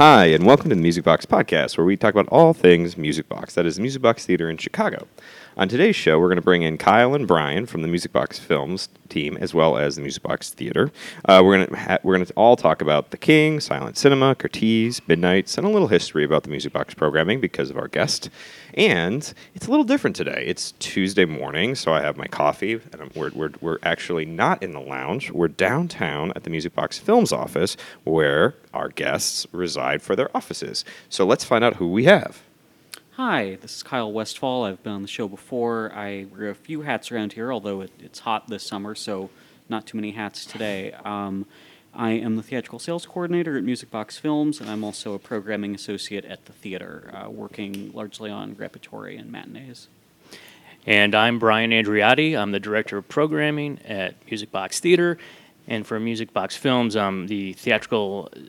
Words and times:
Hi, 0.00 0.28
and 0.28 0.46
welcome 0.46 0.70
to 0.70 0.74
the 0.74 0.80
Music 0.80 1.04
Box 1.04 1.26
Podcast, 1.26 1.76
where 1.76 1.84
we 1.84 1.94
talk 1.94 2.14
about 2.14 2.26
all 2.28 2.54
things 2.54 2.96
Music 2.96 3.28
Box. 3.28 3.54
That 3.54 3.66
is 3.66 3.76
the 3.76 3.82
Music 3.82 4.00
Box 4.00 4.24
Theater 4.24 4.48
in 4.48 4.56
Chicago. 4.56 5.06
On 5.58 5.68
today's 5.68 5.96
show, 5.96 6.18
we're 6.18 6.28
going 6.28 6.36
to 6.36 6.42
bring 6.42 6.62
in 6.62 6.78
Kyle 6.78 7.12
and 7.14 7.28
Brian 7.28 7.66
from 7.66 7.82
the 7.82 7.88
Music 7.88 8.10
Box 8.10 8.38
Films 8.38 8.88
team, 9.10 9.36
as 9.36 9.52
well 9.52 9.76
as 9.76 9.96
the 9.96 10.00
Music 10.00 10.22
Box 10.22 10.50
Theater. 10.54 10.90
Uh, 11.26 11.42
we're 11.44 11.56
going 11.56 11.68
to 11.68 11.76
ha- 11.76 11.98
we're 12.02 12.14
going 12.14 12.24
to 12.24 12.32
all 12.34 12.56
talk 12.56 12.80
about 12.80 13.10
The 13.10 13.18
King, 13.18 13.60
Silent 13.60 13.98
Cinema, 13.98 14.34
Curtiz, 14.36 15.02
Midnight's, 15.06 15.58
and 15.58 15.66
a 15.66 15.70
little 15.70 15.88
history 15.88 16.24
about 16.24 16.44
the 16.44 16.48
Music 16.48 16.72
Box 16.72 16.94
programming 16.94 17.40
because 17.40 17.68
of 17.68 17.76
our 17.76 17.88
guest. 17.88 18.30
And 18.72 19.34
it's 19.54 19.66
a 19.66 19.70
little 19.70 19.84
different 19.84 20.16
today. 20.16 20.44
It's 20.46 20.72
Tuesday 20.78 21.24
morning, 21.24 21.74
so 21.74 21.92
I 21.92 22.00
have 22.00 22.16
my 22.16 22.28
coffee, 22.28 22.74
and 22.74 23.02
I'm, 23.02 23.10
we're, 23.16 23.32
we're, 23.34 23.50
we're 23.60 23.78
actually 23.82 24.24
not 24.24 24.62
in 24.62 24.70
the 24.70 24.80
lounge. 24.80 25.30
We're 25.32 25.48
downtown 25.48 26.32
at 26.36 26.44
the 26.44 26.50
Music 26.50 26.74
Box 26.74 26.96
Films 26.96 27.32
office, 27.32 27.76
where 28.04 28.54
our 28.72 28.88
guests 28.88 29.46
reside 29.50 29.89
for 29.98 30.16
their 30.16 30.34
offices. 30.36 30.84
So 31.08 31.26
let's 31.26 31.44
find 31.44 31.62
out 31.64 31.76
who 31.76 31.88
we 31.90 32.04
have. 32.04 32.42
Hi, 33.12 33.58
this 33.60 33.76
is 33.76 33.82
Kyle 33.82 34.10
Westphal. 34.10 34.64
I've 34.64 34.82
been 34.82 34.92
on 34.92 35.02
the 35.02 35.08
show 35.08 35.28
before. 35.28 35.92
I 35.94 36.26
wear 36.32 36.48
a 36.48 36.54
few 36.54 36.82
hats 36.82 37.12
around 37.12 37.34
here, 37.34 37.52
although 37.52 37.82
it, 37.82 37.90
it's 37.98 38.20
hot 38.20 38.48
this 38.48 38.62
summer, 38.62 38.94
so 38.94 39.30
not 39.68 39.86
too 39.86 39.98
many 39.98 40.12
hats 40.12 40.46
today. 40.46 40.92
Um, 41.04 41.44
I 41.92 42.12
am 42.12 42.36
the 42.36 42.42
theatrical 42.42 42.78
sales 42.78 43.04
coordinator 43.04 43.58
at 43.58 43.64
Music 43.64 43.90
Box 43.90 44.16
Films, 44.16 44.60
and 44.60 44.70
I'm 44.70 44.84
also 44.84 45.12
a 45.12 45.18
programming 45.18 45.74
associate 45.74 46.24
at 46.24 46.46
the 46.46 46.52
theater, 46.52 47.12
uh, 47.12 47.28
working 47.28 47.90
largely 47.92 48.30
on 48.30 48.54
repertory 48.54 49.16
and 49.16 49.30
matinees. 49.30 49.88
And 50.86 51.14
I'm 51.14 51.38
Brian 51.38 51.72
Andreotti. 51.72 52.38
I'm 52.38 52.52
the 52.52 52.60
director 52.60 52.96
of 52.96 53.08
programming 53.08 53.80
at 53.84 54.14
Music 54.26 54.50
Box 54.50 54.80
Theater, 54.80 55.18
and 55.66 55.86
for 55.86 56.00
Music 56.00 56.32
Box 56.32 56.56
Films, 56.56 56.96
I'm 56.96 57.26
the 57.26 57.52
theatrical 57.54 58.30
s- 58.34 58.42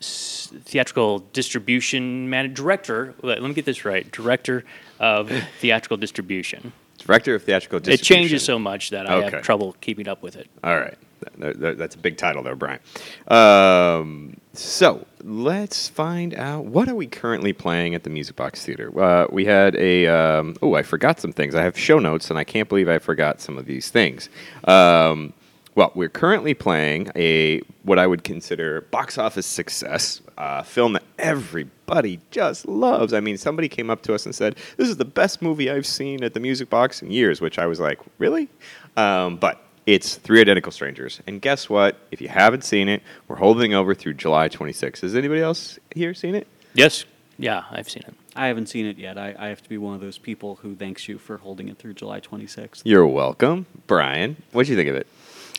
theatrical 0.00 1.20
distribution 1.32 2.28
man- 2.30 2.54
director. 2.54 3.14
Let, 3.22 3.40
let 3.42 3.48
me 3.48 3.54
get 3.54 3.64
this 3.64 3.84
right: 3.84 4.10
director 4.12 4.64
of 5.00 5.30
theatrical 5.60 5.96
distribution. 5.96 6.72
Director 6.98 7.36
of 7.36 7.44
Theatrical 7.44 7.78
distribution. 7.78 7.94
It 7.94 7.98
Distribution. 8.00 8.28
changes 8.28 8.44
so 8.44 8.58
much 8.58 8.90
that 8.90 9.08
I 9.08 9.14
Okay. 9.22 9.30
have 9.36 9.42
trouble 9.44 9.76
keeping 9.80 10.08
up 10.08 10.20
with 10.20 10.34
it. 10.34 10.48
All 10.64 10.76
right. 10.76 10.96
Th- 11.40 11.56
th- 11.58 11.76
That's 11.78 11.94
a 11.94 11.98
big 11.98 12.16
title 12.16 12.42
there, 12.42 12.56
Brian. 12.56 12.80
Um, 13.28 14.36
so 14.52 15.06
let's 15.22 15.88
find 15.88 16.34
out 16.34 16.64
what 16.64 16.88
are 16.88 16.96
we 16.96 17.06
currently 17.06 17.52
playing 17.52 17.94
at 17.94 18.02
the 18.02 18.10
Music 18.10 18.34
Box 18.34 18.64
Theater. 18.64 18.90
Uh, 19.00 19.26
we 19.30 19.44
had 19.44 19.76
a 19.76 20.08
um, 20.08 20.56
oh, 20.60 20.74
I 20.74 20.82
forgot 20.82 21.20
some 21.20 21.32
things. 21.32 21.54
I 21.54 21.62
have 21.62 21.78
show 21.78 22.00
notes, 22.00 22.30
and 22.30 22.38
I 22.38 22.42
can't 22.44 22.68
believe 22.68 22.88
I 22.88 22.98
forgot 22.98 23.40
some 23.40 23.56
of 23.58 23.66
these 23.66 23.90
things. 23.90 24.28
Um, 24.64 25.32
well, 25.78 25.92
we're 25.94 26.08
currently 26.08 26.54
playing 26.54 27.08
a 27.14 27.60
what 27.84 28.00
I 28.00 28.06
would 28.08 28.24
consider 28.24 28.80
box 28.80 29.16
office 29.16 29.46
success 29.46 30.20
uh, 30.36 30.64
film 30.64 30.94
that 30.94 31.04
everybody 31.20 32.18
just 32.32 32.66
loves. 32.66 33.12
I 33.12 33.20
mean, 33.20 33.38
somebody 33.38 33.68
came 33.68 33.88
up 33.88 34.02
to 34.02 34.12
us 34.12 34.26
and 34.26 34.34
said, 34.34 34.56
"This 34.76 34.88
is 34.88 34.96
the 34.96 35.04
best 35.04 35.40
movie 35.40 35.70
I've 35.70 35.86
seen 35.86 36.24
at 36.24 36.34
the 36.34 36.40
Music 36.40 36.68
Box 36.68 37.00
in 37.00 37.12
years," 37.12 37.40
which 37.40 37.60
I 37.60 37.66
was 37.66 37.78
like, 37.78 38.00
"Really?" 38.18 38.48
Um, 38.96 39.36
but 39.36 39.62
it's 39.86 40.16
Three 40.16 40.40
Identical 40.40 40.72
Strangers. 40.72 41.20
And 41.28 41.40
guess 41.40 41.70
what? 41.70 41.96
If 42.10 42.20
you 42.20 42.26
haven't 42.26 42.64
seen 42.64 42.88
it, 42.88 43.00
we're 43.28 43.36
holding 43.36 43.72
over 43.72 43.94
through 43.94 44.14
July 44.14 44.48
26th. 44.48 45.02
Has 45.02 45.14
anybody 45.14 45.42
else 45.42 45.78
here 45.94 46.12
seen 46.12 46.34
it? 46.34 46.48
Yes, 46.74 47.04
yeah, 47.38 47.66
I've 47.70 47.88
seen 47.88 48.02
it. 48.04 48.14
I 48.34 48.48
haven't 48.48 48.66
seen 48.66 48.84
it 48.84 48.98
yet. 48.98 49.16
I, 49.16 49.32
I 49.38 49.46
have 49.46 49.62
to 49.62 49.68
be 49.68 49.78
one 49.78 49.94
of 49.94 50.00
those 50.00 50.18
people 50.18 50.56
who 50.56 50.74
thanks 50.74 51.06
you 51.06 51.18
for 51.18 51.36
holding 51.36 51.68
it 51.68 51.78
through 51.78 51.94
July 51.94 52.20
26th. 52.20 52.82
You're 52.84 53.06
welcome. 53.06 53.66
Brian, 53.86 54.42
what 54.50 54.66
did 54.66 54.70
you 54.70 54.76
think 54.76 54.90
of 54.90 54.96
it? 54.96 55.06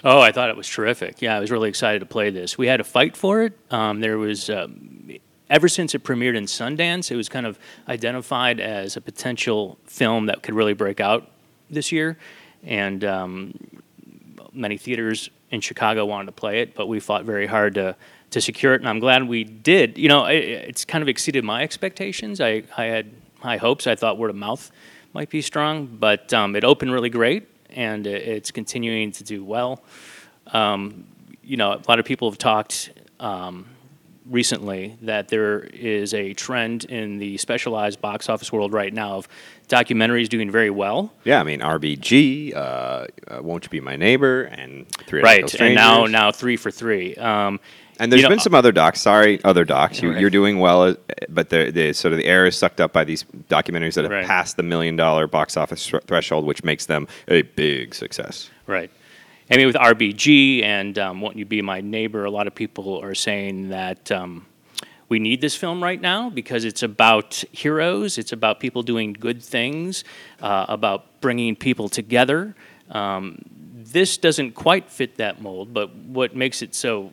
Oh, 0.03 0.21
I 0.21 0.31
thought 0.31 0.49
it 0.49 0.55
was 0.55 0.67
terrific. 0.67 1.21
Yeah, 1.21 1.35
I 1.35 1.39
was 1.39 1.51
really 1.51 1.67
excited 1.67 1.99
to 1.99 2.05
play 2.05 2.29
this. 2.29 2.57
We 2.57 2.67
had 2.67 2.79
a 2.79 2.85
fight 2.85 3.17
for 3.17 3.43
it. 3.43 3.59
Um, 3.69 3.99
there 3.99 4.17
was, 4.17 4.49
um, 4.49 5.11
ever 5.49 5.67
since 5.67 5.93
it 5.93 6.03
premiered 6.03 6.37
in 6.37 6.45
Sundance, 6.45 7.11
it 7.11 7.17
was 7.17 7.27
kind 7.27 7.45
of 7.45 7.59
identified 7.89 8.61
as 8.61 8.95
a 8.95 9.01
potential 9.01 9.77
film 9.85 10.27
that 10.27 10.41
could 10.41 10.55
really 10.55 10.73
break 10.73 11.01
out 11.01 11.29
this 11.69 11.91
year. 11.91 12.17
And 12.63 13.03
um, 13.03 13.53
many 14.53 14.77
theaters 14.77 15.29
in 15.51 15.59
Chicago 15.59 16.05
wanted 16.05 16.27
to 16.27 16.31
play 16.31 16.61
it, 16.61 16.75
but 16.75 16.87
we 16.87 17.01
fought 17.01 17.25
very 17.25 17.47
hard 17.47 17.75
to, 17.75 17.97
to 18.31 18.39
secure 18.39 18.75
it. 18.75 18.79
And 18.79 18.87
I'm 18.87 18.99
glad 18.99 19.27
we 19.27 19.43
did. 19.43 19.97
You 19.97 20.07
know, 20.07 20.27
it, 20.27 20.45
it's 20.45 20.85
kind 20.85 21.01
of 21.01 21.09
exceeded 21.09 21.43
my 21.43 21.61
expectations. 21.61 22.39
I, 22.39 22.63
I 22.77 22.85
had 22.85 23.11
high 23.41 23.57
hopes. 23.57 23.85
I 23.85 23.95
thought 23.95 24.17
word 24.17 24.29
of 24.29 24.37
mouth 24.37 24.71
might 25.11 25.29
be 25.29 25.41
strong, 25.41 25.87
but 25.87 26.33
um, 26.33 26.55
it 26.55 26.63
opened 26.63 26.93
really 26.93 27.09
great 27.09 27.49
and 27.71 28.05
it's 28.07 28.51
continuing 28.51 29.11
to 29.13 29.23
do 29.23 29.43
well. 29.43 29.81
Um, 30.47 31.05
you 31.43 31.57
know, 31.57 31.73
a 31.73 31.83
lot 31.87 31.99
of 31.99 32.05
people 32.05 32.29
have 32.29 32.37
talked 32.37 32.91
um, 33.19 33.65
recently 34.25 34.97
that 35.01 35.27
there 35.27 35.61
is 35.61 36.13
a 36.13 36.33
trend 36.33 36.85
in 36.85 37.17
the 37.17 37.37
specialized 37.37 37.99
box 38.01 38.29
office 38.29 38.51
world 38.51 38.73
right 38.73 38.93
now 38.93 39.17
of 39.17 39.27
documentaries 39.67 40.29
doing 40.29 40.51
very 40.51 40.69
well. 40.69 41.13
Yeah, 41.23 41.39
I 41.39 41.43
mean, 41.43 41.59
RBG, 41.59 42.55
uh, 42.55 42.59
uh, 42.59 43.07
Won't 43.41 43.65
You 43.65 43.69
Be 43.69 43.81
My 43.81 43.95
Neighbor, 43.95 44.43
and 44.43 44.87
Three 45.07 45.21
Right, 45.21 45.53
and 45.59 45.75
now 45.75 46.05
now 46.05 46.31
three 46.31 46.57
for 46.57 46.71
three. 46.71 47.15
Um, 47.15 47.59
And 47.99 48.11
there's 48.11 48.21
you 48.21 48.27
know, 48.27 48.29
been 48.29 48.39
some 48.39 48.55
other 48.55 48.71
docs. 48.71 49.01
Sorry, 49.01 49.43
other 49.43 49.65
docs. 49.65 50.01
You, 50.01 50.11
Right. 50.11 50.21
You're 50.21 50.29
doing 50.29 50.59
well, 50.59 50.83
uh, 50.83 50.93
but 51.27 51.49
the, 51.49 51.69
the 51.71 51.93
sort 51.93 52.13
of 52.13 52.17
the 52.17 52.25
air 52.25 52.45
is 52.45 52.57
sucked 52.57 52.79
up 52.79 52.93
by 52.93 53.03
these 53.03 53.25
documentaries 53.49 53.95
that 53.95 54.03
have 54.05 54.11
Right. 54.11 54.25
passed 54.25 54.55
the 54.57 54.63
million 54.63 54.95
dollar 54.95 55.27
box 55.27 55.57
office 55.57 55.85
thr- 55.87 55.97
threshold, 56.07 56.45
which 56.45 56.63
makes 56.63 56.85
them 56.85 57.07
a 57.27 57.41
big 57.41 57.93
success. 57.93 58.49
Right. 58.65 58.89
I 59.51 59.57
mean, 59.57 59.67
with 59.67 59.75
RBG 59.75 60.63
and 60.63 60.97
um, 60.99 61.21
Won't 61.21 61.35
You 61.35 61.45
Be 61.45 61.61
My 61.61 61.81
Neighbor, 61.81 62.23
a 62.23 62.31
lot 62.31 62.47
of 62.47 62.53
people 62.55 62.99
are 63.03 63.15
saying 63.15 63.69
that 63.69 64.11
um, 64.11 64.45
we 65.09 65.17
need 65.19 65.41
this 65.41 65.55
film 65.55 65.83
right 65.83 65.99
now 65.99 66.29
because 66.29 66.63
it's 66.65 66.83
about 66.83 67.43
heroes, 67.51 68.17
it's 68.19 68.31
about 68.31 68.59
people 68.59 68.83
doing 68.83 69.11
good 69.11 69.41
things, 69.43 70.03
uh, 70.41 70.67
about 70.69 71.19
bringing 71.19 71.55
people 71.55 71.89
together. 71.89 72.55
Um, 72.91 73.39
this 73.73 74.17
doesn't 74.17 74.51
quite 74.53 74.89
fit 74.89 75.17
that 75.17 75.41
mold, 75.41 75.73
but 75.73 75.95
what 75.95 76.35
makes 76.35 76.61
it 76.61 76.75
so 76.75 77.11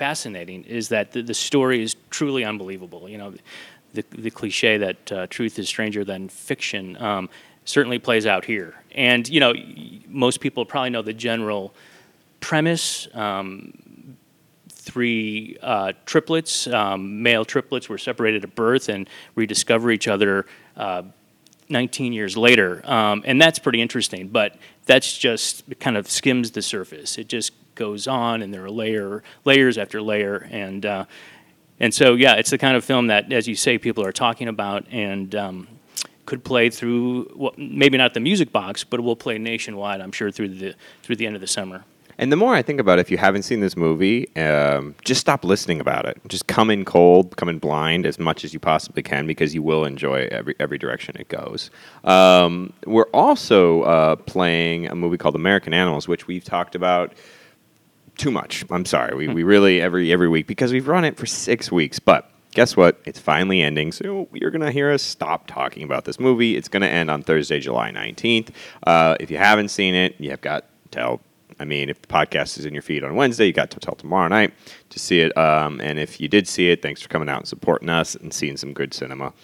fascinating 0.00 0.64
is 0.64 0.88
that 0.88 1.12
the, 1.12 1.20
the 1.20 1.34
story 1.34 1.82
is 1.82 1.94
truly 2.08 2.42
unbelievable. 2.42 3.06
You 3.06 3.18
know, 3.18 3.34
the, 3.92 4.02
the 4.12 4.30
cliche 4.30 4.78
that 4.78 5.12
uh, 5.12 5.26
truth 5.26 5.58
is 5.58 5.68
stranger 5.68 6.04
than 6.04 6.30
fiction 6.30 6.96
um, 6.96 7.28
certainly 7.66 7.98
plays 7.98 8.24
out 8.24 8.46
here. 8.46 8.74
And, 8.94 9.28
you 9.28 9.40
know, 9.40 9.52
most 10.08 10.40
people 10.40 10.64
probably 10.64 10.88
know 10.88 11.02
the 11.02 11.12
general 11.12 11.74
premise. 12.40 13.08
Um, 13.12 14.16
three 14.70 15.58
uh, 15.60 15.92
triplets, 16.06 16.66
um, 16.68 17.22
male 17.22 17.44
triplets, 17.44 17.90
were 17.90 17.98
separated 17.98 18.42
at 18.42 18.54
birth 18.54 18.88
and 18.88 19.06
rediscover 19.34 19.90
each 19.90 20.08
other 20.08 20.46
uh, 20.78 21.02
19 21.68 22.14
years 22.14 22.38
later. 22.38 22.80
Um, 22.90 23.22
and 23.26 23.38
that's 23.38 23.58
pretty 23.58 23.82
interesting, 23.82 24.28
but 24.28 24.56
that's 24.86 25.18
just 25.18 25.62
kind 25.78 25.98
of 25.98 26.10
skims 26.10 26.52
the 26.52 26.62
surface. 26.62 27.18
It 27.18 27.28
just 27.28 27.52
goes 27.80 28.06
on, 28.06 28.42
and 28.42 28.52
there 28.52 28.62
are 28.62 28.70
layer, 28.70 29.24
layers 29.46 29.78
after 29.78 30.02
layer. 30.02 30.46
And, 30.50 30.84
uh, 30.84 31.06
and 31.80 31.92
so, 31.92 32.14
yeah, 32.14 32.34
it's 32.34 32.50
the 32.50 32.58
kind 32.58 32.76
of 32.76 32.84
film 32.84 33.06
that, 33.06 33.32
as 33.32 33.48
you 33.48 33.56
say, 33.56 33.78
people 33.78 34.04
are 34.04 34.12
talking 34.12 34.48
about 34.48 34.84
and 34.92 35.34
um, 35.34 35.66
could 36.26 36.44
play 36.44 36.68
through, 36.68 37.32
well, 37.34 37.54
maybe 37.56 37.96
not 37.96 38.12
the 38.12 38.20
music 38.20 38.52
box, 38.52 38.84
but 38.84 39.00
it 39.00 39.02
will 39.02 39.16
play 39.16 39.38
nationwide, 39.38 40.02
I'm 40.02 40.12
sure, 40.12 40.30
through 40.30 40.50
the, 40.50 40.74
through 41.02 41.16
the 41.16 41.26
end 41.26 41.36
of 41.36 41.40
the 41.40 41.46
summer. 41.46 41.84
And 42.18 42.30
the 42.30 42.36
more 42.36 42.54
I 42.54 42.60
think 42.60 42.80
about 42.80 42.98
it, 42.98 43.00
if 43.00 43.10
you 43.10 43.16
haven't 43.16 43.44
seen 43.44 43.60
this 43.60 43.78
movie, 43.78 44.28
um, 44.36 44.94
just 45.06 45.22
stop 45.22 45.42
listening 45.42 45.80
about 45.80 46.04
it. 46.04 46.20
Just 46.28 46.46
come 46.48 46.68
in 46.68 46.84
cold, 46.84 47.34
come 47.38 47.48
in 47.48 47.58
blind 47.58 48.04
as 48.04 48.18
much 48.18 48.44
as 48.44 48.52
you 48.52 48.60
possibly 48.60 49.02
can 49.02 49.26
because 49.26 49.54
you 49.54 49.62
will 49.62 49.86
enjoy 49.86 50.28
every 50.30 50.54
every 50.60 50.76
direction 50.76 51.16
it 51.18 51.28
goes. 51.28 51.70
Um, 52.04 52.74
we're 52.84 53.08
also 53.14 53.82
uh, 53.84 54.16
playing 54.16 54.86
a 54.88 54.94
movie 54.94 55.16
called 55.16 55.34
American 55.34 55.72
Animals, 55.72 56.08
which 56.08 56.26
we've 56.26 56.44
talked 56.44 56.74
about 56.74 57.14
too 58.20 58.30
much. 58.30 58.64
I'm 58.70 58.84
sorry. 58.84 59.14
We, 59.14 59.28
we 59.28 59.42
really 59.42 59.80
every 59.80 60.12
every 60.12 60.28
week 60.28 60.46
because 60.46 60.72
we've 60.72 60.86
run 60.88 61.04
it 61.04 61.16
for 61.16 61.26
six 61.26 61.70
weeks, 61.72 61.98
but. 61.98 62.30
Guess 62.52 62.76
what? 62.76 62.98
It's 63.04 63.20
finally 63.20 63.62
ending, 63.62 63.92
so 63.92 64.28
you're 64.32 64.50
going 64.50 64.60
to 64.62 64.72
hear 64.72 64.90
us 64.90 65.04
stop 65.04 65.46
talking 65.46 65.84
about 65.84 66.04
this 66.04 66.18
movie. 66.18 66.56
It's 66.56 66.66
going 66.66 66.82
to 66.82 66.88
end 66.88 67.08
on 67.08 67.22
Thursday, 67.22 67.60
July 67.60 67.92
19th. 67.92 68.48
Uh, 68.84 69.14
if 69.20 69.30
you 69.30 69.38
haven't 69.38 69.68
seen 69.68 69.94
it, 69.94 70.16
you 70.18 70.30
have 70.30 70.40
got 70.40 70.64
till 70.90 71.20
I 71.60 71.64
mean, 71.64 71.90
if 71.90 72.00
the 72.00 72.08
podcast 72.08 72.58
is 72.58 72.64
in 72.64 72.72
your 72.72 72.82
feed 72.82 73.04
on 73.04 73.14
Wednesday, 73.14 73.46
you 73.46 73.52
got 73.52 73.70
to 73.72 73.78
tell 73.78 73.94
tomorrow 73.94 74.28
night 74.28 74.54
to 74.88 74.98
see 74.98 75.20
it. 75.20 75.36
Um, 75.36 75.78
and 75.80 75.98
if 75.98 76.18
you 76.18 76.26
did 76.26 76.48
see 76.48 76.70
it, 76.70 76.80
thanks 76.80 77.02
for 77.02 77.08
coming 77.08 77.28
out 77.28 77.40
and 77.40 77.46
supporting 77.46 77.90
us 77.90 78.14
and 78.14 78.32
seeing 78.32 78.56
some 78.56 78.72
good 78.72 78.94
cinema. 78.94 79.34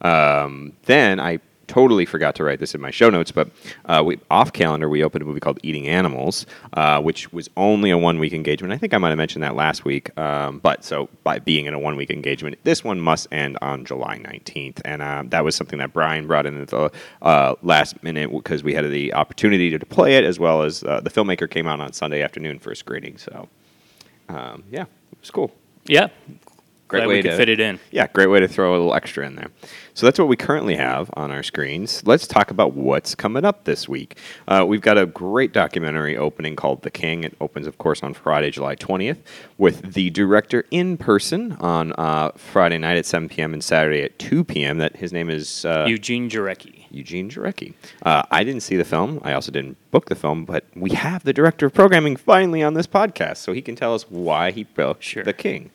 Um, 0.00 0.72
then 0.86 1.20
I 1.20 1.38
totally 1.66 2.04
forgot 2.04 2.34
to 2.36 2.44
write 2.44 2.60
this 2.60 2.74
in 2.74 2.80
my 2.80 2.90
show 2.90 3.10
notes, 3.10 3.30
but 3.30 3.50
uh, 3.86 4.02
we, 4.04 4.18
off 4.30 4.52
calendar, 4.52 4.88
we 4.88 5.02
opened 5.02 5.22
a 5.22 5.24
movie 5.24 5.40
called 5.40 5.58
Eating 5.62 5.88
Animals, 5.88 6.46
uh, 6.72 7.00
which 7.00 7.32
was 7.32 7.48
only 7.56 7.90
a 7.90 7.98
one 7.98 8.18
week 8.18 8.32
engagement. 8.32 8.72
I 8.72 8.78
think 8.78 8.94
I 8.94 8.98
might 8.98 9.10
have 9.10 9.18
mentioned 9.18 9.42
that 9.42 9.54
last 9.54 9.84
week. 9.84 10.16
Um, 10.18 10.58
but 10.58 10.84
so 10.84 11.08
by 11.24 11.38
being 11.38 11.66
in 11.66 11.74
a 11.74 11.78
one 11.78 11.96
week 11.96 12.10
engagement, 12.10 12.58
this 12.64 12.84
one 12.84 13.00
must 13.00 13.28
end 13.32 13.58
on 13.62 13.84
July 13.84 14.18
19th. 14.18 14.80
And 14.84 15.02
um, 15.02 15.28
that 15.30 15.44
was 15.44 15.54
something 15.54 15.78
that 15.78 15.92
Brian 15.92 16.26
brought 16.26 16.46
in 16.46 16.60
at 16.60 16.68
the 16.68 16.90
uh, 17.22 17.54
last 17.62 18.02
minute 18.02 18.30
because 18.30 18.62
we 18.62 18.74
had 18.74 18.88
the 18.90 19.14
opportunity 19.14 19.76
to 19.76 19.86
play 19.86 20.16
it, 20.16 20.24
as 20.24 20.38
well 20.38 20.62
as 20.62 20.82
uh, 20.84 21.00
the 21.00 21.10
filmmaker 21.10 21.48
came 21.48 21.66
out 21.66 21.80
on 21.80 21.92
Sunday 21.92 22.22
afternoon 22.22 22.58
for 22.58 22.70
a 22.70 22.76
screening. 22.76 23.18
So 23.18 23.48
um, 24.28 24.64
yeah, 24.70 24.82
it 24.82 25.20
was 25.20 25.30
cool. 25.30 25.52
Yeah, 25.86 26.08
Great 26.88 27.00
Glad 27.00 27.08
way 27.08 27.22
to 27.22 27.36
fit 27.36 27.48
it 27.48 27.58
in. 27.58 27.80
Yeah, 27.90 28.06
great 28.06 28.28
way 28.28 28.38
to 28.38 28.46
throw 28.46 28.70
a 28.70 28.76
little 28.76 28.94
extra 28.94 29.26
in 29.26 29.34
there. 29.34 29.48
So 29.94 30.06
that's 30.06 30.18
what 30.20 30.28
we 30.28 30.36
currently 30.36 30.76
have 30.76 31.10
on 31.14 31.32
our 31.32 31.42
screens. 31.42 32.06
Let's 32.06 32.28
talk 32.28 32.52
about 32.52 32.74
what's 32.74 33.16
coming 33.16 33.44
up 33.44 33.64
this 33.64 33.88
week. 33.88 34.18
Uh, 34.46 34.64
we've 34.68 34.80
got 34.82 34.96
a 34.96 35.06
great 35.06 35.52
documentary 35.52 36.16
opening 36.16 36.54
called 36.54 36.82
The 36.82 36.90
King. 36.90 37.24
It 37.24 37.36
opens, 37.40 37.66
of 37.66 37.78
course, 37.78 38.04
on 38.04 38.14
Friday, 38.14 38.50
July 38.52 38.76
20th, 38.76 39.18
with 39.58 39.94
the 39.94 40.10
director 40.10 40.64
in 40.70 40.96
person 40.96 41.52
on 41.54 41.92
uh, 41.98 42.30
Friday 42.36 42.78
night 42.78 42.98
at 42.98 43.06
7 43.06 43.30
p.m. 43.30 43.52
and 43.52 43.64
Saturday 43.64 44.02
at 44.02 44.16
2 44.20 44.44
p.m. 44.44 44.78
That 44.78 44.96
his 44.96 45.12
name 45.12 45.28
is 45.28 45.64
uh, 45.64 45.86
Eugene 45.88 46.30
Jarecki. 46.30 46.84
Eugene 46.90 47.28
Jarecki. 47.28 47.74
Uh, 48.02 48.22
I 48.30 48.44
didn't 48.44 48.62
see 48.62 48.76
the 48.76 48.84
film. 48.84 49.20
I 49.24 49.32
also 49.32 49.50
didn't 49.50 49.76
book 49.90 50.06
the 50.06 50.14
film, 50.14 50.44
but 50.44 50.64
we 50.76 50.90
have 50.90 51.24
the 51.24 51.32
director 51.32 51.66
of 51.66 51.74
programming 51.74 52.14
finally 52.14 52.62
on 52.62 52.74
this 52.74 52.86
podcast, 52.86 53.38
so 53.38 53.52
he 53.52 53.62
can 53.62 53.74
tell 53.74 53.92
us 53.92 54.08
why 54.08 54.52
he 54.52 54.62
built 54.64 55.02
Sure. 55.02 55.24
The 55.24 55.32
King. 55.32 55.70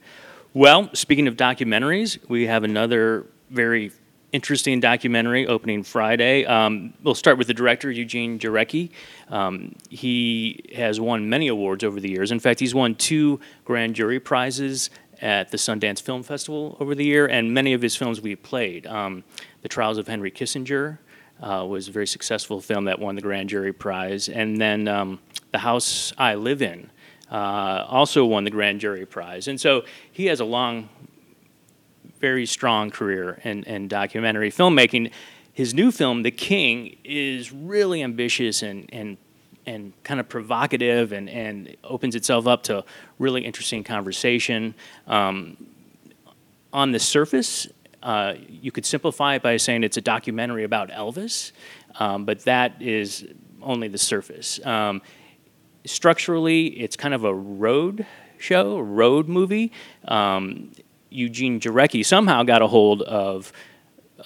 Well, 0.54 0.90
speaking 0.94 1.30
of 1.30 1.38
documentaries, 1.38 2.18
we 2.28 2.48
have 2.48 2.66
another 2.66 3.26
very 3.50 3.94
interesting 4.34 4.82
documentary 4.82 5.48
opening 5.48 5.82
Friday. 5.82 6.44
Um, 6.46 6.94
we'll 7.02 7.16
start 7.16 7.38
with 7.38 7.48
the 7.48 7.54
director, 7.54 7.90
Eugene 7.90 8.38
Jarecki. 8.38 8.90
Um, 9.30 9.78
he 9.90 10.66
has 10.76 11.00
won 11.00 11.30
many 11.30 11.48
awards 11.48 11.86
over 11.86 12.02
the 12.02 12.10
years. 12.10 12.32
In 12.32 12.40
fact, 12.42 12.60
he's 12.60 12.76
won 12.76 12.96
two 12.96 13.40
grand 13.64 13.96
jury 13.96 14.20
prizes 14.20 14.90
at 15.22 15.52
the 15.52 15.58
Sundance 15.58 16.02
Film 16.02 16.22
Festival 16.22 16.76
over 16.82 16.96
the 16.96 17.06
year, 17.06 17.28
and 17.28 17.54
many 17.54 17.72
of 17.72 17.82
his 17.82 17.96
films 17.96 18.20
we 18.20 18.36
played. 18.36 18.86
Um, 18.88 19.24
the 19.62 19.70
Trials 19.70 19.98
of 19.98 20.10
Henry 20.10 20.32
Kissinger 20.32 20.98
uh, 21.42 21.66
was 21.66 21.88
a 21.88 21.92
very 21.94 22.08
successful 22.08 22.60
film 22.60 22.84
that 22.86 23.00
won 23.00 23.16
the 23.16 23.22
grand 23.22 23.48
jury 23.48 23.72
prize, 23.72 24.28
and 24.28 24.60
then 24.60 24.90
um, 24.90 25.20
The 25.52 25.60
House 25.60 26.12
I 26.18 26.36
Live 26.36 26.62
In 26.62 26.90
uh, 27.32 27.86
also 27.88 28.26
won 28.26 28.44
the 28.44 28.52
grand 28.52 28.80
jury 28.82 29.06
prize. 29.06 29.48
And 29.48 29.60
so 29.60 29.84
he 30.12 30.26
has 30.26 30.40
a 30.40 30.46
long, 30.46 30.90
very 32.20 32.46
strong 32.46 32.92
career 32.92 33.40
in, 33.44 33.64
in 33.64 33.88
documentary 33.88 34.52
filmmaking. 34.52 35.12
His 35.54 35.74
new 35.74 35.92
film, 35.92 36.24
The 36.24 36.32
King, 36.32 36.98
is 37.04 37.52
really 37.52 38.04
ambitious 38.04 38.62
and, 38.62 38.90
and 38.94 39.18
and 39.66 39.94
kind 40.04 40.20
of 40.20 40.28
provocative 40.28 41.12
and, 41.12 41.30
and 41.30 41.76
opens 41.84 42.16
itself 42.16 42.48
up 42.48 42.64
to 42.64 42.84
really 43.20 43.46
interesting 43.46 43.84
conversation. 43.84 44.74
Um, 45.08 45.56
on 46.74 46.92
the 46.92 47.00
surface, 47.00 47.68
uh, 48.02 48.34
you 48.50 48.72
could 48.72 48.86
simplify 48.86 49.36
it 49.36 49.44
by 49.44 49.58
saying 49.58 49.84
it's 49.84 49.98
a 49.98 50.02
documentary 50.02 50.64
about 50.64 50.90
Elvis, 50.90 51.52
um, 52.00 52.26
but 52.26 52.40
that 52.46 52.82
is 52.82 53.28
only 53.62 53.88
the 53.88 53.98
surface. 53.98 54.60
Um, 54.66 55.02
structurally, 55.86 56.68
it's 56.68 56.96
kind 56.96 57.14
of 57.14 57.24
a 57.24 57.34
road 57.34 58.06
show, 58.38 58.78
a 58.78 58.84
road 58.84 59.28
movie. 59.28 59.72
Um, 60.08 60.72
Eugene 61.10 61.60
Jarecki 61.60 62.06
somehow 62.06 62.44
got 62.44 62.62
a 62.62 62.68
hold 62.68 63.02
of 63.02 63.52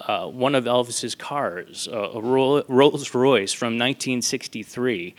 uh, 0.02 0.28
one 0.28 0.56
of 0.56 0.66
Elvis's 0.66 1.16
cars, 1.16 1.88
a, 1.92 1.98
a 1.98 2.22
Rolls 2.22 3.14
Royce 3.14 3.54
from 3.54 3.74
1963. 3.74 5.16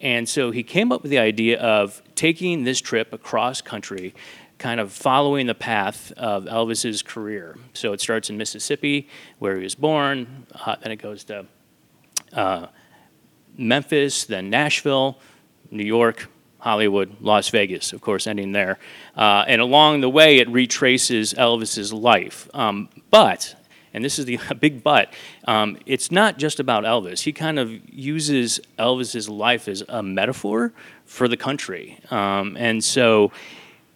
And 0.00 0.28
so 0.28 0.50
he 0.50 0.62
came 0.62 0.92
up 0.92 1.02
with 1.02 1.10
the 1.10 1.18
idea 1.18 1.58
of 1.60 2.02
taking 2.14 2.64
this 2.64 2.80
trip 2.80 3.12
across 3.12 3.60
country, 3.60 4.14
kind 4.58 4.80
of 4.80 4.92
following 4.92 5.46
the 5.46 5.54
path 5.54 6.12
of 6.12 6.44
Elvis's 6.44 7.02
career. 7.02 7.56
So 7.72 7.92
it 7.92 8.00
starts 8.00 8.30
in 8.30 8.36
Mississippi, 8.36 9.08
where 9.38 9.56
he 9.56 9.62
was 9.62 9.74
born, 9.74 10.46
uh, 10.64 10.76
then 10.82 10.92
it 10.92 10.96
goes 10.96 11.24
to 11.24 11.46
uh, 12.32 12.66
Memphis, 13.56 14.24
then 14.24 14.50
Nashville, 14.50 15.18
New 15.70 15.84
York, 15.84 16.28
Hollywood, 16.58 17.16
Las 17.20 17.48
Vegas, 17.50 17.92
of 17.92 18.00
course, 18.00 18.26
ending 18.26 18.52
there. 18.52 18.78
Uh, 19.16 19.44
and 19.46 19.60
along 19.60 20.00
the 20.00 20.08
way, 20.08 20.38
it 20.38 20.48
retraces 20.48 21.34
Elvis's 21.34 21.92
life. 21.92 22.48
Um, 22.52 22.88
but, 23.10 23.54
and 23.94 24.04
this 24.04 24.18
is 24.18 24.24
the 24.24 24.38
big 24.60 24.82
but, 24.82 25.12
um, 25.46 25.78
it's 25.86 26.10
not 26.10 26.38
just 26.38 26.58
about 26.58 26.84
Elvis. 26.84 27.22
He 27.22 27.32
kind 27.32 27.58
of 27.58 27.70
uses 27.88 28.60
Elvis's 28.78 29.28
life 29.28 29.68
as 29.68 29.82
a 29.88 30.02
metaphor 30.02 30.72
for 31.04 31.28
the 31.28 31.36
country. 31.36 31.98
Um, 32.10 32.56
and 32.58 32.82
so 32.82 33.30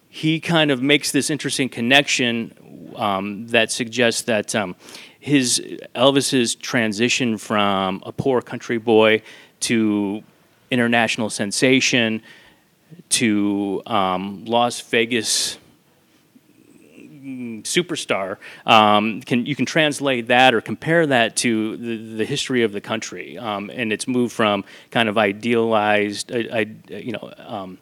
he 0.09 0.39
kind 0.39 0.71
of 0.71 0.81
makes 0.81 1.11
this 1.11 1.29
interesting 1.29 1.69
connection 1.69 2.53
um, 2.95 3.47
that 3.47 3.71
suggests 3.71 4.21
that 4.23 4.55
um, 4.55 4.75
his 5.19 5.59
Elvis's 5.95 6.55
transition 6.55 7.37
from 7.37 8.01
a 8.05 8.11
poor 8.11 8.41
country 8.41 8.77
boy 8.77 9.21
to 9.61 10.23
international 10.73 11.29
sensation 11.29 12.21
to 13.09 13.81
um, 13.85 14.43
Las 14.45 14.81
Vegas 14.81 15.57
mm, 16.97 17.63
superstar. 17.63 18.37
Um, 18.65 19.21
can 19.21 19.45
you 19.45 19.55
can 19.55 19.65
translate 19.65 20.27
that 20.27 20.53
or 20.53 20.61
compare 20.61 21.05
that 21.07 21.35
to 21.37 21.77
the, 21.77 22.17
the 22.17 22.25
history 22.25 22.63
of 22.63 22.71
the 22.71 22.81
country, 22.81 23.37
um, 23.37 23.69
and 23.73 23.93
it's 23.93 24.07
moved 24.07 24.33
from 24.33 24.65
kind 24.91 25.07
of 25.07 25.17
idealized, 25.17 26.31
uh, 26.31 26.65
you 26.89 27.13
know. 27.13 27.33
Um, 27.37 27.77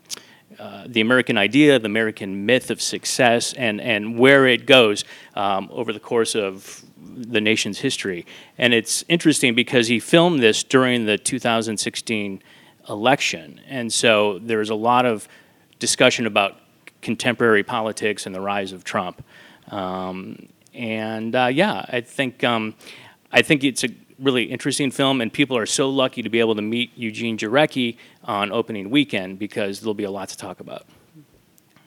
uh, 0.60 0.84
the 0.86 1.02
American 1.02 1.38
idea, 1.38 1.80
the 1.80 1.88
American 1.88 2.46
myth 2.46 2.70
of 2.70 2.82
success, 2.82 3.54
and, 3.54 3.82
and 3.82 4.20
where 4.20 4.46
it 4.46 4.68
goes 4.68 5.06
um, 5.36 5.70
over 5.72 5.92
the 5.92 6.00
course 6.00 6.36
of 6.36 6.84
the 7.02 7.42
nation's 7.42 7.80
history. 7.80 8.28
And 8.58 8.74
it's 8.74 9.04
interesting 9.08 9.56
because 9.56 9.88
he 9.88 10.00
filmed 10.00 10.40
this 10.40 10.64
during 10.64 11.06
the 11.06 11.18
2016 11.18 12.44
election. 12.90 13.60
And 13.68 13.92
so 13.92 14.40
there's 14.40 14.70
a 14.70 14.76
lot 14.76 15.06
of 15.06 15.28
discussion 15.80 16.26
about 16.26 16.58
contemporary 17.02 17.64
politics 17.64 18.26
and 18.26 18.36
the 18.36 18.42
rise 18.42 18.72
of 18.72 18.84
Trump. 18.84 19.24
Um, 19.70 20.48
and 20.74 21.36
uh, 21.36 21.48
yeah, 21.48 21.86
I 21.90 22.02
think, 22.02 22.44
um, 22.44 22.76
I 23.32 23.42
think 23.42 23.64
it's 23.64 23.84
a 23.84 23.90
really 24.20 24.44
interesting 24.44 24.92
film, 24.92 25.20
and 25.20 25.34
people 25.34 25.58
are 25.58 25.66
so 25.66 25.90
lucky 25.90 26.22
to 26.22 26.30
be 26.30 26.40
able 26.40 26.56
to 26.56 26.62
meet 26.62 26.92
Eugene 26.96 27.38
Jarecki 27.38 27.98
on 28.24 28.52
opening 28.52 28.90
weekend 28.90 29.40
because 29.40 29.80
there'll 29.80 29.94
be 29.94 30.04
a 30.04 30.12
lot 30.12 30.30
to 30.30 30.38
talk 30.38 30.60
about. 30.60 30.86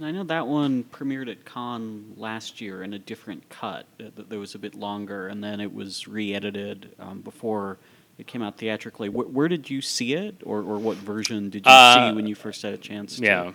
I 0.01 0.11
know 0.11 0.25
that 0.25 0.47
one 0.49 0.85
premiered 0.85 1.31
at 1.31 1.45
Cannes 1.45 2.15
last 2.17 2.61
year 2.61 2.83
in 2.83 2.95
a 2.95 2.99
different 2.99 3.49
cut 3.49 3.87
that 3.99 4.29
that 4.29 4.39
was 4.39 4.57
a 4.57 4.59
bit 4.59 4.75
longer, 4.75 5.29
and 5.29 5.43
then 5.43 5.61
it 5.61 5.73
was 5.73 6.09
re-edited 6.09 6.95
um, 6.99 7.21
before 7.21 7.79
it 8.19 8.27
came 8.27 8.43
out 8.43 8.57
theatrically. 8.59 9.09
Wh- 9.09 9.33
where 9.35 9.49
did 9.49 9.69
you 9.71 9.81
see 9.81 10.15
it, 10.15 10.37
or, 10.45 10.59
or 10.59 10.79
what 10.79 10.97
version 10.97 11.51
did 11.51 11.67
you 11.67 11.73
Uh, 11.73 12.11
see 12.11 12.15
when 12.17 12.27
you 12.27 12.35
first 12.35 12.63
had 12.63 12.73
a 12.75 12.79
chance? 12.79 13.17
To? 13.17 13.25
Yeah. 13.25 13.53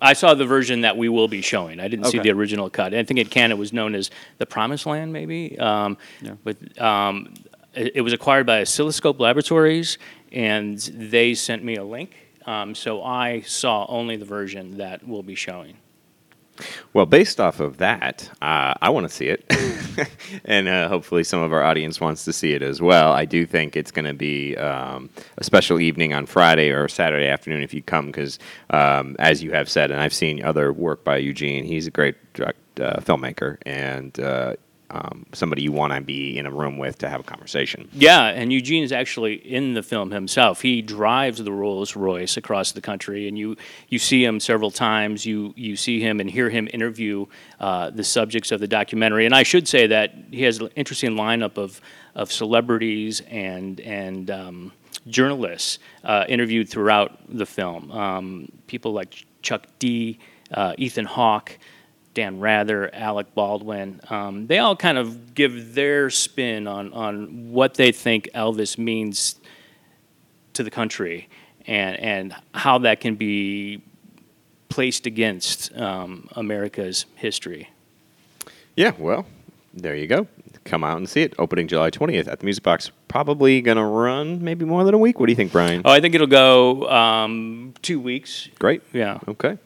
I 0.00 0.12
saw 0.12 0.34
the 0.34 0.46
version 0.46 0.82
that 0.82 0.96
we 0.96 1.08
will 1.08 1.26
be 1.26 1.42
showing. 1.42 1.80
I 1.80 1.88
didn't 1.88 2.06
see 2.06 2.18
the 2.20 2.30
original 2.30 2.70
cut. 2.70 2.94
I 2.94 3.02
think 3.02 3.18
at 3.18 3.30
Cannes 3.30 3.50
it 3.50 3.58
was 3.58 3.72
known 3.72 3.96
as 3.96 4.10
the 4.38 4.46
Promised 4.46 4.86
Land, 4.86 5.12
maybe. 5.12 5.58
Um, 5.58 5.98
Yeah. 6.22 6.34
But 6.44 6.80
um, 6.80 7.34
it, 7.74 7.96
it 7.96 8.00
was 8.02 8.12
acquired 8.12 8.46
by 8.46 8.60
Oscilloscope 8.60 9.18
Laboratories, 9.18 9.98
and 10.30 10.78
they 10.78 11.34
sent 11.34 11.64
me 11.64 11.74
a 11.76 11.84
link. 11.84 12.14
Um, 12.46 12.74
so 12.76 13.02
I 13.02 13.40
saw 13.40 13.86
only 13.88 14.16
the 14.16 14.24
version 14.24 14.78
that 14.78 15.06
we'll 15.06 15.24
be 15.24 15.34
showing. 15.34 15.76
Well, 16.92 17.06
based 17.06 17.40
off 17.40 17.60
of 17.60 17.78
that, 17.78 18.30
uh, 18.42 18.74
I 18.80 18.90
want 18.90 19.08
to 19.08 19.14
see 19.14 19.26
it, 19.28 19.44
and 20.44 20.68
uh, 20.68 20.88
hopefully 20.88 21.24
some 21.24 21.40
of 21.40 21.52
our 21.52 21.62
audience 21.62 22.00
wants 22.00 22.24
to 22.24 22.32
see 22.32 22.52
it 22.52 22.62
as 22.62 22.80
well. 22.80 23.12
I 23.12 23.24
do 23.24 23.46
think 23.46 23.76
it's 23.76 23.90
going 23.90 24.04
to 24.06 24.14
be 24.14 24.56
um, 24.56 25.10
a 25.36 25.44
special 25.44 25.80
evening 25.80 26.14
on 26.14 26.26
Friday 26.26 26.70
or 26.70 26.88
Saturday 26.88 27.28
afternoon 27.28 27.62
if 27.62 27.72
you 27.72 27.82
come, 27.82 28.06
because 28.06 28.38
um, 28.70 29.16
as 29.18 29.42
you 29.42 29.52
have 29.52 29.68
said, 29.68 29.90
and 29.90 30.00
I've 30.00 30.14
seen 30.14 30.42
other 30.42 30.72
work 30.72 31.04
by 31.04 31.18
Eugene, 31.18 31.64
he's 31.64 31.86
a 31.86 31.90
great 31.90 32.16
uh, 32.40 32.52
filmmaker 33.00 33.58
and 33.66 34.18
uh, 34.20 34.54
um, 34.90 35.26
somebody 35.32 35.62
you 35.62 35.72
want 35.72 35.92
to 35.92 36.00
be 36.00 36.38
in 36.38 36.46
a 36.46 36.50
room 36.50 36.78
with 36.78 36.98
to 36.98 37.08
have 37.08 37.20
a 37.20 37.24
conversation. 37.24 37.88
Yeah, 37.92 38.26
and 38.26 38.52
Eugene 38.52 38.82
is 38.82 38.92
actually 38.92 39.34
in 39.34 39.74
the 39.74 39.82
film 39.82 40.10
himself. 40.10 40.62
He 40.62 40.80
drives 40.80 41.42
the 41.42 41.52
Rolls 41.52 41.94
Royce 41.94 42.36
across 42.36 42.72
the 42.72 42.80
country, 42.80 43.28
and 43.28 43.38
you 43.38 43.56
you 43.88 43.98
see 43.98 44.24
him 44.24 44.40
several 44.40 44.70
times. 44.70 45.26
You 45.26 45.52
you 45.56 45.76
see 45.76 46.00
him 46.00 46.20
and 46.20 46.30
hear 46.30 46.48
him 46.48 46.68
interview 46.72 47.26
uh, 47.60 47.90
the 47.90 48.04
subjects 48.04 48.50
of 48.50 48.60
the 48.60 48.68
documentary. 48.68 49.26
And 49.26 49.34
I 49.34 49.42
should 49.42 49.68
say 49.68 49.86
that 49.88 50.14
he 50.30 50.42
has 50.44 50.58
an 50.58 50.68
interesting 50.74 51.12
lineup 51.12 51.58
of 51.58 51.80
of 52.14 52.32
celebrities 52.32 53.20
and 53.28 53.80
and 53.80 54.30
um, 54.30 54.72
journalists 55.06 55.78
uh, 56.04 56.24
interviewed 56.28 56.68
throughout 56.68 57.18
the 57.28 57.46
film. 57.46 57.90
Um, 57.92 58.52
people 58.66 58.92
like 58.92 59.24
Chuck 59.42 59.66
D, 59.78 60.18
uh, 60.52 60.74
Ethan 60.78 61.04
Hawke. 61.04 61.58
Dan 62.18 62.40
Rather, 62.40 62.92
Alec 62.92 63.32
Baldwin, 63.32 64.00
um, 64.10 64.48
they 64.48 64.58
all 64.58 64.74
kind 64.74 64.98
of 64.98 65.36
give 65.36 65.76
their 65.76 66.10
spin 66.10 66.66
on, 66.66 66.92
on 66.92 67.52
what 67.52 67.74
they 67.74 67.92
think 67.92 68.28
Elvis 68.34 68.76
means 68.76 69.36
to 70.54 70.64
the 70.64 70.70
country 70.72 71.28
and, 71.64 71.96
and 72.00 72.34
how 72.52 72.78
that 72.78 72.98
can 72.98 73.14
be 73.14 73.80
placed 74.68 75.06
against 75.06 75.72
um, 75.76 76.28
America's 76.32 77.06
history. 77.14 77.70
Yeah, 78.74 78.94
well, 78.98 79.24
there 79.72 79.94
you 79.94 80.08
go. 80.08 80.26
Come 80.68 80.84
out 80.84 80.98
and 80.98 81.08
see 81.08 81.22
it. 81.22 81.34
Opening 81.38 81.66
July 81.66 81.90
20th 81.90 82.28
at 82.28 82.38
the 82.40 82.44
Music 82.44 82.62
Box. 82.62 82.90
Probably 83.08 83.60
going 83.62 83.78
to 83.78 83.84
run 83.84 84.44
maybe 84.44 84.64
more 84.64 84.84
than 84.84 84.94
a 84.94 84.98
week. 84.98 85.18
What 85.18 85.26
do 85.26 85.32
you 85.32 85.36
think, 85.36 85.50
Brian? 85.50 85.82
Oh, 85.84 85.90
I 85.90 86.00
think 86.00 86.14
it'll 86.14 86.26
go 86.26 86.88
um, 86.90 87.74
two 87.82 87.98
weeks. 87.98 88.48
Great. 88.58 88.82
Yeah. 88.92 89.18
Okay. 89.26 89.58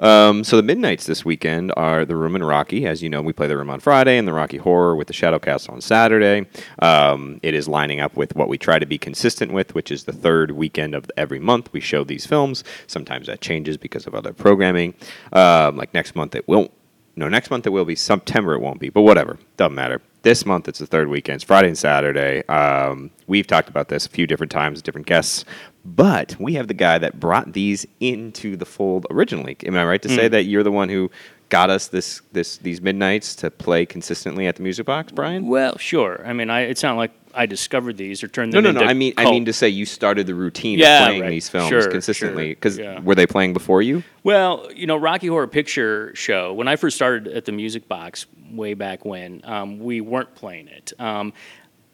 Um, 0.00 0.42
so 0.44 0.56
the 0.56 0.62
midnights 0.62 1.06
this 1.06 1.24
weekend 1.24 1.72
are 1.76 2.04
the 2.04 2.16
Room 2.16 2.34
and 2.34 2.46
Rocky. 2.46 2.86
As 2.86 3.02
you 3.02 3.08
know, 3.08 3.22
we 3.22 3.32
play 3.32 3.46
the 3.46 3.56
Room 3.56 3.70
on 3.70 3.80
Friday 3.80 4.18
and 4.18 4.26
the 4.26 4.32
Rocky 4.32 4.56
Horror 4.58 4.96
with 4.96 5.06
the 5.06 5.12
Shadow 5.12 5.38
Shadowcast 5.38 5.70
on 5.70 5.80
Saturday. 5.80 6.46
Um, 6.80 7.40
it 7.42 7.54
is 7.54 7.68
lining 7.68 8.00
up 8.00 8.16
with 8.16 8.34
what 8.34 8.48
we 8.48 8.58
try 8.58 8.78
to 8.78 8.86
be 8.86 8.98
consistent 8.98 9.52
with, 9.52 9.74
which 9.74 9.90
is 9.90 10.04
the 10.04 10.12
third 10.12 10.52
weekend 10.52 10.94
of 10.94 11.10
every 11.16 11.38
month. 11.38 11.72
We 11.72 11.80
show 11.80 12.04
these 12.04 12.26
films. 12.26 12.64
Sometimes 12.86 13.26
that 13.26 13.40
changes 13.40 13.76
because 13.76 14.06
of 14.06 14.14
other 14.14 14.32
programming. 14.32 14.94
Um, 15.32 15.76
like 15.76 15.94
next 15.94 16.14
month, 16.14 16.34
it 16.34 16.46
won't. 16.48 16.72
No, 17.16 17.28
next 17.28 17.50
month 17.50 17.66
it 17.66 17.70
will 17.70 17.84
be. 17.84 17.96
September 17.96 18.54
it 18.54 18.60
won't 18.60 18.78
be, 18.78 18.90
but 18.90 19.02
whatever. 19.02 19.38
Doesn't 19.56 19.74
matter. 19.74 20.00
This 20.22 20.44
month 20.44 20.68
it's 20.68 20.80
the 20.80 20.86
third 20.86 21.08
weekend. 21.08 21.36
It's 21.36 21.44
Friday 21.44 21.68
and 21.68 21.78
Saturday. 21.78 22.46
Um, 22.48 23.10
we've 23.26 23.46
talked 23.46 23.68
about 23.68 23.88
this 23.88 24.06
a 24.06 24.08
few 24.08 24.26
different 24.26 24.50
times, 24.50 24.82
different 24.82 25.06
guests. 25.06 25.44
But 25.84 26.36
we 26.38 26.54
have 26.54 26.68
the 26.68 26.74
guy 26.74 26.98
that 26.98 27.20
brought 27.20 27.52
these 27.52 27.86
into 28.00 28.56
the 28.56 28.66
fold 28.66 29.06
originally. 29.10 29.56
Am 29.64 29.76
I 29.76 29.84
right 29.84 30.02
to 30.02 30.08
say 30.08 30.28
that 30.28 30.44
you're 30.44 30.64
the 30.64 30.72
one 30.72 30.88
who 30.88 31.10
got 31.48 31.70
us 31.70 31.88
this 31.88 32.20
this 32.32 32.58
these 32.58 32.80
midnights 32.80 33.34
to 33.36 33.50
play 33.50 33.86
consistently 33.86 34.46
at 34.46 34.56
the 34.56 34.62
music 34.62 34.86
box, 34.86 35.12
Brian? 35.12 35.46
Well, 35.46 35.78
sure. 35.78 36.22
I 36.26 36.32
mean, 36.32 36.50
I, 36.50 36.62
it's 36.62 36.82
not 36.82 36.96
like 36.96 37.12
I 37.34 37.46
discovered 37.46 37.96
these 37.96 38.22
or 38.22 38.28
turned 38.28 38.52
them 38.52 38.64
no, 38.64 38.70
into 38.70 38.82
no. 38.82 38.86
I 38.86 38.94
mean, 38.94 39.14
I 39.16 39.24
mean 39.24 39.44
to 39.46 39.52
say 39.52 39.68
you 39.68 39.86
started 39.86 40.26
the 40.26 40.34
routine 40.34 40.78
Yeah, 40.78 41.00
of 41.00 41.06
playing 41.06 41.22
right. 41.22 41.30
these 41.30 41.48
films 41.48 41.68
Sure, 41.68 41.90
consistently. 41.90 42.48
sure. 42.48 42.54
Because 42.54 42.78
Yeah. 42.78 43.00
were 43.00 43.14
they 43.14 43.26
playing 43.26 43.52
before 43.52 43.82
you? 43.82 44.02
Well, 44.24 44.68
you 44.74 44.86
know, 44.86 44.96
Rocky 44.96 45.28
Horror 45.28 45.46
Picture 45.46 46.14
Show. 46.14 46.52
When 46.52 46.68
I 46.68 46.76
first 46.76 46.96
started 46.96 47.28
at 47.28 47.44
the 47.44 47.52
Music 47.52 47.88
Box 47.88 48.26
way 48.50 48.74
back 48.74 49.04
when, 49.04 49.40
um, 49.44 49.78
we 49.78 50.00
weren't 50.00 50.34
playing 50.34 50.68
it. 50.68 50.92
Um, 50.98 51.32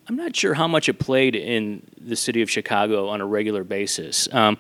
I'm 0.09 0.17
not 0.17 0.37
sure 0.37 0.55
how 0.55 0.69
much 0.69 0.89
it 0.89 0.99
played 0.99 1.35
in 1.35 1.83
the 2.01 2.17
city 2.17 2.43
of 2.43 2.51
Chicago 2.51 3.09
on 3.09 3.21
a 3.21 3.27
regular 3.27 3.65
basis. 3.65 4.29
Um, 4.33 4.59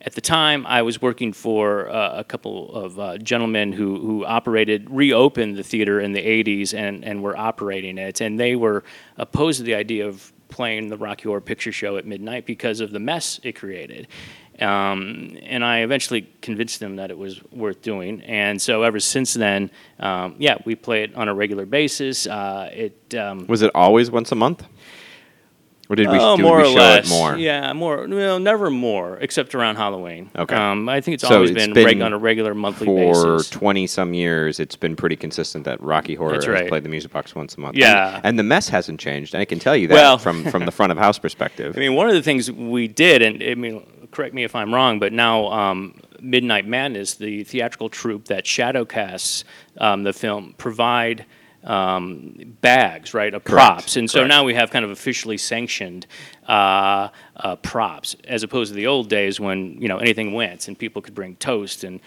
at 0.00 0.14
the 0.14 0.20
time, 0.20 0.66
I 0.66 0.82
was 0.82 1.00
working 1.00 1.32
for 1.32 1.88
uh, 1.88 2.18
a 2.18 2.24
couple 2.24 2.74
of 2.74 2.98
uh, 2.98 3.18
gentlemen 3.18 3.72
who, 3.72 3.98
who 3.98 4.24
operated, 4.24 4.90
reopened 4.90 5.56
the 5.56 5.62
theater 5.62 6.00
in 6.00 6.12
the 6.12 6.20
80s 6.20 6.74
and, 6.74 7.04
and 7.04 7.22
were 7.22 7.36
operating 7.36 7.96
it. 7.96 8.20
And 8.20 8.38
they 8.38 8.56
were 8.56 8.84
opposed 9.16 9.58
to 9.58 9.64
the 9.64 9.74
idea 9.74 10.06
of 10.06 10.32
playing 10.48 10.88
the 10.88 10.96
Rocky 10.96 11.24
Horror 11.24 11.40
Picture 11.40 11.72
Show 11.72 11.96
at 11.96 12.06
midnight 12.06 12.46
because 12.46 12.80
of 12.80 12.92
the 12.92 13.00
mess 13.00 13.40
it 13.42 13.52
created. 13.52 14.06
Um, 14.60 15.36
and 15.42 15.64
I 15.64 15.80
eventually 15.80 16.30
convinced 16.40 16.80
them 16.80 16.96
that 16.96 17.10
it 17.10 17.18
was 17.18 17.42
worth 17.50 17.82
doing. 17.82 18.22
And 18.22 18.60
so 18.60 18.82
ever 18.82 19.00
since 19.00 19.34
then, 19.34 19.70
um, 19.98 20.36
yeah, 20.38 20.56
we 20.64 20.74
play 20.74 21.02
it 21.02 21.14
on 21.14 21.28
a 21.28 21.34
regular 21.34 21.66
basis. 21.66 22.26
Uh, 22.26 22.70
it 22.72 23.14
um, 23.14 23.46
Was 23.46 23.62
it 23.62 23.70
always 23.74 24.10
once 24.10 24.32
a 24.32 24.34
month? 24.34 24.64
Or 25.88 25.94
did 25.96 26.08
we, 26.10 26.18
oh, 26.18 26.36
did 26.36 26.42
more 26.42 26.56
we 26.58 26.64
or 26.64 26.68
less. 26.68 27.08
more? 27.08 27.36
Yeah, 27.36 27.72
more. 27.72 28.06
Well, 28.08 28.40
never 28.40 28.70
more, 28.70 29.18
except 29.18 29.54
around 29.54 29.76
Halloween. 29.76 30.30
Okay. 30.34 30.54
Um, 30.56 30.88
I 30.88 31.00
think 31.00 31.14
it's 31.14 31.28
So 31.28 31.36
always 31.36 31.50
it's 31.50 31.64
been, 31.64 31.74
been 31.74 31.84
reg- 31.86 32.00
on 32.02 32.12
a 32.12 32.18
regular 32.18 32.54
monthly 32.54 32.88
basis. 32.88 33.48
For 33.48 33.54
20 33.58 33.86
some 33.86 34.12
years, 34.12 34.58
it's 34.58 34.74
been 34.74 34.96
pretty 34.96 35.14
consistent 35.16 35.64
that 35.64 35.80
Rocky 35.80 36.16
Horror 36.16 36.32
That's 36.32 36.46
has 36.46 36.52
right. 36.52 36.68
played 36.68 36.82
the 36.82 36.88
music 36.88 37.12
box 37.12 37.34
once 37.36 37.54
a 37.56 37.60
month. 37.60 37.76
Yeah. 37.76 38.16
And, 38.16 38.24
and 38.26 38.38
the 38.38 38.42
mess 38.42 38.68
hasn't 38.68 38.98
changed. 38.98 39.34
And 39.34 39.40
I 39.40 39.44
can 39.44 39.58
tell 39.60 39.76
you 39.76 39.86
that 39.88 39.94
Well- 39.94 40.18
from, 40.26 40.44
from 40.50 40.64
the 40.66 40.72
front 40.72 40.90
of 40.90 40.98
house 40.98 41.18
perspective. 41.20 41.76
I 41.76 41.80
mean, 41.80 41.94
one 41.94 42.08
of 42.08 42.14
the 42.14 42.22
things 42.22 42.50
we 42.50 42.88
did, 42.88 43.22
and 43.22 43.40
I 43.42 43.54
mean, 43.54 43.86
correct 44.10 44.34
me 44.34 44.42
if 44.42 44.56
I'm 44.56 44.74
wrong, 44.74 44.98
but 44.98 45.12
now 45.12 45.46
um, 45.52 46.00
Midnight 46.20 46.66
Madness, 46.66 47.14
the 47.14 47.44
theatrical 47.44 47.90
troupe 47.90 48.24
that 48.24 48.44
shadowcasts 48.44 49.44
um, 49.78 50.02
the 50.02 50.12
film, 50.12 50.54
provide 50.58 51.26
um, 51.66 52.56
bags, 52.60 53.12
right, 53.14 53.34
of 53.34 53.44
Correct, 53.44 53.66
props, 53.66 53.96
and 53.96 54.08
so 54.10 54.20
correct. 54.20 54.28
now 54.28 54.44
we 54.44 54.54
have 54.54 54.70
kind 54.70 54.84
of 54.84 54.90
officially 54.90 55.36
sanctioned 55.36 56.06
uh, 56.48 57.08
uh, 57.36 57.56
props, 57.56 58.16
as 58.24 58.42
opposed 58.42 58.70
to 58.70 58.76
the 58.76 58.86
old 58.86 59.08
days 59.08 59.38
when 59.40 59.80
you 59.80 59.88
know 59.88 59.98
anything 59.98 60.32
went 60.32 60.68
and 60.68 60.78
people 60.78 61.02
could 61.02 61.14
bring 61.14 61.36
toast 61.36 61.84
and. 61.84 62.00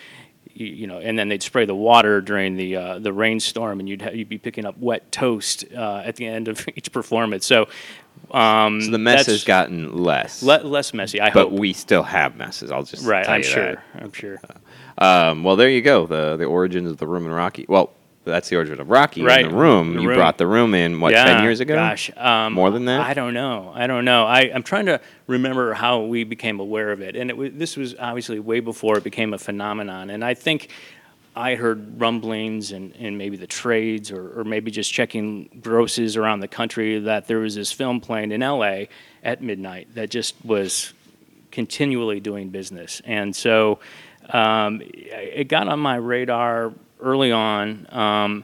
You 0.52 0.88
know, 0.88 0.98
and 1.00 1.18
then 1.18 1.30
they'd 1.30 1.44
spray 1.44 1.64
the 1.66 1.76
water 1.76 2.20
during 2.20 2.58
the 2.58 2.76
uh, 2.76 3.00
the 3.00 3.14
rainstorm, 3.14 3.80
and 3.80 3.88
you'd 3.88 4.02
ha- 4.02 4.10
you'd 4.10 4.28
be 4.28 4.38
picking 4.40 4.66
up 4.66 4.78
wet 4.78 5.10
toast 5.10 5.64
uh, 5.74 6.02
at 6.04 6.18
the 6.18 6.26
end 6.26 6.50
of 6.50 6.68
each 6.76 6.92
performance. 6.92 7.46
So, 7.46 7.70
um, 8.32 8.82
so 8.82 8.92
the 8.92 8.98
mess 8.98 9.28
has 9.28 9.46
gotten 9.46 9.96
less. 10.04 10.44
Le- 10.44 10.64
less 10.64 10.94
messy, 10.94 11.22
I 11.22 11.30
but 11.32 11.50
hope. 11.50 11.54
we 11.54 11.72
still 11.72 12.04
have 12.04 12.36
messes. 12.36 12.72
I'll 12.72 12.84
just 12.84 13.06
right, 13.06 13.30
I'm 13.30 13.42
sure. 13.44 13.76
that. 13.76 13.84
I'm 14.04 14.12
sure. 14.12 14.42
Um, 14.98 15.44
well, 15.46 15.56
there 15.56 15.70
you 15.70 15.82
go. 15.82 16.06
The 16.06 16.36
the 16.36 16.46
origins 16.46 16.92
of 16.92 16.98
the 16.98 17.08
room 17.08 17.26
in 17.26 17.32
Rocky. 17.32 17.66
Well, 17.70 17.92
that's 18.30 18.50
the 18.50 18.56
origin 18.56 18.80
of 18.80 18.90
Rocky 18.90 19.22
Right. 19.22 19.46
in 19.46 19.52
the 19.52 19.58
room. 19.58 19.96
The 19.96 20.02
you 20.02 20.08
Room. 20.10 20.18
brought 20.18 20.38
the 20.38 20.48
room 20.48 20.74
in 20.74 21.00
what 21.02 21.12
yeah, 21.12 21.26
ten 21.26 21.44
years 21.44 21.60
ago? 21.60 21.76
Gosh, 21.76 22.10
um, 22.18 22.54
More 22.54 22.72
than 22.72 22.86
that? 22.86 23.02
I 23.02 23.14
don't 23.14 23.34
know. 23.34 23.72
I 23.76 23.88
don't 23.88 24.06
know. 24.06 24.26
I, 24.26 24.52
I'm 24.54 24.64
trying 24.64 24.86
to 24.88 25.02
remember 25.28 25.74
how 25.74 26.02
we 26.02 26.24
became 26.24 26.60
aware 26.60 26.92
of 26.92 27.02
it, 27.02 27.16
and 27.16 27.30
it 27.30 27.38
was, 27.38 27.52
this 27.54 27.76
was 27.76 27.96
obviously 28.00 28.40
way 28.40 28.60
before 28.60 28.98
it 28.98 29.04
became 29.04 29.34
a 29.34 29.38
phenomenon. 29.38 30.10
And 30.10 30.24
I 30.24 30.34
think 30.34 30.70
I 31.36 31.56
heard 31.56 32.00
rumblings 32.02 32.72
and, 32.72 32.94
and 32.98 33.18
maybe 33.18 33.38
the 33.38 33.48
trades, 33.48 34.12
or, 34.12 34.40
or 34.40 34.44
maybe 34.44 34.72
just 34.72 34.92
checking 34.92 35.50
grosses 35.62 36.18
around 36.18 36.40
the 36.42 36.48
country 36.48 37.00
that 37.00 37.28
there 37.28 37.40
was 37.40 37.56
this 37.56 37.72
film 37.72 38.02
playing 38.02 38.32
in 38.32 38.42
L.A. 38.44 38.90
at 39.24 39.42
midnight 39.42 39.88
that 39.96 40.10
just 40.10 40.36
was 40.44 40.94
continually 41.52 42.20
doing 42.20 42.50
business. 42.50 43.02
And 43.06 43.36
so 43.36 43.80
um, 44.32 44.82
it 44.84 45.48
got 45.48 45.68
on 45.68 45.80
my 45.80 45.96
radar 45.96 46.74
early 47.00 47.32
on. 47.32 47.88
Um, 47.90 48.44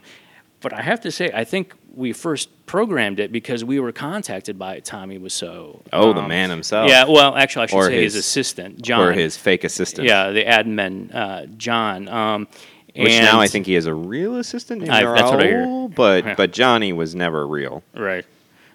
but 0.60 0.72
I 0.72 0.82
have 0.82 1.00
to 1.02 1.10
say, 1.10 1.30
I 1.32 1.44
think 1.44 1.74
we 1.94 2.12
first 2.12 2.48
programmed 2.66 3.20
it 3.20 3.30
because 3.32 3.64
we 3.64 3.78
were 3.80 3.92
contacted 3.92 4.58
by 4.58 4.80
Tommy 4.80 5.18
Wiseau. 5.18 5.80
Oh, 5.92 6.12
the 6.12 6.20
Um, 6.20 6.28
man 6.28 6.50
himself. 6.50 6.88
Yeah, 6.90 7.04
well, 7.08 7.36
actually, 7.36 7.64
I 7.64 7.66
should 7.66 7.76
Or 7.76 7.86
say 7.86 8.02
his, 8.02 8.14
his- 8.14 8.26
assistant, 8.26 8.82
John. 8.82 9.00
Or 9.00 9.12
his 9.12 9.36
fake 9.36 9.64
assistant. 9.64 10.06
Yeah, 10.08 10.30
the 10.30 10.44
admin, 10.44 11.14
uh, 11.14 11.46
John. 11.56 12.08
Um, 12.08 12.48
Which 12.94 13.12
now 13.18 13.40
I 13.40 13.46
think 13.46 13.66
he 13.66 13.74
has 13.74 13.86
a 13.86 13.94
real 13.94 14.36
assistant. 14.36 14.80
named 14.82 14.90
I- 14.92 15.02
that's 15.04 15.30
what 15.30 15.40
I 15.42 15.46
hear. 15.46 15.88
But 15.94 16.24
Yeah. 16.24 16.34
but 16.34 16.52
Johnny 16.52 16.92
was 16.92 17.14
never 17.14 17.46
real. 17.46 17.82
Right. 17.94 18.24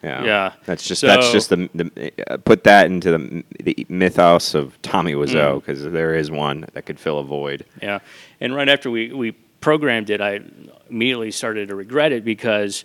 Yeah. 0.03 0.23
Yeah. 0.23 0.51
That's 0.65 0.87
just 0.87 1.01
that's 1.01 1.31
just 1.31 1.49
the, 1.49 1.69
the 1.75 2.11
uh, 2.27 2.37
put 2.37 2.63
that 2.63 2.85
into 2.87 3.11
the, 3.11 3.43
the 3.63 3.85
mythos 3.89 4.55
of 4.55 4.81
Tommy 4.81 5.13
Mm. 5.13 5.25
Wiseau 5.27 5.55
because 5.59 5.83
there 5.83 6.15
is 6.15 6.31
one 6.31 6.65
that 6.73 6.85
could 6.87 6.99
fill 6.99 7.19
a 7.19 7.23
void. 7.23 7.65
Yeah, 7.81 7.99
and 8.39 8.55
right 8.55 8.69
after 8.69 8.89
we, 8.89 9.11
we 9.11 9.33
programmed 9.61 10.09
it, 10.09 10.19
I 10.19 10.41
immediately 10.89 11.31
started 11.31 11.69
to 11.69 11.75
regret 11.75 12.11
it 12.11 12.25
because 12.25 12.83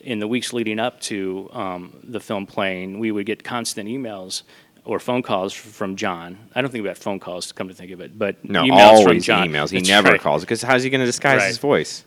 in 0.00 0.18
the 0.18 0.26
weeks 0.26 0.52
leading 0.52 0.78
up 0.80 1.00
to 1.02 1.48
um, 1.52 1.96
the 2.02 2.20
film 2.20 2.46
playing, 2.46 2.98
we 2.98 3.12
would 3.12 3.26
get 3.26 3.44
constant 3.44 3.88
emails 3.88 4.42
or 4.84 4.98
phone 5.00 5.20
calls 5.22 5.52
from 5.52 5.96
John. 5.96 6.38
I 6.54 6.62
don't 6.62 6.70
think 6.70 6.82
we 6.82 6.88
had 6.88 6.96
phone 6.98 7.18
calls, 7.18 7.48
to 7.48 7.54
come 7.54 7.68
to 7.68 7.74
think 7.74 7.90
of 7.90 8.00
it, 8.00 8.16
but 8.18 8.44
No, 8.44 8.62
emails 8.62 8.98
from 9.02 9.08
always 9.08 9.24
John. 9.24 9.48
emails. 9.48 9.70
He 9.70 9.78
That's 9.78 9.88
never 9.88 10.10
right. 10.10 10.20
calls 10.20 10.42
because 10.42 10.62
how's 10.62 10.82
he 10.84 10.90
going 10.90 11.00
to 11.00 11.06
disguise 11.06 11.38
Right. 11.40 11.48
his 11.48 11.58
voice? 11.58 12.04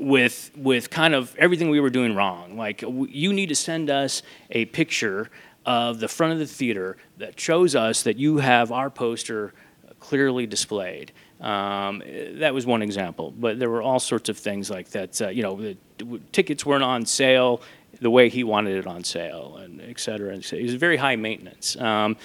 with 0.00 0.52
with 0.56 0.90
kind 0.90 1.12
of 1.12 1.34
everything 1.38 1.70
we 1.70 1.80
were 1.80 1.90
doing 1.90 2.14
wrong. 2.14 2.56
Like 2.56 2.82
w- 2.82 3.08
you 3.10 3.32
need 3.32 3.48
to 3.48 3.56
send 3.56 3.90
us 3.90 4.22
a 4.50 4.66
picture 4.66 5.28
of 5.66 5.98
the 5.98 6.06
front 6.06 6.32
of 6.34 6.38
the 6.38 6.46
theater 6.46 6.96
that 7.16 7.38
shows 7.40 7.74
us 7.74 8.04
that 8.04 8.16
you 8.16 8.36
have 8.38 8.70
our 8.70 8.90
poster 8.90 9.52
clearly 10.00 10.46
displayed. 10.46 11.12
Um, 11.40 12.02
that 12.40 12.52
was 12.52 12.66
one 12.66 12.82
example, 12.82 13.32
but 13.38 13.58
there 13.58 13.70
were 13.70 13.82
all 13.82 14.00
sorts 14.00 14.28
of 14.28 14.36
things 14.36 14.70
like 14.70 14.90
that. 14.90 15.20
Uh, 15.20 15.28
you 15.28 15.42
know, 15.42 15.56
the 15.56 15.76
tickets 16.32 16.66
weren't 16.66 16.84
on 16.84 17.06
sale 17.06 17.60
the 18.00 18.10
way 18.10 18.28
he 18.28 18.44
wanted 18.44 18.76
it 18.76 18.86
on 18.86 19.04
sale, 19.04 19.56
and 19.56 19.80
et 19.80 19.98
cetera. 20.00 20.32
And 20.34 20.44
so 20.44 20.56
it 20.56 20.62
was 20.62 20.74
very 20.74 20.96
high 20.96 21.16
maintenance. 21.16 21.76
Um, 21.76 22.16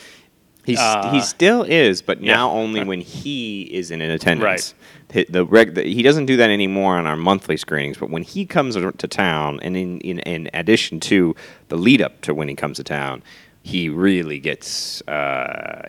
He's, 0.66 0.80
Uh, 0.80 1.12
he 1.12 1.20
still 1.20 1.64
is, 1.64 2.02
but 2.02 2.22
yeah. 2.22 2.36
now 2.36 2.52
only 2.52 2.86
when 2.86 3.02
he 3.02 3.64
is 3.64 3.92
in 3.92 4.00
attendance. 4.02 4.74
Right. 5.12 5.28
The, 5.30 5.44
reg, 5.44 5.76
the, 5.76 5.84
he 5.84 6.02
doesn't 6.02 6.26
do 6.26 6.38
that 6.38 6.50
anymore 6.50 6.96
on 6.96 7.06
our 7.06 7.18
monthly 7.18 7.58
screenings, 7.58 7.98
but 7.98 8.10
when 8.10 8.24
he 8.24 8.46
comes 8.46 8.76
to 8.76 9.08
town, 9.10 9.60
and 9.62 9.76
in, 9.76 10.00
in, 10.00 10.20
in 10.20 10.50
addition 10.54 11.02
to 11.02 11.36
the 11.68 11.76
lead 11.76 12.02
up 12.02 12.22
to 12.22 12.34
when 12.34 12.48
he 12.48 12.56
comes 12.56 12.78
to 12.78 12.84
town, 12.86 13.24
he 13.66 13.88
really 13.90 14.40
gets 14.40 15.02
uh, 15.08 15.88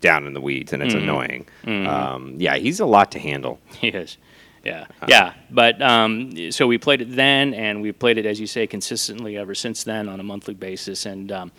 down 0.00 0.26
in 0.26 0.34
the 0.34 0.40
weeds, 0.40 0.72
and 0.72 0.82
it's 0.82 0.94
Mm-hmm. 0.94 1.02
annoying. 1.08 1.46
Um, 1.86 2.34
yeah, 2.38 2.56
he's 2.56 2.80
a 2.80 2.86
lot 2.86 3.10
to 3.12 3.18
handle. 3.18 3.58
He 3.80 3.88
is. 3.88 4.18
Yeah. 4.62 4.86
Yeah. 5.08 5.34
But 5.50 5.80
um, 5.82 6.50
so 6.50 6.66
we 6.66 6.78
played 6.78 7.00
it 7.02 7.14
then, 7.16 7.52
and 7.54 7.82
we 7.82 7.92
played 7.92 8.16
it, 8.18 8.24
as 8.26 8.40
you 8.40 8.46
say, 8.46 8.66
consistently 8.66 9.36
ever 9.36 9.54
since 9.54 9.84
then 9.84 10.08
on 10.08 10.20
a 10.20 10.22
monthly 10.22 10.54
basis. 10.54 11.04
And 11.06 11.30
um, 11.32 11.52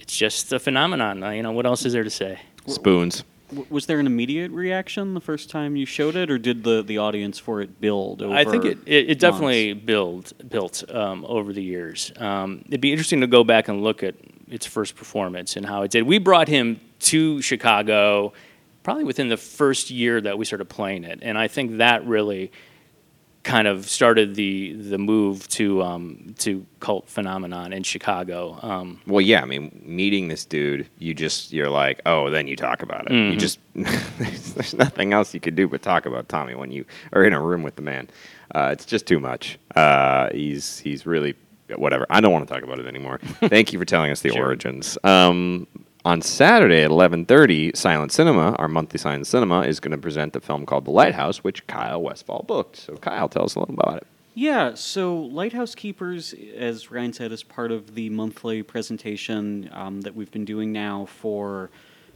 it's 0.00 0.16
just 0.16 0.52
a 0.52 0.58
phenomenon. 0.58 1.22
Uh, 1.22 1.30
You 1.30 1.42
know, 1.42 1.52
what 1.52 1.66
else 1.66 1.84
is 1.84 1.92
there 1.92 2.02
to 2.04 2.10
say? 2.10 2.40
Spoons. 2.66 3.22
Was 3.70 3.86
there 3.86 4.00
an 4.00 4.06
immediate 4.06 4.50
reaction 4.50 5.14
the 5.14 5.20
first 5.20 5.48
time 5.48 5.76
you 5.76 5.86
showed 5.86 6.16
it, 6.16 6.28
or 6.28 6.38
did 6.38 6.64
the, 6.64 6.82
the 6.82 6.98
audience 6.98 7.38
for 7.38 7.60
it 7.60 7.80
build 7.80 8.20
over 8.22 8.34
I 8.34 8.44
think 8.44 8.64
it, 8.64 8.78
it, 8.86 9.10
it 9.10 9.18
definitely 9.20 9.74
months? 9.74 9.86
build, 9.86 10.32
built 10.48 10.84
um, 10.92 11.24
over 11.28 11.52
the 11.52 11.62
years. 11.62 12.10
Um, 12.16 12.64
it'd 12.66 12.80
be 12.80 12.90
interesting 12.90 13.20
to 13.20 13.28
go 13.28 13.44
back 13.44 13.68
and 13.68 13.82
look 13.84 14.02
at 14.02 14.14
its 14.48 14.66
first 14.66 14.96
performance 14.96 15.56
and 15.56 15.66
how 15.66 15.82
it 15.82 15.90
did. 15.90 16.02
We 16.04 16.18
brought 16.18 16.48
him 16.48 16.80
to 17.00 17.42
Chicago 17.42 18.32
probably 18.82 19.04
within 19.04 19.28
the 19.28 19.36
first 19.36 19.90
year 19.90 20.20
that 20.20 20.38
we 20.38 20.44
started 20.44 20.66
playing 20.66 21.04
it. 21.04 21.18
And 21.22 21.38
I 21.38 21.48
think 21.48 21.78
that 21.78 22.06
really 22.06 22.52
kind 23.44 23.68
of 23.68 23.88
started 23.88 24.34
the 24.34 24.72
the 24.72 24.98
move 24.98 25.46
to 25.48 25.82
um, 25.82 26.34
to 26.38 26.66
cult 26.80 27.08
phenomenon 27.08 27.72
in 27.72 27.82
Chicago. 27.82 28.58
Um, 28.62 29.00
Well, 29.06 29.20
yeah, 29.20 29.42
I 29.42 29.44
mean, 29.44 29.82
meeting 29.84 30.28
this 30.28 30.44
dude, 30.44 30.88
you 30.98 31.14
just 31.14 31.52
you're 31.52 31.70
like, 31.70 32.00
oh, 32.06 32.30
then 32.30 32.48
you 32.48 32.56
talk 32.56 32.82
about 32.82 33.06
it. 33.06 33.12
Mm-hmm. 33.12 33.32
You 33.32 33.38
just 33.38 33.58
there's, 33.74 34.54
there's 34.54 34.74
nothing 34.74 35.12
else 35.12 35.34
you 35.34 35.40
could 35.40 35.54
do 35.54 35.68
but 35.68 35.82
talk 35.82 36.06
about 36.06 36.28
Tommy 36.28 36.54
when 36.54 36.72
you 36.72 36.84
are 37.12 37.24
in 37.24 37.32
a 37.32 37.40
room 37.40 37.62
with 37.62 37.76
the 37.76 37.82
man. 37.82 38.08
Uh, 38.54 38.70
it's 38.72 38.86
just 38.86 39.06
too 39.06 39.20
much. 39.20 39.58
Uh, 39.76 40.30
he's 40.32 40.78
he's 40.78 41.06
really 41.06 41.34
whatever. 41.76 42.06
I 42.10 42.20
don't 42.20 42.32
want 42.32 42.46
to 42.48 42.54
talk 42.54 42.62
about 42.62 42.78
it 42.78 42.86
anymore. 42.86 43.18
Thank 43.40 43.72
you 43.72 43.78
for 43.78 43.84
telling 43.84 44.10
us 44.10 44.20
the 44.22 44.30
Sure. 44.30 44.44
origins. 44.46 44.98
Um, 45.04 45.66
on 46.04 46.20
Saturday 46.20 46.82
at 46.82 46.90
11:30, 46.90 47.74
Silent 47.76 48.12
Cinema, 48.12 48.52
our 48.58 48.68
monthly 48.68 48.98
Silent 48.98 49.26
Cinema, 49.26 49.60
is 49.62 49.80
going 49.80 49.92
to 49.92 49.98
present 49.98 50.36
a 50.36 50.40
film 50.40 50.66
called 50.66 50.84
The 50.84 50.90
Lighthouse, 50.90 51.42
which 51.42 51.66
Kyle 51.66 52.02
Westphal 52.02 52.44
booked. 52.46 52.76
So, 52.76 52.96
Kyle, 52.96 53.28
tell 53.28 53.44
us 53.44 53.54
a 53.54 53.60
little 53.60 53.74
about 53.74 53.96
it. 53.98 54.06
Yeah, 54.36 54.74
so 54.74 55.16
Lighthouse 55.16 55.74
Keepers, 55.76 56.34
as 56.56 56.90
Ryan 56.90 57.12
said, 57.12 57.30
is 57.30 57.42
part 57.44 57.70
of 57.70 57.94
the 57.94 58.10
monthly 58.10 58.62
presentation 58.64 59.70
um, 59.72 60.00
that 60.02 60.14
we've 60.16 60.30
been 60.32 60.44
doing 60.44 60.72
now 60.72 61.06
for 61.06 61.70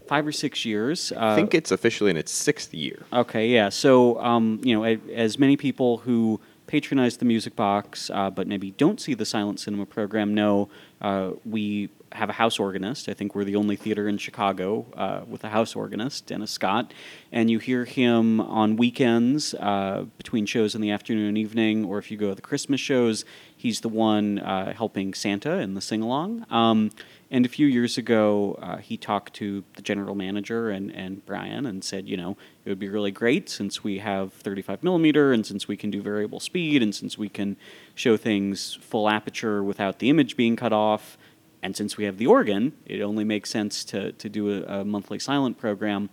five 0.08 0.26
or 0.26 0.32
six 0.32 0.64
years. 0.64 1.12
Uh, 1.12 1.18
I 1.20 1.34
think 1.36 1.54
it's 1.54 1.70
officially 1.70 2.10
in 2.10 2.16
its 2.16 2.32
sixth 2.32 2.74
year. 2.74 3.04
Okay, 3.12 3.48
yeah. 3.48 3.68
So, 3.68 4.20
um, 4.20 4.60
you 4.64 4.74
know, 4.74 4.82
as 4.82 5.38
many 5.38 5.56
people 5.56 5.98
who 5.98 6.40
patronize 6.68 7.16
the 7.16 7.24
Music 7.24 7.56
Box 7.56 8.10
uh, 8.10 8.30
but 8.30 8.46
maybe 8.46 8.70
don't 8.70 9.00
see 9.00 9.14
the 9.14 9.26
Silent 9.26 9.58
Cinema 9.58 9.86
program 9.86 10.34
know, 10.34 10.68
uh, 11.00 11.32
we 11.44 11.88
have 12.12 12.30
a 12.30 12.34
house 12.34 12.58
organist. 12.58 13.08
I 13.08 13.14
think 13.14 13.34
we're 13.34 13.44
the 13.44 13.56
only 13.56 13.76
theater 13.76 14.08
in 14.08 14.18
Chicago 14.18 14.86
uh, 14.96 15.22
with 15.26 15.44
a 15.44 15.48
house 15.48 15.74
organist, 15.74 16.26
Dennis 16.26 16.50
Scott. 16.50 16.92
And 17.32 17.50
you 17.50 17.58
hear 17.58 17.84
him 17.84 18.40
on 18.40 18.76
weekends 18.76 19.54
uh, 19.54 20.04
between 20.16 20.46
shows 20.46 20.74
in 20.74 20.80
the 20.80 20.90
afternoon 20.90 21.26
and 21.26 21.38
evening, 21.38 21.84
or 21.84 21.98
if 21.98 22.10
you 22.10 22.16
go 22.16 22.30
to 22.30 22.34
the 22.34 22.42
Christmas 22.42 22.80
shows, 22.80 23.24
he's 23.56 23.80
the 23.80 23.88
one 23.88 24.38
uh, 24.38 24.72
helping 24.72 25.14
Santa 25.14 25.58
in 25.58 25.74
the 25.74 25.80
sing 25.80 26.02
along. 26.02 26.46
Um, 26.50 26.90
and 27.30 27.44
a 27.44 27.48
few 27.48 27.66
years 27.66 27.98
ago, 27.98 28.58
uh, 28.62 28.78
he 28.78 28.96
talked 28.96 29.34
to 29.34 29.62
the 29.74 29.82
general 29.82 30.14
manager 30.14 30.70
and, 30.70 30.90
and 30.94 31.24
Brian 31.26 31.66
and 31.66 31.84
said, 31.84 32.08
you 32.08 32.16
know, 32.16 32.38
it 32.64 32.70
would 32.70 32.78
be 32.78 32.88
really 32.88 33.10
great 33.10 33.50
since 33.50 33.84
we 33.84 33.98
have 33.98 34.32
35 34.32 34.82
millimeter 34.82 35.32
and 35.32 35.44
since 35.44 35.68
we 35.68 35.76
can 35.76 35.90
do 35.90 36.00
variable 36.00 36.40
speed 36.40 36.82
and 36.82 36.94
since 36.94 37.18
we 37.18 37.28
can 37.28 37.56
show 37.94 38.16
things 38.16 38.78
full 38.80 39.10
aperture 39.10 39.62
without 39.62 39.98
the 39.98 40.08
image 40.08 40.36
being 40.36 40.56
cut 40.56 40.72
off. 40.72 41.18
And 41.62 41.76
since 41.76 41.98
we 41.98 42.04
have 42.04 42.16
the 42.16 42.26
organ, 42.26 42.72
it 42.86 43.02
only 43.02 43.24
makes 43.24 43.50
sense 43.50 43.84
to, 43.84 44.12
to 44.12 44.28
do 44.30 44.64
a, 44.64 44.80
a 44.80 44.84
monthly 44.84 45.18
silent 45.18 45.58
program. 45.58 46.08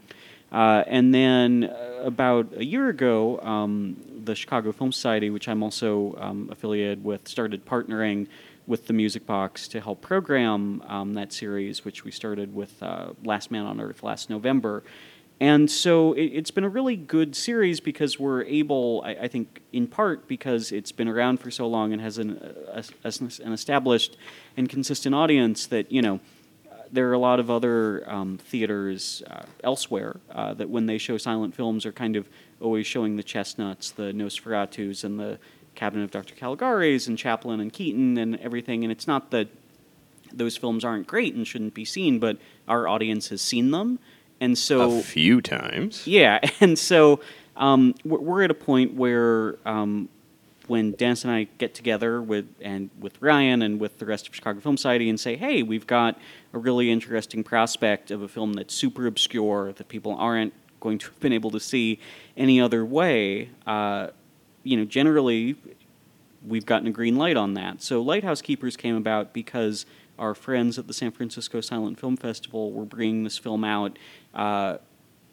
Uh, 0.51 0.83
and 0.87 1.13
then 1.13 1.65
uh, 1.65 2.01
about 2.03 2.51
a 2.57 2.65
year 2.65 2.89
ago, 2.89 3.39
um, 3.39 3.95
the 4.25 4.35
Chicago 4.35 4.71
Film 4.71 4.91
Society, 4.91 5.29
which 5.29 5.47
I'm 5.47 5.63
also 5.63 6.17
um, 6.19 6.49
affiliated 6.51 7.03
with, 7.03 7.27
started 7.27 7.65
partnering 7.65 8.27
with 8.67 8.87
the 8.87 8.93
Music 8.93 9.25
Box 9.25 9.67
to 9.69 9.79
help 9.79 10.01
program 10.01 10.81
um, 10.87 11.13
that 11.13 11.31
series, 11.31 11.85
which 11.85 12.03
we 12.03 12.11
started 12.11 12.55
with 12.55 12.81
uh, 12.81 13.09
Last 13.23 13.51
Man 13.51 13.65
on 13.65 13.79
Earth 13.79 14.03
last 14.03 14.29
November. 14.29 14.83
And 15.39 15.69
so 15.69 16.13
it, 16.13 16.23
it's 16.23 16.51
been 16.51 16.63
a 16.63 16.69
really 16.69 16.95
good 16.95 17.35
series 17.35 17.79
because 17.79 18.17
we're 18.17 18.43
able, 18.43 19.03
I, 19.05 19.11
I 19.11 19.27
think, 19.27 19.61
in 19.73 19.87
part 19.87 20.27
because 20.27 20.71
it's 20.71 20.91
been 20.91 21.07
around 21.07 21.39
for 21.41 21.51
so 21.51 21.67
long 21.67 21.93
and 21.93 22.01
has 22.01 22.17
an, 22.17 22.39
a- 22.69 23.43
an 23.43 23.53
established 23.53 24.17
and 24.55 24.69
consistent 24.69 25.13
audience 25.13 25.67
that, 25.67 25.91
you 25.91 26.01
know, 26.01 26.19
there 26.91 27.09
are 27.09 27.13
a 27.13 27.19
lot 27.19 27.39
of 27.39 27.49
other 27.49 28.09
um, 28.09 28.37
theaters 28.37 29.21
uh, 29.29 29.43
elsewhere 29.63 30.17
uh, 30.31 30.53
that 30.53 30.69
when 30.69 30.85
they 30.85 30.97
show 30.97 31.17
silent 31.17 31.53
films 31.53 31.85
are 31.85 31.91
kind 31.91 32.15
of 32.15 32.29
always 32.61 32.87
showing 32.87 33.17
the 33.17 33.23
Chestnuts, 33.23 33.91
the 33.91 34.13
Nosferatus, 34.13 35.03
and 35.03 35.19
the 35.19 35.37
Cabinet 35.75 36.03
of 36.03 36.11
Dr. 36.11 36.35
Caligari's, 36.35 37.07
and 37.07 37.17
Chaplin 37.17 37.59
and 37.59 37.71
Keaton 37.71 38.17
and 38.17 38.37
everything. 38.37 38.83
And 38.83 38.91
it's 38.91 39.07
not 39.07 39.31
that 39.31 39.49
those 40.33 40.57
films 40.57 40.83
aren't 40.83 41.07
great 41.07 41.33
and 41.35 41.47
shouldn't 41.47 41.73
be 41.73 41.85
seen, 41.85 42.19
but 42.19 42.37
our 42.67 42.87
audience 42.87 43.29
has 43.29 43.41
seen 43.41 43.71
them. 43.71 43.99
And 44.39 44.57
so 44.57 44.99
a 44.99 45.01
few 45.01 45.41
times. 45.41 46.05
yeah, 46.05 46.39
and 46.59 46.77
so 46.77 47.21
um, 47.55 47.95
we're, 48.03 48.43
at 48.43 48.51
a 48.51 48.55
point 48.55 48.93
where 48.93 49.57
um, 49.65 50.09
when 50.67 50.91
Dennis 50.91 51.23
and 51.23 51.31
I 51.31 51.47
get 51.57 51.73
together 51.73 52.21
with 52.21 52.45
and 52.59 52.89
with 52.99 53.21
Ryan 53.21 53.61
and 53.61 53.79
with 53.79 53.99
the 53.99 54.05
rest 54.05 54.27
of 54.27 54.35
Chicago 54.35 54.59
Film 54.59 54.75
Society 54.75 55.09
and 55.09 55.17
say, 55.17 55.37
"Hey, 55.37 55.63
we've 55.63 55.87
got 55.87 56.17
a 56.53 56.57
really 56.57 56.91
interesting 56.91 57.43
prospect 57.45 58.11
of 58.11 58.21
a 58.21 58.27
film 58.27 58.53
that's 58.53 58.73
super 58.73 59.07
obscure 59.07 59.71
that 59.73 59.87
people 59.87 60.13
aren't 60.15 60.53
going 60.81 60.97
to 60.97 61.07
have 61.07 61.19
been 61.21 61.33
able 61.33 61.51
to 61.51 61.59
see 61.61 61.99
any 62.35 62.59
other 62.59 62.83
way." 62.83 63.51
Uh, 63.65 64.07
you 64.65 64.75
know, 64.75 64.83
generally, 64.83 65.55
we've 66.45 66.65
gotten 66.65 66.87
a 66.87 66.91
green 66.91 67.15
light 67.15 67.37
on 67.37 67.53
that. 67.53 67.81
So 67.81 68.01
Lighthouse 68.01 68.41
Keepers 68.41 68.75
came 68.75 68.95
about 68.95 69.31
because 69.31 69.85
our 70.17 70.33
friends 70.33 70.79
at 70.79 70.87
the 70.87 70.93
San 70.93 71.11
Francisco 71.11 71.61
Silent 71.61 71.99
Film 71.99 72.17
Festival 72.17 72.71
were 72.71 72.83
bringing 72.83 73.23
this 73.23 73.37
film 73.37 73.63
out. 73.63 73.97
Uh, 74.33 74.77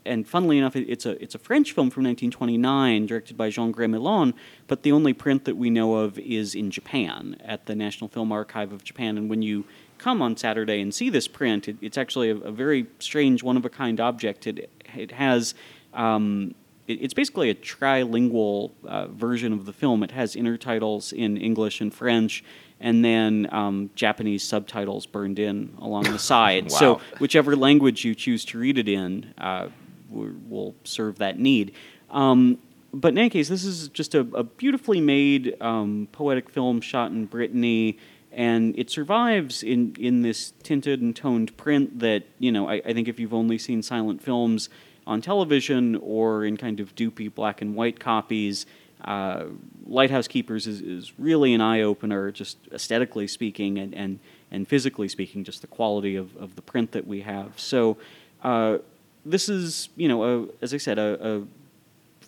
and 0.05 0.29
funnily 0.29 0.59
enough, 0.59 0.77
it, 0.77 0.87
it's 0.89 1.07
a 1.07 1.23
it's 1.23 1.35
a 1.35 1.39
French 1.39 1.73
film 1.73 1.89
from 1.89 2.05
1929, 2.05 3.07
directed 3.07 3.37
by 3.37 3.49
Jean 3.49 3.73
Grémillon. 3.73 4.35
But 4.67 4.83
the 4.83 4.93
only 4.93 5.15
print 5.15 5.45
that 5.47 5.57
we 5.57 5.71
know 5.71 5.95
of 5.95 6.19
is 6.19 6.55
in 6.55 6.71
Japan 6.71 7.37
at 7.43 7.67
the 7.67 7.75
National 7.75 8.09
Film 8.09 8.33
Archive 8.33 8.73
of 8.73 8.85
Japan. 8.85 9.17
And 9.17 9.31
when 9.31 9.41
you 9.41 9.65
come 9.99 10.21
on 10.21 10.37
Saturday 10.37 10.81
and 10.81 10.93
see 10.93 11.09
this 11.09 11.29
print, 11.29 11.69
it, 11.69 11.77
it's 11.81 11.97
actually 11.97 12.31
a, 12.31 12.37
a 12.37 12.51
very 12.51 12.87
strange, 12.99 13.43
one 13.43 13.57
of 13.57 13.65
a 13.65 13.71
kind 13.71 13.99
object. 13.99 14.47
It 14.47 14.71
it 14.95 15.13
has 15.13 15.55
um, 15.95 16.55
it- 16.89 16.99
it's 17.03 17.15
basically 17.15 17.51
a 17.51 17.55
trilingual 17.55 18.73
uh, 18.87 19.07
version 19.09 19.53
of 19.53 19.67
the 19.67 19.73
film. 19.73 20.03
It 20.03 20.11
has 20.13 20.35
intertitles 20.37 21.13
in 21.13 21.37
English 21.37 21.81
and 21.81 21.93
French, 21.93 22.43
and 22.81 23.05
then 23.05 23.49
um, 23.53 23.91
Japanese 23.95 24.43
subtitles 24.43 25.07
burned 25.07 25.39
in 25.39 25.75
along 25.81 26.05
the 26.05 26.19
side. 26.33 26.71
So 26.73 27.01
whichever 27.19 27.55
language 27.57 28.05
you 28.05 28.15
choose 28.15 28.45
to 28.47 28.59
read 28.59 28.79
it 28.79 28.89
in 28.89 29.33
uh, 29.39 29.69
will 30.11 30.75
serve 30.85 31.19
that 31.19 31.39
need. 31.39 31.73
Um, 32.11 32.59
but 32.93 33.09
in 33.09 33.19
any 33.19 33.31
case, 33.31 33.49
this 33.49 33.65
is 33.65 33.89
just 33.89 34.15
a, 34.15 34.21
a 34.35 34.43
beautifully 34.45 35.01
made 35.01 35.57
um, 35.63 36.09
poetic 36.13 36.51
film 36.51 36.81
shot 36.83 37.11
in 37.11 37.25
Brittany, 37.25 37.97
and 38.31 38.79
it 38.79 38.91
survives 38.91 39.63
in, 39.63 39.95
in 39.99 40.21
this 40.23 40.53
tinted 40.63 41.01
and 41.01 41.15
toned 41.17 41.57
print 41.57 42.01
that, 42.01 42.25
you 42.39 42.53
know, 42.53 42.69
I, 42.69 42.83
I 42.85 42.93
think 42.93 43.09
if 43.09 43.19
you've 43.19 43.33
only 43.33 43.57
seen 43.59 43.83
silent 43.83 44.23
films 44.23 44.69
on 45.07 45.21
television 45.21 45.97
or 45.97 46.45
in 46.45 46.57
kind 46.57 46.81
of 46.81 46.95
doopy 46.95 47.33
black 47.33 47.63
and 47.63 47.75
white 47.75 47.99
copies, 48.01 48.67
uh, 49.05 49.45
Lighthouse 49.87 50.29
Keepers 50.29 50.67
is, 50.67 50.81
is 50.81 51.13
really 51.19 51.55
an 51.55 51.61
eye 51.61 51.83
opener, 51.83 52.31
just 52.31 52.59
aesthetically 52.73 53.27
speaking 53.27 53.79
and, 53.79 53.95
and, 53.95 54.19
and 54.51 54.69
physically 54.69 55.09
speaking, 55.09 55.43
just 55.45 55.61
the 55.61 55.67
quality 55.67 56.15
of, 56.17 56.37
of 56.37 56.55
the 56.55 56.63
print 56.63 56.93
that 56.93 57.07
we 57.07 57.23
have. 57.23 57.59
So, 57.59 57.97
uh, 58.43 58.79
this 59.25 59.49
is, 59.49 59.89
you 59.97 60.09
know, 60.09 60.25
a, 60.25 60.49
as 60.63 60.75
I 60.75 60.79
said, 60.79 60.99
a, 60.99 61.37
a 61.37 61.43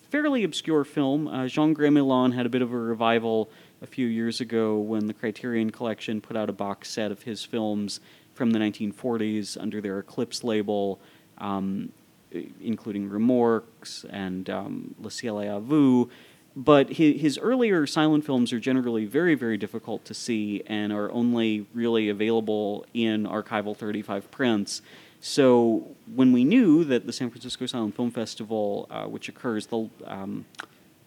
fairly 0.09 0.43
obscure 0.43 0.83
film. 0.83 1.27
Uh, 1.27 1.47
Jean 1.47 1.75
Grémillon 1.75 2.33
had 2.33 2.45
a 2.45 2.49
bit 2.49 2.61
of 2.61 2.71
a 2.71 2.77
revival 2.77 3.49
a 3.81 3.87
few 3.87 4.07
years 4.07 4.39
ago 4.39 4.77
when 4.77 5.07
the 5.07 5.13
Criterion 5.13 5.71
Collection 5.71 6.21
put 6.21 6.37
out 6.37 6.49
a 6.49 6.53
box 6.53 6.89
set 6.89 7.11
of 7.11 7.23
his 7.23 7.43
films 7.43 7.99
from 8.33 8.51
the 8.51 8.59
1940s 8.59 9.59
under 9.59 9.81
their 9.81 9.99
Eclipse 9.99 10.43
label, 10.43 10.99
um, 11.37 11.91
including 12.61 13.09
Remorques 13.09 14.05
and 14.09 14.49
um, 14.49 14.95
Le 14.99 15.09
Ciel 15.09 15.35
à 15.35 15.61
vous. 15.61 16.09
But 16.55 16.93
his, 16.93 17.19
his 17.19 17.37
earlier 17.37 17.85
silent 17.85 18.25
films 18.25 18.53
are 18.53 18.59
generally 18.59 19.05
very, 19.05 19.35
very 19.35 19.57
difficult 19.57 20.05
to 20.05 20.13
see 20.13 20.63
and 20.67 20.93
are 20.93 21.11
only 21.11 21.67
really 21.73 22.07
available 22.07 22.85
in 22.93 23.25
archival 23.25 23.75
35 23.75 24.31
prints. 24.31 24.81
So 25.19 25.95
when 26.13 26.31
we 26.31 26.45
knew 26.45 26.83
that 26.85 27.07
the 27.07 27.11
San 27.11 27.29
Francisco 27.29 27.65
Silent 27.65 27.95
Film 27.95 28.11
Festival, 28.11 28.87
uh, 28.89 29.05
which 29.05 29.27
occurs 29.27 29.67
the, 29.67 29.89
um, 30.05 30.45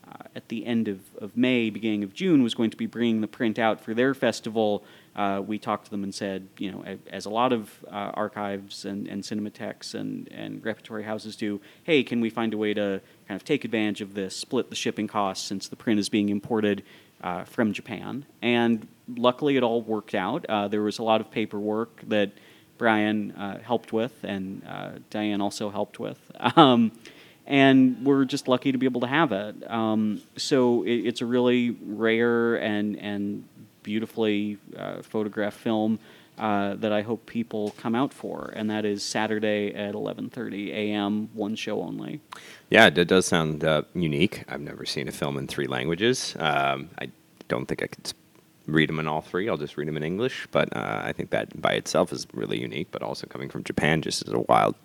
uh, 0.07 0.25
at 0.35 0.49
the 0.49 0.67
end 0.67 0.89
of, 0.89 1.01
of 1.19 1.37
May, 1.37 1.71
beginning 1.71 2.03
of 2.03 2.13
June, 2.13 2.43
was 2.43 2.55
going 2.55 2.71
to 2.71 2.77
be 2.77 2.87
bringing 2.87 3.21
the 3.23 3.29
print 3.29 3.59
out 3.59 3.81
for 3.81 3.95
their 3.95 4.15
festival, 4.15 4.83
uh, 5.19 5.41
we 5.41 5.59
talked 5.59 5.85
to 5.85 5.91
them 5.91 6.05
and 6.05 6.15
said, 6.15 6.47
you 6.59 6.71
know, 6.71 6.85
as 7.11 7.27
a 7.27 7.31
lot 7.31 7.53
of 7.53 7.85
uh, 7.89 8.13
archives 8.15 8.85
and, 8.85 9.09
and 9.09 9.25
cinematheques 9.25 9.95
and, 9.95 10.29
and 10.31 10.65
repertory 10.65 11.03
houses 11.03 11.35
do, 11.35 11.61
hey, 11.83 12.05
can 12.05 12.21
we 12.21 12.31
find 12.31 12.55
a 12.55 12.57
way 12.57 12.73
to 12.73 13.01
kind 13.27 13.39
of 13.39 13.45
take 13.45 13.65
advantage 13.65 14.01
of 14.01 14.15
this, 14.15 14.37
split 14.37 14.71
the 14.71 14.77
shipping 14.77 15.09
costs 15.09 15.45
since 15.45 15.67
the 15.67 15.75
print 15.75 15.99
is 15.99 16.09
being 16.09 16.29
imported 16.29 16.85
uh, 17.21 17.43
from 17.43 17.73
Japan? 17.73 18.27
And 18.43 18.87
luckily, 19.17 19.57
it 19.57 19.65
all 19.65 19.83
worked 19.83 20.15
out. 20.15 20.47
Uh, 20.49 20.69
there 20.69 20.83
was 20.83 21.01
a 21.01 21.03
lot 21.03 21.21
of 21.21 21.33
paperwork 21.33 22.01
that 22.07 22.31
Brian 22.79 23.33
uh, 23.33 23.59
helped 23.59 23.93
with, 23.93 24.13
and 24.23 24.65
uh, 24.69 24.91
Diane 25.11 25.41
also 25.41 25.69
helped 25.69 25.99
with. 25.99 26.19
Um, 26.57 26.93
and 27.45 28.05
we're 28.05 28.25
just 28.25 28.47
lucky 28.47 28.71
to 28.71 28.79
be 28.79 28.87
able 28.87 29.01
to 29.01 29.09
have 29.09 29.33
it. 29.33 29.69
Um, 29.69 30.23
so 30.37 30.85
it, 30.85 31.07
it's 31.07 31.23
a 31.23 31.27
really 31.27 31.71
rare 31.71 32.57
and 32.57 32.97
and 32.97 33.45
beautifully 33.93 34.59
uh, 34.77 35.01
photographed 35.03 35.59
film. 35.69 35.99
uh, 36.39 36.75
that 36.83 36.93
I 36.93 37.03
hope 37.03 37.21
people 37.27 37.75
come 37.83 37.95
out 37.97 38.13
for, 38.15 38.53
and 38.55 38.71
that 38.71 38.85
is 38.85 39.03
Saturday 39.03 39.75
at 39.75 39.95
11:30 39.95 40.71
a.m. 40.83 41.29
One 41.35 41.57
show 41.57 41.83
only. 41.83 42.21
Yeah, 42.71 42.91
that 42.91 43.07
does 43.07 43.27
sound 43.27 43.65
uh, 43.65 43.83
unique. 43.95 44.45
I've 44.49 44.61
never 44.61 44.85
seen 44.87 45.09
a 45.09 45.13
film 45.21 45.37
in 45.41 45.49
three 45.49 45.67
languages. 45.67 46.37
Um, 46.39 46.91
I 47.03 47.11
don't 47.49 47.67
think 47.67 47.83
I 47.83 47.89
could 47.89 48.13
read 48.67 48.89
them 48.89 49.01
in 49.01 49.09
all 49.09 49.21
three. 49.31 49.49
I'll 49.49 49.57
just 49.67 49.77
read 49.77 49.89
them 49.89 49.97
in 49.97 50.05
English. 50.05 50.47
But 50.53 50.69
uh, 50.77 51.01
I 51.09 51.13
think 51.13 51.31
that 51.31 51.47
by 51.61 51.73
itself 51.73 52.13
is 52.13 52.27
really 52.33 52.61
unique. 52.61 52.89
But 52.93 53.03
also 53.03 53.27
coming 53.27 53.49
from 53.51 53.65
Japan, 53.65 54.01
just 54.03 54.23
is 54.29 54.33
a 54.33 54.45
wild 54.53 54.77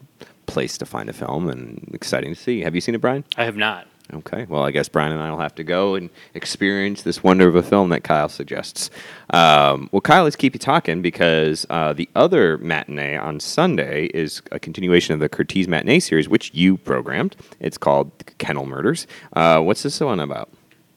place 0.47 0.75
to 0.79 0.85
find 0.87 1.07
a 1.07 1.13
film 1.13 1.49
and 1.49 1.87
exciting 1.93 2.33
to 2.33 2.39
see. 2.45 2.61
Have 2.65 2.73
you 2.73 2.81
seen 2.81 2.95
it, 2.95 3.01
Brian? 3.01 3.23
I 3.37 3.43
have 3.43 3.57
not. 3.57 3.85
Okay, 4.11 4.45
well, 4.49 4.63
I 4.63 4.71
guess 4.71 4.89
Brian 4.89 5.13
and 5.13 5.21
I 5.21 5.31
will 5.31 5.39
have 5.39 5.55
to 5.55 5.63
go 5.63 5.95
and 5.95 6.09
experience 6.33 7.03
this 7.03 7.23
wonder 7.23 7.47
of 7.47 7.55
a 7.55 7.63
film 7.63 7.89
that 7.89 8.03
Kyle 8.03 8.27
suggests. 8.27 8.89
Um, 9.29 9.89
well, 9.91 10.01
Kyle, 10.01 10.25
let's 10.25 10.35
keep 10.35 10.53
you 10.53 10.59
talking 10.59 11.01
because 11.01 11.65
uh, 11.69 11.93
the 11.93 12.09
other 12.13 12.57
matinee 12.57 13.15
on 13.15 13.39
Sunday 13.39 14.07
is 14.07 14.41
a 14.51 14.59
continuation 14.59 15.13
of 15.13 15.21
the 15.21 15.29
Curtiz 15.29 15.67
matinee 15.67 15.99
series, 15.99 16.27
which 16.27 16.53
you 16.53 16.77
programmed. 16.77 17.35
It's 17.61 17.77
called 17.77 18.11
Kennel 18.39 18.65
Murders. 18.65 19.07
Uh, 19.31 19.61
what's 19.61 19.83
this 19.83 19.99
one 20.01 20.19
about? 20.19 20.49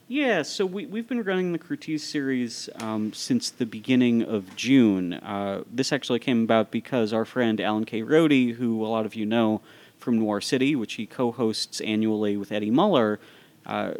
Yeah, 0.08 0.42
so 0.42 0.66
we, 0.66 0.86
we've 0.86 1.08
been 1.08 1.22
running 1.22 1.52
the 1.52 1.58
Curtiz 1.58 2.00
series 2.00 2.68
um, 2.76 3.12
since 3.12 3.50
the 3.50 3.66
beginning 3.66 4.22
of 4.22 4.54
June. 4.54 5.14
Uh, 5.14 5.62
this 5.72 5.92
actually 5.92 6.18
came 6.20 6.42
about 6.42 6.70
because 6.70 7.12
our 7.12 7.24
friend 7.24 7.60
Alan 7.60 7.84
K. 7.84 8.02
Rode, 8.02 8.54
who 8.56 8.84
a 8.84 8.86
lot 8.86 9.06
of 9.06 9.14
you 9.14 9.26
know 9.26 9.60
from 10.06 10.20
Noir 10.20 10.40
City, 10.40 10.76
which 10.76 10.92
he 10.94 11.04
co 11.04 11.32
hosts 11.32 11.80
annually 11.80 12.36
with 12.36 12.52
Eddie 12.52 12.70
Muller, 12.70 13.18
uh, 13.66 13.94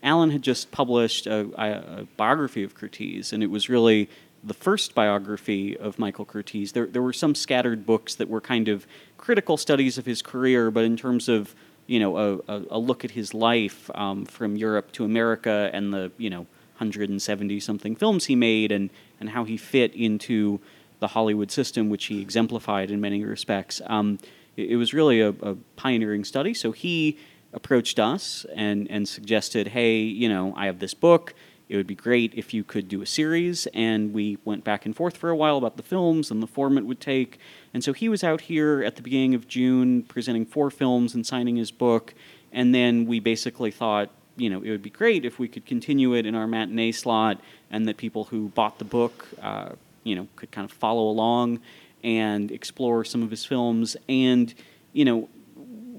Alan 0.00 0.30
had 0.30 0.42
just 0.42 0.70
published 0.70 1.26
a, 1.26 1.40
a, 1.60 2.04
biography 2.16 2.62
of 2.62 2.76
Curtiz, 2.76 3.32
and 3.32 3.42
it 3.42 3.48
was 3.48 3.68
really 3.68 4.08
the 4.44 4.54
first 4.54 4.94
biography 4.94 5.76
of 5.76 5.98
Michael 5.98 6.24
Curtiz. 6.24 6.70
There, 6.72 6.86
there 6.86 7.02
were 7.02 7.12
some 7.12 7.34
scattered 7.34 7.84
books 7.84 8.14
that 8.14 8.28
were 8.28 8.40
kind 8.40 8.68
of 8.68 8.86
critical 9.18 9.56
studies 9.56 9.98
of 9.98 10.06
his 10.06 10.22
career, 10.22 10.70
but 10.70 10.84
in 10.84 10.96
terms 10.96 11.28
of 11.28 11.56
you 11.88 11.98
know 11.98 12.16
a, 12.16 12.62
a, 12.70 12.78
look 12.78 13.04
at 13.04 13.10
his 13.10 13.34
life 13.34 13.90
um, 13.96 14.26
from 14.26 14.54
Europe 14.54 14.92
to 14.92 15.04
America 15.04 15.68
and 15.72 15.92
the 15.92 16.12
you 16.16 16.30
know 16.30 16.46
170 16.78 17.58
something 17.58 17.96
films 17.96 18.26
he 18.26 18.36
made 18.36 18.70
and 18.70 18.90
and 19.18 19.30
how 19.30 19.42
he 19.42 19.56
fit 19.56 19.92
into 19.96 20.60
the 21.00 21.08
Hollywood 21.08 21.50
system, 21.50 21.90
which 21.90 22.04
he 22.04 22.22
exemplified 22.22 22.92
in 22.92 23.00
many 23.00 23.24
respects. 23.24 23.82
Um, 23.86 24.20
it 24.68 24.76
was 24.76 24.92
really 24.92 25.20
a, 25.20 25.30
a 25.30 25.56
pioneering 25.76 26.24
study. 26.24 26.54
So 26.54 26.72
he 26.72 27.18
approached 27.52 27.98
us 27.98 28.46
and 28.54 28.90
and 28.90 29.08
suggested, 29.08 29.68
hey, 29.68 29.98
you 30.00 30.28
know, 30.28 30.54
I 30.56 30.66
have 30.66 30.78
this 30.78 30.94
book. 30.94 31.34
It 31.68 31.76
would 31.76 31.86
be 31.86 31.94
great 31.94 32.34
if 32.34 32.52
you 32.52 32.64
could 32.64 32.88
do 32.88 33.00
a 33.00 33.06
series. 33.06 33.68
And 33.72 34.12
we 34.12 34.38
went 34.44 34.64
back 34.64 34.86
and 34.86 34.94
forth 34.94 35.16
for 35.16 35.30
a 35.30 35.36
while 35.36 35.56
about 35.56 35.76
the 35.76 35.84
films 35.84 36.30
and 36.30 36.42
the 36.42 36.48
form 36.48 36.76
it 36.76 36.84
would 36.84 37.00
take. 37.00 37.38
And 37.72 37.84
so 37.84 37.92
he 37.92 38.08
was 38.08 38.24
out 38.24 38.40
here 38.40 38.82
at 38.82 38.96
the 38.96 39.02
beginning 39.02 39.34
of 39.36 39.46
June 39.46 40.02
presenting 40.02 40.44
four 40.44 40.70
films 40.70 41.14
and 41.14 41.24
signing 41.24 41.54
his 41.56 41.70
book. 41.70 42.12
And 42.50 42.74
then 42.74 43.06
we 43.06 43.20
basically 43.20 43.70
thought, 43.70 44.10
you 44.36 44.50
know, 44.50 44.60
it 44.62 44.70
would 44.70 44.82
be 44.82 44.90
great 44.90 45.24
if 45.24 45.38
we 45.38 45.46
could 45.46 45.64
continue 45.64 46.14
it 46.14 46.26
in 46.26 46.34
our 46.34 46.48
matinee 46.48 46.90
slot 46.90 47.40
and 47.70 47.86
that 47.86 47.96
people 47.96 48.24
who 48.24 48.48
bought 48.48 48.80
the 48.80 48.84
book, 48.84 49.28
uh, 49.40 49.70
you 50.02 50.16
know, 50.16 50.26
could 50.34 50.50
kind 50.50 50.68
of 50.68 50.72
follow 50.76 51.08
along 51.08 51.60
and 52.02 52.50
explore 52.50 53.04
some 53.04 53.22
of 53.22 53.30
his 53.30 53.44
films. 53.44 53.96
And, 54.08 54.52
you 54.92 55.04
know, 55.04 55.28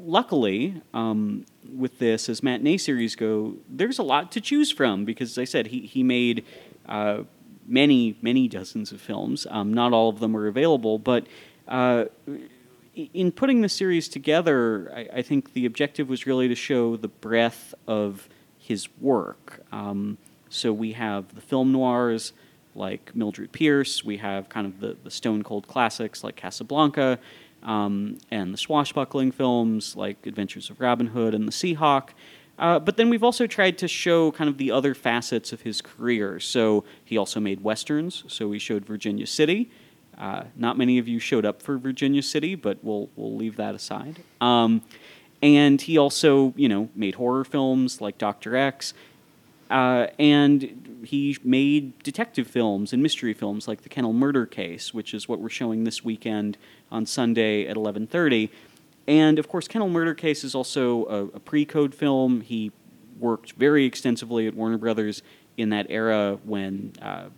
luckily, 0.03 0.81
um, 0.93 1.45
with 1.75 1.99
this, 1.99 2.29
as 2.29 2.43
matinee 2.43 2.77
series 2.77 3.15
go, 3.15 3.55
there's 3.69 3.99
a 3.99 4.03
lot 4.03 4.31
to 4.33 4.41
choose 4.41 4.71
from 4.71 5.05
because, 5.05 5.31
as 5.31 5.37
I 5.37 5.45
said, 5.45 5.67
he, 5.67 5.81
he 5.81 6.03
made 6.03 6.45
uh, 6.87 7.23
many, 7.67 8.17
many 8.21 8.47
dozens 8.47 8.91
of 8.91 8.99
films. 8.99 9.47
Um, 9.49 9.73
not 9.73 9.93
all 9.93 10.09
of 10.09 10.19
them 10.19 10.35
are 10.35 10.47
available, 10.47 10.99
but 10.99 11.27
uh, 11.67 12.05
in 12.95 13.31
putting 13.31 13.61
the 13.61 13.69
series 13.69 14.09
together, 14.09 14.91
I, 14.93 15.19
I, 15.19 15.21
think 15.21 15.53
the 15.53 15.65
objective 15.65 16.09
was 16.09 16.25
really 16.25 16.47
to 16.49 16.55
show 16.55 16.97
the 16.97 17.07
breadth 17.07 17.73
of 17.87 18.27
his 18.57 18.89
work. 18.99 19.61
Um, 19.71 20.17
so 20.49 20.73
we 20.73 20.93
have 20.93 21.33
the 21.33 21.41
film 21.41 21.71
noirs 21.71 22.33
like 22.75 23.15
Mildred 23.15 23.51
Pierce, 23.51 24.03
we 24.03 24.17
have 24.17 24.49
kind 24.49 24.65
of 24.67 24.79
the, 24.79 24.97
the 25.03 25.11
stone 25.11 25.43
cold 25.43 25.67
classics 25.67 26.23
like 26.23 26.35
Casablanca, 26.35 27.19
um, 27.63 28.17
and 28.31 28.53
the 28.53 28.57
swashbuckling 28.57 29.31
films 29.31 29.95
like 29.95 30.25
Adventures 30.25 30.69
of 30.69 30.79
Robin 30.79 31.07
Hood 31.07 31.33
and 31.33 31.47
The 31.47 31.51
Seahawk. 31.51 32.09
Uh, 32.57 32.79
but 32.79 32.95
then 32.97 33.09
we've 33.09 33.23
also 33.23 33.47
tried 33.47 33.77
to 33.79 33.87
show 33.87 34.31
kind 34.31 34.49
of 34.49 34.57
the 34.57 34.71
other 34.71 34.93
facets 34.93 35.51
of 35.51 35.61
his 35.61 35.81
career. 35.81 36.39
So 36.39 36.83
he 37.03 37.17
also 37.17 37.39
made 37.39 37.61
westerns. 37.61 38.23
So 38.27 38.47
we 38.47 38.59
showed 38.59 38.85
Virginia 38.85 39.25
City. 39.25 39.71
Uh, 40.17 40.43
not 40.55 40.77
many 40.77 40.99
of 40.99 41.07
you 41.07 41.19
showed 41.19 41.45
up 41.45 41.61
for 41.61 41.77
Virginia 41.77 42.21
City, 42.21 42.53
but 42.53 42.77
we'll 42.83 43.09
we'll 43.15 43.35
leave 43.35 43.55
that 43.55 43.73
aside. 43.73 44.21
Um, 44.39 44.83
and 45.41 45.81
he 45.81 45.97
also, 45.97 46.53
you 46.55 46.69
know, 46.69 46.89
made 46.93 47.15
horror 47.15 47.43
films 47.43 47.99
like 47.99 48.19
Doctor 48.19 48.55
X, 48.55 48.93
uh, 49.71 50.07
and 50.19 51.01
he 51.05 51.37
made 51.43 51.97
detective 52.03 52.45
films 52.45 52.91
and 52.91 53.01
mystery 53.01 53.33
films 53.33 53.67
like 53.67 53.83
the 53.83 53.89
Kennel 53.89 54.11
Murder 54.11 54.45
Case, 54.45 54.93
which 54.93 55.13
is 55.13 55.29
what 55.29 55.39
we're 55.39 55.49
showing 55.49 55.85
this 55.85 56.03
weekend 56.03 56.57
on 56.91 57.05
Sunday 57.05 57.65
at 57.65 57.77
11:30. 57.77 58.49
And 59.07 59.39
of 59.39 59.47
course, 59.47 59.67
Kennel 59.67 59.89
Murder 59.89 60.13
Case 60.13 60.43
is 60.43 60.53
also 60.53 61.05
a, 61.05 61.23
a 61.37 61.39
pre-code 61.39 61.95
film. 61.95 62.41
He 62.41 62.71
worked 63.17 63.53
very 63.53 63.85
extensively 63.85 64.45
at 64.45 64.53
Warner 64.53 64.77
Brothers 64.77 65.23
in 65.57 65.69
that 65.69 65.87
era 65.89 66.37
when 66.43 66.91
uh, 67.01 67.29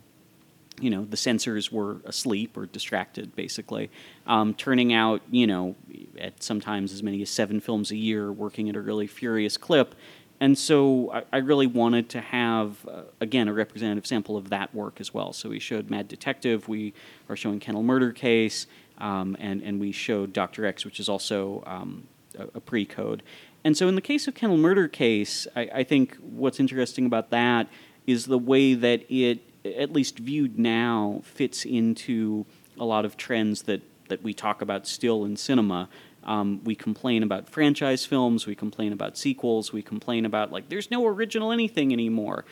you 0.80 0.90
know 0.90 1.04
the 1.04 1.16
censors 1.16 1.70
were 1.70 1.98
asleep 2.04 2.56
or 2.56 2.66
distracted, 2.66 3.36
basically, 3.36 3.90
um, 4.26 4.54
turning 4.54 4.92
out 4.92 5.22
you 5.30 5.46
know 5.46 5.76
at 6.18 6.42
sometimes 6.42 6.92
as 6.92 7.00
many 7.00 7.22
as 7.22 7.30
seven 7.30 7.60
films 7.60 7.92
a 7.92 7.96
year, 7.96 8.32
working 8.32 8.68
at 8.68 8.74
a 8.74 8.80
really 8.80 9.06
furious 9.06 9.56
clip. 9.56 9.94
And 10.40 10.58
so 10.58 11.10
I, 11.12 11.22
I 11.32 11.36
really 11.38 11.66
wanted 11.66 12.08
to 12.10 12.20
have 12.20 12.86
uh, 12.86 13.02
again 13.20 13.48
a 13.48 13.52
representative 13.52 14.06
sample 14.06 14.36
of 14.36 14.50
that 14.50 14.74
work 14.74 15.00
as 15.00 15.14
well. 15.14 15.32
So 15.32 15.48
we 15.48 15.60
showed 15.60 15.90
Mad 15.90 16.08
Detective, 16.08 16.68
we 16.68 16.92
are 17.28 17.36
showing 17.36 17.60
Kennel 17.60 17.82
Murder 17.82 18.12
Case, 18.12 18.66
um, 18.98 19.36
and 19.40 19.62
and 19.62 19.80
we 19.80 19.92
showed 19.92 20.32
Doctor 20.32 20.66
X, 20.66 20.84
which 20.84 21.00
is 21.00 21.08
also 21.08 21.62
um, 21.66 22.08
a, 22.38 22.44
a 22.54 22.60
pre-code. 22.60 23.22
And 23.64 23.76
so 23.76 23.88
in 23.88 23.94
the 23.94 24.02
case 24.02 24.28
of 24.28 24.34
Kennel 24.34 24.58
Murder 24.58 24.88
Case, 24.88 25.46
I, 25.56 25.62
I 25.74 25.84
think 25.84 26.16
what's 26.16 26.60
interesting 26.60 27.06
about 27.06 27.30
that 27.30 27.68
is 28.06 28.26
the 28.26 28.38
way 28.38 28.74
that 28.74 29.10
it 29.10 29.40
at 29.64 29.92
least 29.92 30.18
viewed 30.18 30.58
now, 30.58 31.22
fits 31.24 31.64
into 31.64 32.44
a 32.78 32.84
lot 32.84 33.04
of 33.04 33.16
trends 33.16 33.62
that, 33.62 33.80
that 34.08 34.22
we 34.22 34.34
talk 34.34 34.60
about 34.60 34.86
still 34.86 35.24
in 35.24 35.36
cinema. 35.36 35.88
Um, 36.24 36.60
we 36.64 36.74
complain 36.74 37.22
about 37.22 37.48
franchise 37.48 38.04
films, 38.04 38.46
we 38.46 38.54
complain 38.54 38.92
about 38.92 39.16
sequels, 39.16 39.72
we 39.72 39.82
complain 39.82 40.24
about, 40.24 40.52
like, 40.52 40.68
there's 40.68 40.90
no 40.90 41.06
original 41.06 41.52
anything 41.52 41.92
anymore. 41.92 42.44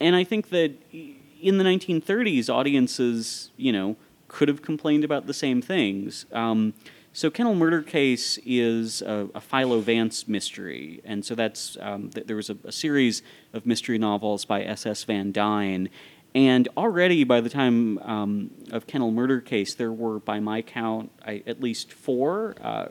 And 0.00 0.14
I 0.14 0.24
think 0.24 0.50
that 0.50 0.72
in 0.92 1.58
the 1.58 1.64
1930s, 1.64 2.48
audiences, 2.48 3.50
you 3.56 3.72
know, 3.72 3.96
could 4.28 4.48
have 4.48 4.62
complained 4.62 5.04
about 5.04 5.26
the 5.26 5.34
same 5.34 5.62
things. 5.62 6.26
Um, 6.32 6.74
so, 7.16 7.30
Kennel 7.30 7.54
Murder 7.54 7.80
Case 7.80 8.40
is 8.44 9.00
a, 9.00 9.28
a 9.36 9.40
Philo 9.40 9.78
Vance 9.78 10.26
mystery, 10.26 11.00
and 11.04 11.24
so 11.24 11.36
that's 11.36 11.76
um, 11.80 12.10
th- 12.10 12.26
there 12.26 12.34
was 12.34 12.50
a, 12.50 12.56
a, 12.64 12.72
series 12.72 13.22
of 13.52 13.64
mystery 13.64 13.98
novels 13.98 14.44
by 14.44 14.64
S.S. 14.64 15.04
Van 15.04 15.30
Dyne, 15.30 15.90
and 16.34 16.68
already 16.76 17.22
by 17.24 17.40
the 17.40 17.48
time 17.48 17.98
um, 17.98 18.50
of 18.72 18.86
Kennel 18.86 19.12
Murder 19.12 19.40
Case, 19.40 19.74
there 19.74 19.92
were, 19.92 20.18
by 20.18 20.40
my 20.40 20.62
count, 20.62 21.12
I, 21.24 21.42
at 21.46 21.60
least 21.60 21.92
four, 21.92 22.56
uh, 22.60 22.88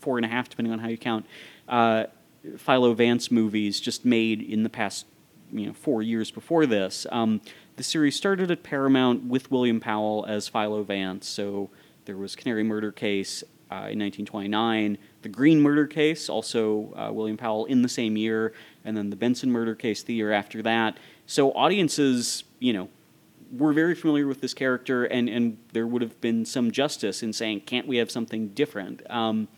four 0.00 0.18
and 0.18 0.26
a 0.26 0.28
half, 0.28 0.50
depending 0.50 0.72
on 0.72 0.78
how 0.78 0.88
you 0.88 0.98
count, 0.98 1.24
uh, 1.68 2.04
Philo 2.58 2.92
Vance 2.92 3.30
movies 3.30 3.80
just 3.80 4.04
made 4.04 4.42
in 4.42 4.62
the 4.62 4.68
past, 4.68 5.06
you 5.50 5.66
know, 5.66 5.72
four 5.72 6.02
years 6.02 6.30
before 6.30 6.66
this. 6.66 7.06
Um, 7.10 7.40
the 7.76 7.82
series 7.82 8.16
started 8.16 8.50
at 8.50 8.62
Paramount 8.62 9.24
with 9.24 9.50
William 9.50 9.80
Powell 9.80 10.26
as 10.28 10.48
Philo 10.48 10.82
Vance, 10.82 11.26
so 11.26 11.70
there 12.04 12.16
was 12.16 12.36
Canary 12.36 12.64
Murder 12.64 12.92
Case 12.92 13.42
uh, 13.70 13.88
in 13.88 13.98
1929, 14.00 14.98
the 15.22 15.28
Green 15.30 15.58
Murder 15.62 15.86
Case, 15.86 16.28
also 16.28 16.92
uh, 16.94 17.10
William 17.10 17.38
Powell 17.38 17.64
in 17.64 17.80
the 17.80 17.88
same 17.88 18.18
year, 18.18 18.52
and 18.84 18.94
then 18.94 19.08
the 19.08 19.16
Benson 19.16 19.50
Murder 19.50 19.74
Case 19.74 20.02
the 20.02 20.12
year 20.12 20.30
after 20.30 20.60
that. 20.62 20.98
So 21.32 21.50
audiences, 21.52 22.44
you 22.58 22.74
know, 22.74 22.90
were 23.56 23.72
very 23.72 23.94
familiar 23.94 24.26
with 24.26 24.42
this 24.42 24.52
character, 24.52 25.06
and, 25.06 25.30
and 25.30 25.56
there 25.72 25.86
would 25.86 26.02
have 26.02 26.20
been 26.20 26.44
some 26.44 26.70
justice 26.70 27.22
in 27.22 27.32
saying, 27.32 27.62
can't 27.62 27.86
we 27.86 27.96
have 27.96 28.10
something 28.10 28.48
different? 28.48 29.00
Um, 29.10 29.48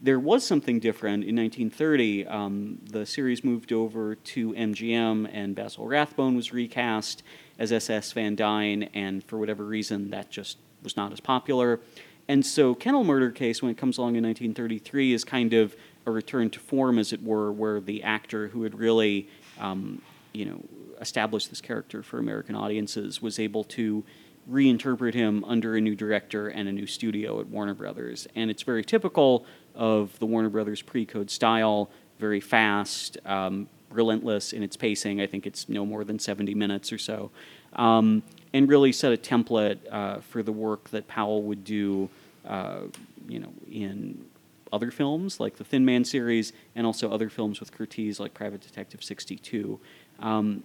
there 0.00 0.20
was 0.20 0.46
something 0.46 0.78
different 0.78 1.24
in 1.24 1.34
1930. 1.34 2.24
Um, 2.28 2.78
the 2.88 3.04
series 3.04 3.42
moved 3.42 3.72
over 3.72 4.14
to 4.14 4.52
MGM, 4.52 5.28
and 5.32 5.56
Basil 5.56 5.88
Rathbone 5.88 6.36
was 6.36 6.52
recast 6.52 7.24
as 7.58 7.72
SS 7.72 8.12
Van 8.12 8.36
Dyne, 8.36 8.84
and 8.94 9.24
for 9.24 9.38
whatever 9.38 9.64
reason, 9.64 10.10
that 10.10 10.30
just 10.30 10.56
was 10.84 10.96
not 10.96 11.12
as 11.12 11.18
popular. 11.18 11.80
And 12.28 12.46
so, 12.46 12.76
Kennel 12.76 13.02
Murder 13.02 13.32
Case, 13.32 13.60
when 13.60 13.72
it 13.72 13.76
comes 13.76 13.98
along 13.98 14.14
in 14.14 14.22
1933, 14.22 15.14
is 15.14 15.24
kind 15.24 15.52
of 15.52 15.74
a 16.06 16.12
return 16.12 16.48
to 16.50 16.60
form, 16.60 16.96
as 16.96 17.12
it 17.12 17.24
were, 17.24 17.50
where 17.50 17.80
the 17.80 18.04
actor 18.04 18.46
who 18.46 18.62
had 18.62 18.78
really, 18.78 19.28
um, 19.58 20.00
you 20.32 20.44
know, 20.44 20.62
established 21.00 21.50
this 21.50 21.60
character 21.60 22.02
for 22.02 22.18
American 22.18 22.54
audiences 22.54 23.22
was 23.22 23.38
able 23.38 23.64
to 23.64 24.04
reinterpret 24.50 25.14
him 25.14 25.44
under 25.44 25.76
a 25.76 25.80
new 25.80 25.94
director 25.94 26.48
and 26.48 26.68
a 26.68 26.72
new 26.72 26.86
studio 26.86 27.40
at 27.40 27.46
Warner 27.48 27.74
Brothers. 27.74 28.26
And 28.34 28.50
it's 28.50 28.62
very 28.62 28.84
typical 28.84 29.44
of 29.74 30.18
the 30.18 30.26
Warner 30.26 30.48
Brothers 30.48 30.82
pre 30.82 31.04
code 31.04 31.30
style, 31.30 31.90
very 32.18 32.40
fast, 32.40 33.18
um, 33.26 33.68
relentless 33.90 34.52
in 34.52 34.62
its 34.62 34.76
pacing. 34.76 35.20
I 35.20 35.26
think 35.26 35.46
it's 35.46 35.68
no 35.68 35.84
more 35.84 36.04
than 36.04 36.18
70 36.18 36.54
minutes 36.54 36.92
or 36.92 36.98
so. 36.98 37.30
Um, 37.74 38.22
and 38.52 38.68
really 38.68 38.92
set 38.92 39.12
a 39.12 39.16
template 39.16 39.78
uh, 39.90 40.20
for 40.20 40.42
the 40.42 40.52
work 40.52 40.88
that 40.90 41.06
Powell 41.06 41.42
would 41.42 41.64
do, 41.64 42.08
uh, 42.46 42.80
you 43.28 43.38
know, 43.38 43.52
in 43.70 44.24
other 44.72 44.90
films 44.90 45.40
like 45.40 45.56
the 45.56 45.64
Thin 45.64 45.84
Man 45.84 46.04
series, 46.04 46.52
and 46.74 46.86
also 46.86 47.10
other 47.10 47.28
films 47.28 47.60
with 47.60 47.76
Curtiz 47.76 48.18
like 48.18 48.34
Private 48.34 48.60
Detective 48.60 49.02
62. 49.02 49.78
Um, 50.20 50.64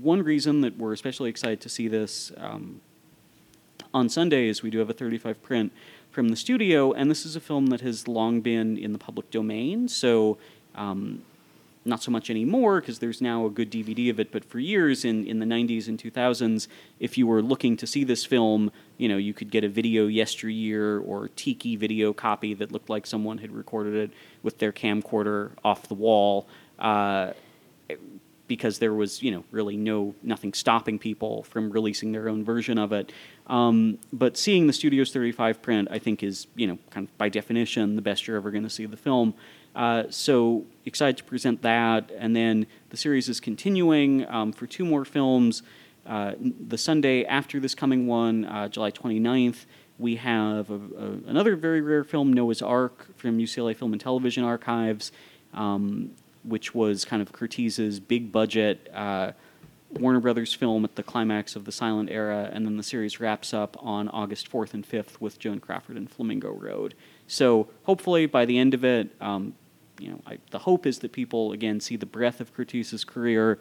one 0.00 0.22
reason 0.22 0.60
that 0.62 0.78
we're 0.78 0.92
especially 0.92 1.30
excited 1.30 1.60
to 1.62 1.68
see 1.68 1.88
this 1.88 2.32
um, 2.36 2.80
on 3.92 4.08
Sunday 4.08 4.48
is 4.48 4.62
we 4.62 4.70
do 4.70 4.78
have 4.78 4.90
a 4.90 4.94
35 4.94 5.42
print 5.42 5.72
from 6.10 6.28
the 6.28 6.36
studio, 6.36 6.92
and 6.92 7.10
this 7.10 7.26
is 7.26 7.36
a 7.36 7.40
film 7.40 7.66
that 7.66 7.80
has 7.80 8.06
long 8.06 8.40
been 8.40 8.76
in 8.76 8.92
the 8.92 8.98
public 8.98 9.30
domain. 9.30 9.88
So 9.88 10.38
um, 10.74 11.22
not 11.84 12.02
so 12.02 12.10
much 12.10 12.30
anymore 12.30 12.80
because 12.80 12.98
there's 12.98 13.20
now 13.20 13.44
a 13.46 13.50
good 13.50 13.70
DVD 13.70 14.10
of 14.10 14.18
it. 14.18 14.32
But 14.32 14.44
for 14.44 14.58
years 14.58 15.04
in, 15.04 15.26
in 15.26 15.38
the 15.38 15.46
90s 15.46 15.88
and 15.88 15.98
2000s, 15.98 16.66
if 16.98 17.18
you 17.18 17.26
were 17.26 17.42
looking 17.42 17.76
to 17.76 17.86
see 17.86 18.04
this 18.04 18.24
film, 18.24 18.72
you 18.96 19.08
know, 19.08 19.16
you 19.16 19.34
could 19.34 19.50
get 19.50 19.64
a 19.64 19.68
video 19.68 20.06
yesteryear 20.06 20.98
or 20.98 21.28
tiki 21.36 21.76
video 21.76 22.12
copy 22.12 22.54
that 22.54 22.72
looked 22.72 22.88
like 22.88 23.06
someone 23.06 23.38
had 23.38 23.52
recorded 23.52 23.94
it 23.94 24.10
with 24.42 24.58
their 24.58 24.72
camcorder 24.72 25.50
off 25.64 25.88
the 25.88 25.94
wall. 25.94 26.46
Uh, 26.78 27.32
because 28.46 28.78
there 28.78 28.92
was, 28.92 29.22
you 29.22 29.30
know, 29.30 29.44
really 29.50 29.76
no 29.76 30.14
nothing 30.22 30.52
stopping 30.52 30.98
people 30.98 31.42
from 31.44 31.70
releasing 31.70 32.12
their 32.12 32.28
own 32.28 32.44
version 32.44 32.78
of 32.78 32.92
it. 32.92 33.12
Um, 33.46 33.98
but 34.12 34.36
seeing 34.36 34.66
the 34.66 34.72
Studios 34.72 35.12
35 35.12 35.62
print, 35.62 35.88
I 35.90 35.98
think, 35.98 36.22
is, 36.22 36.46
you 36.54 36.66
know, 36.66 36.78
kind 36.90 37.08
of 37.08 37.18
by 37.18 37.28
definition 37.28 37.96
the 37.96 38.02
best 38.02 38.26
you're 38.26 38.36
ever 38.36 38.50
going 38.50 38.64
to 38.64 38.70
see 38.70 38.86
the 38.86 38.96
film. 38.96 39.34
Uh, 39.74 40.04
so 40.08 40.64
excited 40.84 41.16
to 41.16 41.24
present 41.24 41.62
that, 41.62 42.12
and 42.16 42.36
then 42.36 42.66
the 42.90 42.96
series 42.96 43.28
is 43.28 43.40
continuing 43.40 44.28
um, 44.28 44.52
for 44.52 44.66
two 44.66 44.84
more 44.84 45.04
films. 45.04 45.62
Uh, 46.06 46.32
the 46.40 46.78
Sunday 46.78 47.24
after 47.24 47.58
this 47.58 47.74
coming 47.74 48.06
one, 48.06 48.44
uh, 48.44 48.68
July 48.68 48.90
29th, 48.90 49.64
we 49.98 50.16
have 50.16 50.70
a, 50.70 50.74
a, 50.74 51.06
another 51.26 51.56
very 51.56 51.80
rare 51.80 52.04
film, 52.04 52.32
Noah's 52.32 52.62
Ark, 52.62 53.16
from 53.16 53.38
UCLA 53.38 53.76
Film 53.76 53.92
and 53.92 54.00
Television 54.00 54.44
Archives, 54.44 55.12
um, 55.54 56.10
which 56.44 56.74
was 56.74 57.04
kind 57.04 57.20
of 57.22 57.32
Curtiz's 57.32 58.00
big 58.00 58.30
budget 58.30 58.88
uh, 58.94 59.32
Warner 59.98 60.20
Brothers 60.20 60.52
film 60.52 60.84
at 60.84 60.96
the 60.96 61.02
climax 61.02 61.56
of 61.56 61.64
the 61.64 61.72
silent 61.72 62.10
era, 62.10 62.50
and 62.52 62.66
then 62.66 62.76
the 62.76 62.82
series 62.82 63.20
wraps 63.20 63.54
up 63.54 63.76
on 63.80 64.08
August 64.08 64.50
4th 64.50 64.74
and 64.74 64.88
5th 64.88 65.20
with 65.20 65.38
Joan 65.38 65.60
Crawford 65.60 65.96
and 65.96 66.10
Flamingo 66.10 66.50
Road. 66.50 66.94
So 67.26 67.68
hopefully 67.84 68.26
by 68.26 68.44
the 68.44 68.58
end 68.58 68.74
of 68.74 68.84
it, 68.84 69.14
um, 69.20 69.54
you 69.98 70.10
know, 70.10 70.20
I, 70.26 70.38
the 70.50 70.58
hope 70.58 70.86
is 70.86 70.98
that 71.00 71.12
people 71.12 71.52
again 71.52 71.80
see 71.80 71.96
the 71.96 72.06
breadth 72.06 72.40
of 72.40 72.52
Curtiz's 72.52 73.04
career, 73.04 73.58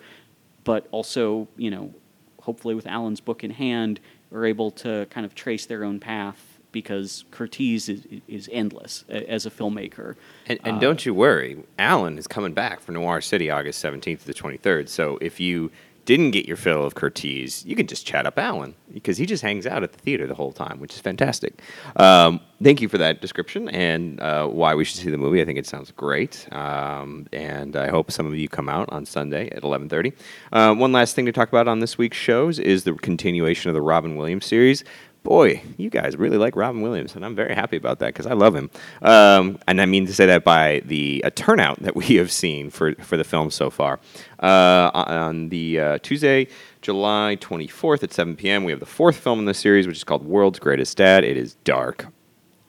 but 0.64 0.88
also, 0.92 1.48
you 1.56 1.70
know, 1.70 1.94
hopefully 2.42 2.74
with 2.74 2.88
Alan's 2.88 3.22
book 3.22 3.44
in 3.44 3.52
hand, 3.52 4.00
are 4.34 4.46
able 4.46 4.72
to 4.72 5.06
kind 5.12 5.26
of 5.26 5.36
trace 5.36 5.66
their 5.66 5.84
own 5.84 6.00
path 6.00 6.53
because 6.74 7.24
Curtiz 7.32 7.88
is, 7.88 8.06
is 8.28 8.50
endless 8.52 9.06
as 9.08 9.46
a 9.46 9.52
filmmaker. 9.52 10.16
And, 10.48 10.60
and 10.66 10.78
uh, 10.78 10.80
don't 10.80 11.06
you 11.06 11.14
worry, 11.14 11.64
Alan 11.80 12.18
is 12.18 12.28
coming 12.28 12.54
back 12.54 12.82
for 12.82 12.92
Noir 12.92 13.22
City 13.22 13.50
August 13.50 13.82
17th 13.82 14.20
to 14.20 14.28
the 14.28 14.34
23rd. 14.34 14.90
So 14.90 15.18
if 15.22 15.40
you 15.40 15.72
didn't 16.06 16.32
get 16.32 16.46
your 16.46 16.58
fill 16.58 16.84
of 16.84 16.96
Curtiz, 16.96 17.66
you 17.66 17.76
can 17.76 17.88
just 17.88 18.06
chat 18.06 18.26
up 18.26 18.38
Alan 18.38 18.76
because 18.94 19.18
he 19.18 19.26
just 19.26 19.42
hangs 19.42 19.66
out 19.66 19.84
at 19.84 19.94
the 19.94 20.00
theater 20.00 20.28
the 20.28 20.36
whole 20.36 20.52
time, 20.52 20.80
which 20.80 20.94
is 20.94 21.00
fantastic. 21.00 21.62
Um, 21.96 22.42
thank 22.62 22.82
you 22.82 22.90
for 22.90 22.98
that 22.98 23.22
description 23.22 23.70
and 23.70 24.20
uh, 24.20 24.48
why 24.48 24.76
we 24.76 24.84
should 24.84 24.98
see 25.00 25.10
the 25.10 25.18
movie. 25.18 25.42
I 25.42 25.46
think 25.46 25.58
it 25.58 25.66
sounds 25.66 25.92
great, 25.92 26.48
um, 26.52 27.28
and 27.32 27.76
I 27.76 27.90
hope 27.90 28.12
some 28.12 28.26
of 28.26 28.36
you 28.36 28.50
come 28.50 28.68
out 28.68 28.90
on 28.92 29.06
Sunday 29.06 29.50
at 29.52 29.64
11:30. 29.64 30.14
Uh, 30.52 30.76
one 30.76 30.92
last 30.92 31.16
thing 31.16 31.26
to 31.26 31.32
talk 31.32 31.48
about 31.48 31.68
on 31.68 31.80
this 31.80 31.98
week's 31.98 32.18
shows 32.18 32.60
is 32.60 32.84
the 32.84 32.94
continuation 32.96 33.70
of 33.70 33.74
the 33.74 33.82
Robin 33.82 34.18
Williams 34.18 34.46
series 34.46 34.84
boy, 35.24 35.62
you 35.78 35.90
guys 35.90 36.16
really 36.18 36.38
like 36.38 36.56
Robin 36.56 36.82
Williams, 36.82 37.16
and 37.16 37.26
I'm 37.26 37.36
very 37.36 37.56
happy 37.56 37.78
about 37.78 38.00
that 38.00 38.08
because 38.08 38.28
I 38.28 38.34
love 38.34 38.56
him. 38.56 38.70
Um, 39.02 39.58
and 39.68 39.82
I 39.82 39.86
mean 39.86 40.06
to 40.06 40.14
say 40.14 40.26
that 40.28 40.44
by 40.44 40.82
the 40.86 41.24
turnout 41.36 41.82
that 41.82 41.96
we 42.02 42.16
have 42.16 42.32
seen 42.32 42.70
for, 42.70 42.94
for 42.96 43.18
the 43.18 43.24
film 43.24 43.50
so 43.50 43.70
far. 43.70 44.00
Uh, 44.42 44.92
on 44.94 45.50
the 45.50 45.80
uh, 45.80 45.98
Tuesday, 46.04 46.48
July 46.82 47.38
24th 47.40 48.04
at 48.04 48.14
7 48.14 48.36
p.m., 48.36 48.64
we 48.64 48.72
have 48.72 48.80
the 48.80 48.86
fourth 48.86 49.18
film 49.18 49.40
in 49.40 49.46
the 49.46 49.54
series, 49.54 49.88
which 49.88 49.98
is 49.98 50.04
called 50.04 50.26
World's 50.26 50.60
Greatest 50.60 50.98
Dad. 50.98 51.24
It 51.24 51.38
is 51.38 51.56
dark, 51.64 52.08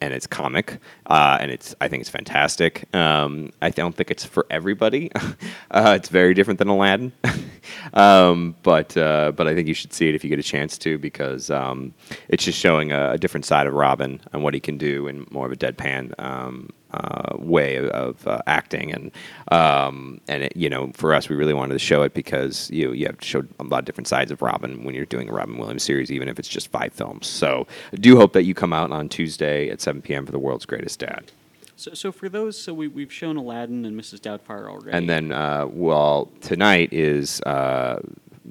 and 0.05 0.13
it's 0.13 0.27
comic, 0.27 0.79
uh, 1.07 1.37
and 1.41 1.51
it's 1.51 1.75
I 1.81 1.87
think 1.87 2.01
it's 2.01 2.09
fantastic. 2.09 2.93
Um, 2.95 3.51
I 3.61 3.71
don't 3.71 3.95
think 3.95 4.11
it's 4.11 4.23
for 4.23 4.45
everybody. 4.51 5.11
uh, 5.71 5.93
it's 5.97 6.09
very 6.09 6.33
different 6.35 6.59
than 6.59 6.67
Aladdin, 6.67 7.11
um, 7.93 8.55
but 8.61 8.95
uh, 8.95 9.31
but 9.35 9.47
I 9.47 9.55
think 9.55 9.67
you 9.67 9.73
should 9.73 9.93
see 9.93 10.07
it 10.07 10.15
if 10.15 10.23
you 10.23 10.29
get 10.29 10.39
a 10.39 10.43
chance 10.43 10.77
to 10.79 10.99
because 10.99 11.49
um, 11.49 11.93
it's 12.29 12.45
just 12.45 12.59
showing 12.59 12.91
a, 12.91 13.11
a, 13.11 13.17
different 13.17 13.45
side 13.45 13.65
of 13.65 13.73
Robin 13.73 14.21
and 14.31 14.43
what 14.43 14.53
he 14.53 14.59
can 14.59 14.77
do 14.77 15.07
in 15.07 15.25
more 15.31 15.47
of 15.47 15.51
a 15.51 15.55
deadpan 15.55 16.13
um, 16.19 16.69
uh, 16.91 17.35
way 17.37 17.77
of, 17.89 18.25
uh, 18.27 18.41
acting, 18.47 18.91
and 18.91 19.11
um, 19.51 20.21
and 20.27 20.43
it, 20.43 20.55
you 20.55 20.69
know, 20.69 20.91
for 20.93 21.13
us, 21.13 21.29
we 21.29 21.35
really 21.35 21.53
wanted 21.53 21.73
to 21.73 21.79
show 21.79 22.03
it 22.03 22.13
because 22.13 22.69
you 22.71 22.93
you 22.93 23.05
have 23.05 23.17
to 23.19 23.25
show 23.25 23.43
a 23.59 23.63
lot 23.63 23.79
of 23.79 23.85
different 23.85 24.07
sides 24.07 24.31
of 24.31 24.41
Robin 24.41 24.83
when 24.83 24.95
you're 24.95 25.05
doing 25.05 25.29
a 25.29 25.33
Robin 25.33 25.57
Williams 25.57 25.83
series, 25.83 26.11
even 26.11 26.27
if 26.29 26.39
it's 26.39 26.47
just 26.47 26.69
five 26.69 26.93
films. 26.93 27.27
So 27.27 27.67
I 27.91 27.97
do 27.97 28.17
hope 28.17 28.33
that 28.33 28.43
you 28.43 28.53
come 28.53 28.73
out 28.73 28.91
on 28.91 29.09
Tuesday 29.09 29.69
at 29.69 29.81
7 29.81 30.01
p.m. 30.01 30.25
for 30.25 30.31
the 30.31 30.39
World's 30.39 30.65
Greatest 30.65 30.99
Dad. 30.99 31.31
So, 31.77 31.93
so 31.93 32.11
for 32.11 32.29
those, 32.29 32.57
so 32.57 32.73
we, 32.73 32.87
we've 32.87 33.11
shown 33.11 33.35
Aladdin 33.35 33.85
and 33.85 33.99
Mrs. 33.99 34.19
Doubtfire 34.19 34.69
already. 34.69 34.91
And 34.91 35.09
then, 35.09 35.31
uh, 35.31 35.67
well, 35.69 36.31
tonight 36.39 36.93
is 36.93 37.41
uh, 37.41 37.99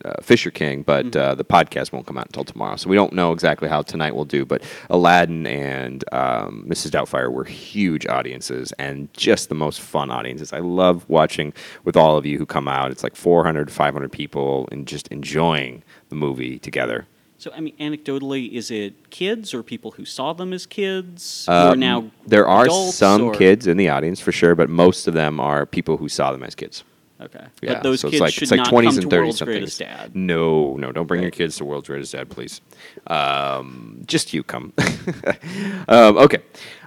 uh, 0.05 0.15
Fisher 0.23 0.51
King, 0.51 0.83
but 0.83 1.07
mm-hmm. 1.07 1.21
uh, 1.21 1.35
the 1.35 1.45
podcast 1.45 1.93
won't 1.93 2.07
come 2.07 2.19
out 2.19 2.27
until 2.27 2.45
tomorrow. 2.45 2.77
So 2.77 2.89
we 2.89 2.97
don't 2.97 3.13
know 3.13 3.33
exactly 3.33 3.69
how 3.69 3.83
tonight 3.83 4.15
will 4.15 4.25
do. 4.25 4.45
But 4.45 4.63
Aladdin 4.91 5.47
and 5.47 6.05
um, 6.13 6.65
Mrs. 6.69 6.91
Doubtfire 6.91 7.31
were 7.31 7.45
huge 7.45 8.07
audiences 8.07 8.73
and 8.73 9.13
just 9.15 9.49
the 9.49 9.55
most 9.55 9.81
fun 9.81 10.11
audiences. 10.11 10.53
I 10.53 10.59
love 10.59 11.09
watching 11.09 11.53
with 11.85 11.97
all 11.97 12.17
of 12.17 12.27
you 12.27 12.39
who 12.39 12.47
come 12.47 12.69
out. 12.69 12.91
It's 12.91 13.03
like 13.03 13.17
400, 13.17 13.71
500 13.71 14.13
people 14.13 14.69
and 14.71 14.87
just 14.87 15.09
enjoying 15.09 15.83
the 16.09 16.17
movie 16.17 16.59
together. 16.59 17.07
So, 17.37 17.51
I 17.55 17.61
mean, 17.61 17.77
anecdotally, 17.77 18.53
is 18.53 18.71
it 18.71 19.11
kids 19.11 19.53
or 19.53 19.63
people 19.63 19.91
who 19.91 20.05
saw 20.05 20.33
them 20.33 20.53
as 20.53 20.65
kids? 20.65 21.47
Um, 21.49 21.79
now 21.79 22.11
there 22.27 22.47
are 22.47 22.71
some 22.71 23.23
or? 23.25 23.35
kids 23.35 23.67
in 23.67 23.77
the 23.77 23.89
audience 23.91 24.21
for 24.21 24.33
sure, 24.33 24.55
but 24.55 24.71
most 24.71 25.07
of 25.07 25.15
them 25.15 25.41
are 25.41 25.67
people 25.67 25.97
who 25.99 26.09
saw 26.09 26.33
them 26.33 26.43
as 26.43 26.55
kids. 26.55 26.85
Okay. 27.21 27.47
Yeah, 27.63 27.75
but 27.75 27.83
those 27.85 28.01
so 28.01 28.09
kids 28.09 28.15
it's 28.15 28.21
like, 28.21 28.33
should 28.33 28.43
it's 28.43 28.51
like 28.51 28.59
not 28.59 28.69
20s 28.69 28.71
come 28.73 28.87
and 28.87 29.03
to 29.03 29.09
30 29.09 29.17
World's 29.17 29.39
somethings. 29.39 29.57
Greatest 29.57 29.79
Dad. 29.79 30.17
No, 30.17 30.77
no, 30.77 30.91
don't 30.91 31.07
bring 31.07 31.23
your 31.23 31.31
kids 31.31 31.57
to 31.59 31.65
World's 31.65 31.89
Greatest 31.89 32.13
Dad, 32.13 32.29
please. 32.29 32.61
Um, 33.07 34.03
just 34.07 34.35
you 34.35 34.43
come. 34.43 34.73
um, 35.89 36.19
okay. 36.19 36.39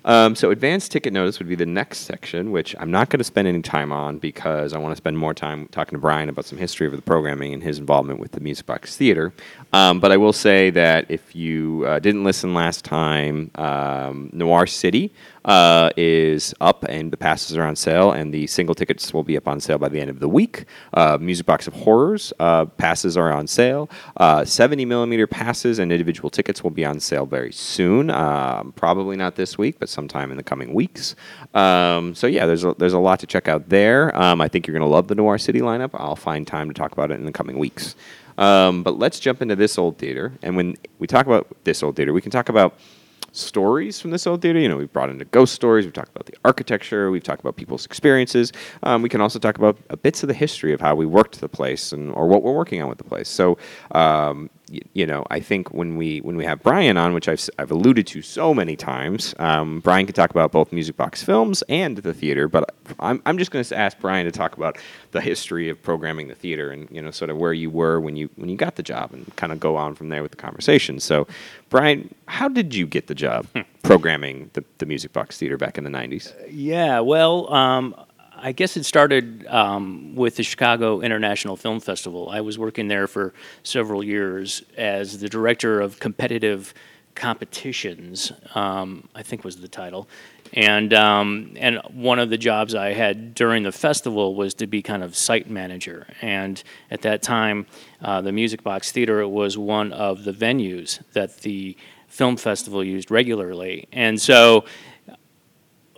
Um, 0.07 0.35
so 0.35 0.51
advanced 0.51 0.93
ticket 0.93 1.11
notice 1.11 1.37
would 1.37 1.49
be 1.49 1.55
the 1.55 1.65
next 1.65 1.99
section, 1.99 2.51
which 2.51 2.73
I'm 2.79 2.89
not 2.89 3.09
going 3.09 3.17
to 3.17 3.25
spend 3.25 3.45
any 3.45 3.61
time 3.61 3.91
on 3.91 4.19
because 4.19 4.73
I 4.73 4.77
want 4.77 4.93
to 4.93 4.95
spend 4.95 5.17
more 5.17 5.33
time 5.33 5.67
talking 5.67 5.97
to 5.97 5.99
Brian 5.99 6.29
about 6.29 6.45
some 6.45 6.57
history 6.57 6.87
of 6.87 6.93
the 6.93 7.01
programming 7.01 7.53
and 7.53 7.61
his 7.61 7.77
involvement 7.77 8.21
with 8.21 8.31
the 8.31 8.39
Music 8.39 8.65
Box 8.65 8.95
Theater. 8.95 9.33
Um, 9.73 9.99
but 9.99 10.13
I 10.13 10.17
will 10.17 10.31
say 10.31 10.69
that 10.69 11.11
if 11.11 11.35
you 11.35 11.83
uh, 11.85 11.99
didn't 11.99 12.23
listen 12.23 12.53
last 12.53 12.85
time, 12.85 13.51
um, 13.55 14.29
Noir 14.31 14.65
City 14.65 15.11
uh, 15.43 15.89
is 15.95 16.53
up 16.61 16.83
and 16.87 17.11
the 17.11 17.17
passes 17.17 17.57
are 17.57 17.63
on 17.63 17.75
sale, 17.75 18.11
and 18.11 18.33
the 18.33 18.47
single 18.47 18.75
tickets 18.75 19.13
will 19.13 19.23
be 19.23 19.35
up 19.35 19.47
on 19.47 19.59
sale 19.59 19.77
by 19.77 19.89
the 19.89 19.99
end 19.99 20.09
of 20.09 20.19
the 20.19 20.29
week. 20.29 20.65
Uh, 20.93 21.17
Music 21.19 21.45
Box 21.45 21.67
of 21.67 21.73
Horrors 21.73 22.33
uh, 22.39 22.65
passes 22.65 23.17
are 23.17 23.31
on 23.31 23.47
sale. 23.47 23.89
Uh, 24.17 24.43
70 24.45 24.85
millimeter 24.85 25.27
passes 25.27 25.79
and 25.79 25.91
individual 25.91 26.29
tickets 26.29 26.63
will 26.63 26.71
be 26.71 26.85
on 26.85 26.99
sale 26.99 27.25
very 27.25 27.51
soon. 27.51 28.09
Um, 28.09 28.73
probably 28.73 29.15
not 29.15 29.35
this 29.35 29.57
week, 29.57 29.79
but 29.79 29.89
sometime 29.97 30.29
in 30.29 30.37
the 30.37 30.43
coming 30.43 30.75
weeks. 30.75 31.15
Um, 31.55 32.13
so 32.13 32.27
yeah, 32.27 32.45
there's 32.45 32.63
a, 32.63 32.75
there's 32.77 32.93
a 32.93 32.99
lot 32.99 33.19
to 33.21 33.25
check 33.25 33.47
out 33.47 33.69
there. 33.69 34.15
Um, 34.15 34.41
I 34.41 34.47
think 34.47 34.67
you're 34.67 34.77
going 34.77 34.87
to 34.87 34.95
love 34.97 35.07
the 35.07 35.15
Noir 35.15 35.39
City 35.39 35.59
lineup. 35.59 35.89
I'll 35.95 36.15
find 36.15 36.45
time 36.45 36.67
to 36.67 36.75
talk 36.75 36.91
about 36.91 37.09
it 37.09 37.15
in 37.15 37.25
the 37.25 37.31
coming 37.31 37.57
weeks. 37.57 37.95
Um, 38.37 38.83
but 38.83 38.99
let's 38.99 39.19
jump 39.19 39.41
into 39.41 39.55
this 39.55 39.79
old 39.79 39.97
theater. 39.97 40.33
And 40.43 40.55
when 40.55 40.77
we 40.99 41.07
talk 41.07 41.25
about 41.25 41.47
this 41.63 41.81
old 41.81 41.95
theater, 41.95 42.13
we 42.13 42.21
can 42.21 42.29
talk 42.29 42.47
about 42.49 42.77
stories 43.31 43.99
from 43.99 44.11
this 44.11 44.27
old 44.27 44.43
theater. 44.43 44.59
You 44.59 44.69
know, 44.69 44.77
we've 44.77 44.93
brought 44.93 45.09
into 45.09 45.25
ghost 45.25 45.55
stories. 45.55 45.85
We've 45.85 45.93
talked 45.93 46.11
about 46.15 46.27
the 46.27 46.35
architecture. 46.45 47.09
We've 47.09 47.23
talked 47.23 47.41
about 47.41 47.55
people's 47.55 47.87
experiences. 47.87 48.53
Um, 48.83 49.01
we 49.01 49.09
can 49.09 49.19
also 49.19 49.39
talk 49.39 49.57
about 49.57 49.77
bits 50.03 50.21
of 50.23 50.27
the 50.27 50.35
history 50.35 50.73
of 50.73 50.79
how 50.79 50.93
we 50.93 51.07
worked 51.07 51.41
the 51.41 51.49
place 51.49 51.91
and 51.91 52.13
or 52.13 52.27
what 52.27 52.43
we're 52.43 52.53
working 52.53 52.83
on 52.83 52.87
with 52.89 52.99
the 52.99 53.03
place. 53.03 53.29
So 53.29 53.57
um, 53.91 54.51
you 54.69 55.05
know, 55.05 55.25
I 55.29 55.39
think 55.39 55.73
when 55.73 55.95
we 55.95 56.19
when 56.19 56.35
we 56.35 56.43
have 56.43 56.61
Brian 56.61 56.97
on, 56.97 57.13
which 57.13 57.27
I've 57.27 57.49
I've 57.57 57.71
alluded 57.71 58.05
to 58.07 58.21
so 58.21 58.53
many 58.53 58.75
times, 58.75 59.33
um, 59.39 59.79
Brian 59.79 60.05
can 60.05 60.13
talk 60.13 60.29
about 60.31 60.51
both 60.51 60.71
Music 60.71 60.97
Box 60.97 61.23
Films 61.23 61.63
and 61.69 61.97
the 61.97 62.13
theater. 62.13 62.47
But 62.47 62.73
I'm 62.99 63.21
I'm 63.25 63.37
just 63.37 63.51
going 63.51 63.63
to 63.63 63.77
ask 63.77 63.97
Brian 63.99 64.25
to 64.25 64.31
talk 64.31 64.57
about 64.57 64.77
the 65.11 65.21
history 65.21 65.69
of 65.69 65.81
programming 65.81 66.27
the 66.27 66.35
theater 66.35 66.71
and 66.71 66.89
you 66.91 67.01
know 67.01 67.11
sort 67.11 67.29
of 67.29 67.37
where 67.37 67.53
you 67.53 67.69
were 67.69 67.99
when 67.99 68.15
you 68.15 68.29
when 68.35 68.49
you 68.49 68.57
got 68.57 68.75
the 68.75 68.83
job 68.83 69.13
and 69.13 69.33
kind 69.37 69.51
of 69.51 69.59
go 69.59 69.75
on 69.77 69.95
from 69.95 70.09
there 70.09 70.21
with 70.21 70.31
the 70.31 70.37
conversation. 70.37 70.99
So, 70.99 71.27
Brian, 71.69 72.13
how 72.27 72.49
did 72.49 72.75
you 72.75 72.85
get 72.85 73.07
the 73.07 73.15
job 73.15 73.47
programming 73.83 74.49
the 74.53 74.63
the 74.79 74.85
Music 74.85 75.13
Box 75.13 75.37
Theater 75.37 75.57
back 75.57 75.77
in 75.77 75.83
the 75.85 75.89
'90s? 75.89 76.33
Yeah, 76.49 76.99
well, 76.99 77.53
um, 77.53 77.95
I 78.39 78.51
guess 78.51 78.77
it 78.77 78.83
started 78.83 79.47
um, 79.47 80.15
with 80.15 80.35
the 80.35 80.43
Chicago 80.43 81.01
International 81.01 81.55
Film 81.55 81.79
Festival. 81.79 82.29
I 82.29 82.41
was 82.41 82.57
working 82.59 82.87
there 82.87 83.07
for 83.07 83.33
several 83.63 84.03
years 84.03 84.63
as 84.77 85.19
the 85.19 85.27
director 85.27 85.81
of 85.81 85.99
competitive 85.99 86.73
competitions. 87.15 88.31
Um, 88.53 89.09
I 89.15 89.23
think 89.23 89.43
was 89.43 89.57
the 89.57 89.67
title, 89.67 90.07
and 90.53 90.93
um, 90.93 91.53
and 91.57 91.79
one 91.91 92.19
of 92.19 92.29
the 92.29 92.37
jobs 92.37 92.75
I 92.75 92.93
had 92.93 93.33
during 93.33 93.63
the 93.63 93.71
festival 93.71 94.35
was 94.35 94.53
to 94.55 94.67
be 94.67 94.81
kind 94.81 95.03
of 95.03 95.15
site 95.15 95.49
manager. 95.49 96.07
And 96.21 96.61
at 96.91 97.01
that 97.01 97.23
time, 97.23 97.65
uh, 98.01 98.21
the 98.21 98.31
Music 98.31 98.61
Box 98.61 98.91
Theater 98.91 99.27
was 99.27 99.57
one 99.57 99.91
of 99.93 100.25
the 100.25 100.31
venues 100.31 100.99
that 101.13 101.39
the 101.39 101.75
film 102.07 102.37
festival 102.37 102.83
used 102.83 103.09
regularly, 103.09 103.87
and 103.91 104.21
so 104.21 104.65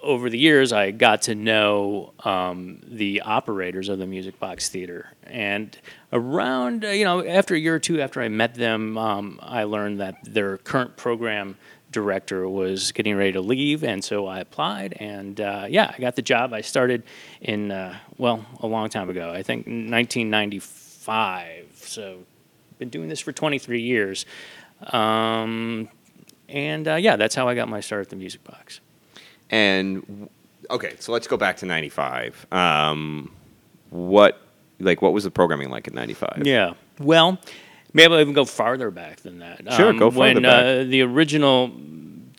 over 0.02 0.30
the 0.30 0.38
years, 0.38 0.72
I 0.72 0.92
got 0.92 1.24
to 1.24 1.36
know 1.36 2.14
um, 2.24 2.80
the 2.86 3.22
operators 3.22 3.90
of 3.90 4.00
the 4.00 4.06
Music 4.06 4.40
Box 4.40 4.70
Theater, 4.70 5.12
and 5.24 5.78
around 6.12 6.86
uh, 6.86 6.90
you 6.90 7.06
know 7.06 7.26
after 7.26 7.56
a 7.56 7.60
year 7.60 7.76
or 7.76 7.80
two 7.80 8.02
after 8.02 8.22
I 8.22 8.30
met 8.30 8.56
them, 8.56 8.98
um, 8.98 9.40
I 9.42 9.64
learned 9.64 10.00
that 10.00 10.16
their 10.24 10.58
current 10.58 10.98
program 10.98 11.58
director 11.92 12.48
was 12.48 12.92
getting 12.92 13.16
ready 13.16 13.32
to 13.34 13.42
leave, 13.42 13.84
and 13.84 14.04
so 14.04 14.28
I 14.28 14.40
applied, 14.40 14.94
and 15.00 15.42
uh, 15.42 15.66
yeah, 15.70 15.94
I 15.96 16.00
got 16.00 16.16
the 16.16 16.22
job. 16.22 16.54
I 16.54 16.62
started 16.62 17.04
in 17.42 17.72
uh, 17.72 17.98
well 18.18 18.46
a 18.60 18.68
long 18.68 18.90
time 18.90 19.10
ago, 19.10 19.32
I 19.32 19.44
think 19.44 19.66
1995. 19.66 21.72
So 21.76 22.20
been 22.78 22.90
doing 22.90 23.10
this 23.10 23.20
for 23.20 23.32
23 23.32 23.82
years, 23.82 24.26
um, 24.88 25.90
and 26.48 26.88
uh, 26.88 26.96
yeah, 26.96 27.16
that's 27.16 27.36
how 27.36 27.48
I 27.48 27.56
got 27.56 27.70
my 27.70 27.80
start 27.80 28.02
at 28.02 28.10
the 28.10 28.16
Music 28.16 28.44
Box. 28.44 28.80
And 29.50 30.30
okay, 30.70 30.96
so 31.00 31.12
let's 31.12 31.28
go 31.28 31.38
back 31.38 31.58
to 31.58 31.66
'95. 31.66 32.48
Um, 32.52 33.32
what 33.90 34.42
like 34.80 35.02
what 35.02 35.14
was 35.14 35.24
the 35.24 35.32
programming 35.32 35.70
like 35.70 35.88
in 35.88 35.96
'95? 35.96 36.44
Yeah. 36.46 36.74
Well, 37.00 37.40
maybe 37.94 38.14
I'll 38.14 38.20
even 38.20 38.34
go 38.34 38.46
farther 38.46 38.92
back 38.92 39.18
than 39.22 39.40
that. 39.40 39.68
Um, 39.68 39.76
Sure, 39.76 39.94
go 39.94 40.12
farther 40.12 40.36
When 40.36 40.44
back. 40.44 40.64
Uh, 40.64 40.84
the 40.84 41.02
original 41.02 41.72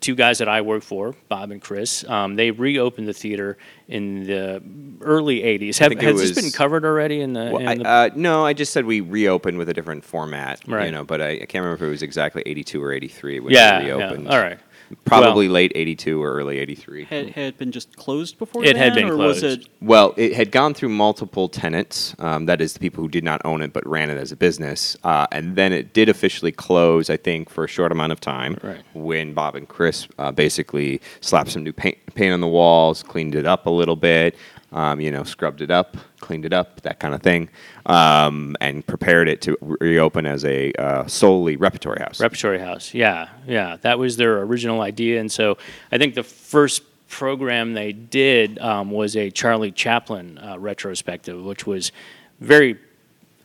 two 0.01 0.15
guys 0.15 0.39
that 0.39 0.49
I 0.49 0.63
worked 0.63 0.85
for, 0.85 1.15
Bob 1.29 1.51
and 1.51 1.61
Chris, 1.61 2.09
um, 2.09 2.37
they 2.37 2.51
reopened 2.51 3.07
the 3.07 3.13
theater 3.13 3.59
in 3.89 4.25
the 4.25 4.63
early 5.01 5.41
'80s. 5.41 5.79
Have, 5.79 5.93
has 6.01 6.17
this 6.17 6.41
been 6.41 6.51
covered 6.51 6.85
already 6.85 7.21
in 7.21 7.33
the? 7.33 7.51
Well, 7.53 7.59
in 7.59 7.69
I, 7.69 7.75
the 7.75 7.89
uh, 7.89 8.11
no, 8.15 8.45
I 8.45 8.53
just 8.53 8.73
said 8.73 8.85
we 8.85 9.01
reopened 9.01 9.59
with 9.59 9.69
a 9.69 9.75
different 9.75 10.05
format, 10.05 10.61
right. 10.67 10.87
you 10.87 10.93
know. 10.93 11.05
But 11.05 11.21
I, 11.21 11.31
I 11.31 11.39
can't 11.39 11.65
remember 11.65 11.75
if 11.75 11.83
it 11.83 11.91
was 11.91 12.03
exactly 12.03 12.43
'82 12.47 12.83
or 12.83 12.93
'83 12.93 13.41
when 13.41 13.53
yeah, 13.53 13.81
we 13.81 13.89
yeah. 13.89 13.95
reopened. 13.97 14.29
All 14.29 14.39
right. 14.39 14.59
Probably 15.05 15.49
late 15.49 15.73
'82 15.75 16.23
or 16.23 16.33
early 16.33 16.59
'83. 16.59 17.05
Had, 17.05 17.31
had 17.31 17.59
been 17.59 17.73
just 17.73 17.97
closed 17.97 18.39
before 18.39 18.65
It 18.65 18.77
had 18.77 18.95
then, 18.95 19.07
been 19.07 19.11
or 19.11 19.17
was 19.17 19.41
closed. 19.41 19.63
it 19.63 19.69
Well, 19.81 20.15
it 20.17 20.35
had 20.35 20.51
gone 20.51 20.75
through 20.75 20.91
multiple 20.91 21.49
tenants. 21.49 22.15
Um, 22.19 22.47
that 22.47 22.61
is, 22.61 22.73
the 22.73 22.81
people 22.81 23.03
who 23.03 23.09
did 23.09 23.25
not 23.25 23.41
own 23.45 23.63
it 23.63 23.73
but 23.73 23.87
ran 23.87 24.11
it 24.11 24.19
as 24.19 24.33
a 24.33 24.37
business. 24.37 24.97
Uh, 25.05 25.27
and 25.33 25.57
then 25.57 25.73
it 25.73 25.93
did 25.93 26.09
officially 26.09 26.53
close, 26.53 27.11
I 27.11 27.17
think, 27.17 27.51
for 27.51 27.65
a 27.65 27.69
short 27.69 27.93
amount 27.93 28.13
of 28.13 28.21
time. 28.21 28.59
Right. 28.63 28.83
When 28.95 29.35
Bob 29.35 29.55
and 29.55 29.69
Chris 29.69 30.09
uh, 30.19 30.33
basically 30.33 31.01
slapped 31.21 31.51
some 31.51 31.63
new 31.63 31.73
paint, 31.73 31.99
paint 32.15 32.33
on 32.33 32.41
the 32.41 32.49
walls, 32.49 33.03
cleaned 33.03 33.35
it 33.35 33.47
up 33.47 33.67
a 33.67 33.71
little 33.71 33.97
bit, 33.97 34.37
um, 34.73 35.01
you 35.01 35.11
know, 35.11 35.25
scrubbed 35.25 35.63
it 35.63 35.71
up, 35.71 35.97
cleaned 36.31 36.45
it 36.45 36.53
up, 36.53 36.81
that 36.83 37.01
kind 37.01 37.13
of 37.13 37.21
thing, 37.23 37.49
um, 37.87 38.55
and 38.61 38.87
prepared 38.87 39.29
it 39.29 39.43
to 39.43 39.57
reopen 39.81 40.27
as 40.27 40.45
a 40.45 40.73
uh, 40.75 41.05
solely 41.09 41.57
repertory 41.57 41.99
house. 41.99 42.21
Repertory 42.21 42.61
House. 42.61 42.95
Yeah, 42.95 43.31
yeah. 43.49 43.79
That 43.81 43.99
was 43.99 44.17
their 44.17 44.41
original 44.43 44.81
idea, 44.81 45.19
and 45.19 45.33
so 45.33 45.59
I 45.91 45.99
think 45.99 46.15
the 46.15 46.23
first 46.23 46.85
program 47.09 47.75
they 47.75 47.91
did 47.93 48.61
um, 48.61 48.93
was 48.93 49.17
a 49.17 49.29
Charlie 49.33 49.73
Chaplin 49.73 50.39
uh, 50.39 50.57
retrospective, 50.57 51.43
which 51.43 51.67
was 51.67 51.91
very 52.39 52.79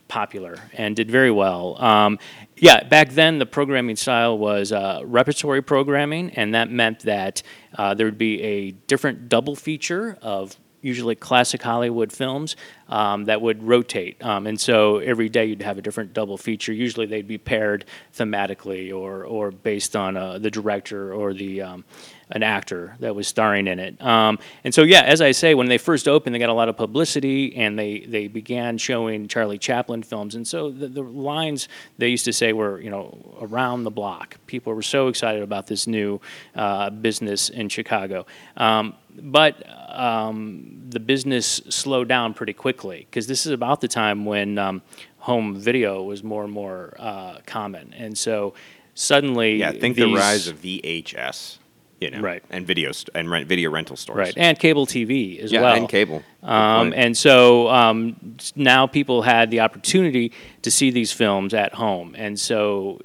popular 0.06 0.56
and 0.72 0.94
did 0.94 1.10
very 1.10 1.32
well. 1.32 1.82
Um, 1.82 2.20
yeah, 2.56 2.84
back 2.84 3.10
then 3.10 3.40
the 3.40 3.46
programming 3.46 3.96
style 3.96 4.38
was 4.38 4.70
uh, 4.70 5.00
repertory 5.04 5.60
programming, 5.60 6.30
and 6.36 6.54
that 6.54 6.70
meant 6.70 7.00
that 7.00 7.42
uh, 7.76 7.94
there 7.94 8.06
would 8.06 8.16
be 8.16 8.40
a 8.42 8.70
different 8.86 9.28
double 9.28 9.56
feature 9.56 10.16
of 10.22 10.56
usually 10.86 11.16
classic 11.16 11.62
Hollywood 11.62 12.12
films 12.12 12.56
um, 12.88 13.24
that 13.24 13.42
would 13.42 13.62
rotate. 13.62 14.22
Um, 14.24 14.46
and 14.46 14.58
so 14.60 14.98
every 14.98 15.28
day 15.28 15.46
you'd 15.46 15.62
have 15.62 15.78
a 15.78 15.82
different 15.82 16.14
double 16.14 16.38
feature. 16.38 16.72
Usually 16.72 17.06
they'd 17.06 17.26
be 17.26 17.38
paired 17.38 17.84
thematically 18.16 18.94
or, 18.96 19.24
or 19.24 19.50
based 19.50 19.96
on 19.96 20.16
uh, 20.16 20.38
the 20.38 20.50
director 20.50 21.12
or 21.12 21.34
the 21.34 21.62
um, 21.62 21.84
an 22.30 22.42
actor 22.42 22.96
that 22.98 23.14
was 23.14 23.28
starring 23.28 23.68
in 23.68 23.78
it. 23.78 24.02
Um, 24.02 24.38
and 24.64 24.74
so, 24.74 24.82
yeah, 24.82 25.02
as 25.02 25.20
I 25.20 25.30
say, 25.30 25.54
when 25.54 25.68
they 25.68 25.78
first 25.78 26.08
opened, 26.08 26.34
they 26.34 26.40
got 26.40 26.48
a 26.48 26.54
lot 26.54 26.68
of 26.68 26.76
publicity 26.76 27.54
and 27.56 27.78
they, 27.78 28.00
they 28.00 28.26
began 28.26 28.78
showing 28.78 29.28
Charlie 29.28 29.58
Chaplin 29.58 30.02
films. 30.02 30.34
And 30.34 30.46
so 30.46 30.70
the, 30.70 30.88
the 30.88 31.02
lines 31.02 31.68
they 31.98 32.08
used 32.08 32.24
to 32.24 32.32
say 32.32 32.52
were, 32.52 32.80
you 32.80 32.90
know, 32.90 33.36
around 33.40 33.84
the 33.84 33.92
block. 33.92 34.38
People 34.46 34.74
were 34.74 34.82
so 34.82 35.06
excited 35.06 35.42
about 35.42 35.68
this 35.68 35.86
new 35.86 36.20
uh, 36.56 36.90
business 36.90 37.48
in 37.48 37.68
Chicago. 37.68 38.26
Um, 38.56 38.94
but 39.18 39.62
um, 39.98 40.82
the 40.88 41.00
business 41.00 41.60
slowed 41.68 42.08
down 42.08 42.34
pretty 42.34 42.52
quickly 42.52 43.06
because 43.10 43.26
this 43.26 43.46
is 43.46 43.52
about 43.52 43.80
the 43.80 43.88
time 43.88 44.24
when 44.24 44.58
um, 44.58 44.82
home 45.18 45.56
video 45.56 46.02
was 46.02 46.22
more 46.22 46.44
and 46.44 46.52
more 46.52 46.94
uh, 46.98 47.38
common. 47.46 47.92
And 47.96 48.16
so 48.16 48.54
suddenly. 48.94 49.56
Yeah, 49.56 49.72
think 49.72 49.96
the 49.96 50.12
rise 50.12 50.48
of 50.48 50.60
VHS, 50.60 51.58
you 52.00 52.10
know, 52.10 52.20
Right. 52.20 52.42
and 52.50 52.66
video 52.66 52.92
st- 52.92 53.10
and 53.14 53.30
rent 53.30 53.48
video 53.48 53.70
rental 53.70 53.96
stores, 53.96 54.18
Right, 54.18 54.34
and 54.36 54.58
cable 54.58 54.86
TV 54.86 55.40
as 55.40 55.50
yeah, 55.52 55.62
well. 55.62 55.74
and 55.76 55.88
cable. 55.88 56.22
Um, 56.42 56.92
and 56.94 57.16
so 57.16 57.68
um, 57.68 58.36
now 58.54 58.86
people 58.86 59.22
had 59.22 59.50
the 59.50 59.60
opportunity 59.60 60.32
to 60.62 60.70
see 60.70 60.90
these 60.90 61.12
films 61.12 61.54
at 61.54 61.74
home. 61.74 62.14
And 62.16 62.38
so 62.38 63.00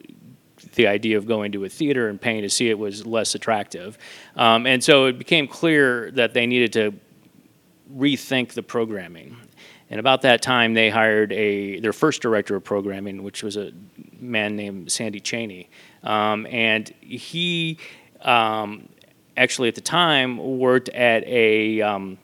the 0.73 0.87
idea 0.87 1.17
of 1.17 1.25
going 1.25 1.51
to 1.51 1.65
a 1.65 1.69
theater 1.69 2.09
and 2.09 2.19
paying 2.19 2.41
to 2.41 2.49
see 2.49 2.69
it 2.69 2.77
was 2.77 3.05
less 3.05 3.35
attractive. 3.35 3.97
Um, 4.35 4.65
and 4.65 4.83
so 4.83 5.05
it 5.05 5.17
became 5.17 5.47
clear 5.47 6.11
that 6.11 6.33
they 6.33 6.45
needed 6.47 6.73
to 6.73 6.93
rethink 7.95 8.53
the 8.53 8.63
programming. 8.63 9.37
And 9.89 9.99
about 9.99 10.21
that 10.21 10.41
time, 10.41 10.73
they 10.73 10.89
hired 10.89 11.33
a 11.33 11.79
their 11.81 11.91
first 11.91 12.21
director 12.21 12.55
of 12.55 12.63
programming, 12.63 13.23
which 13.23 13.43
was 13.43 13.57
a 13.57 13.73
man 14.19 14.55
named 14.55 14.89
Sandy 14.89 15.19
Cheney, 15.19 15.69
um, 16.03 16.47
and 16.47 16.87
he 17.01 17.77
um, 18.21 18.87
actually 19.35 19.67
at 19.67 19.75
the 19.75 19.81
time 19.81 20.37
worked 20.37 20.87
at 20.89 21.25
a 21.25 21.81
um, 21.81 22.17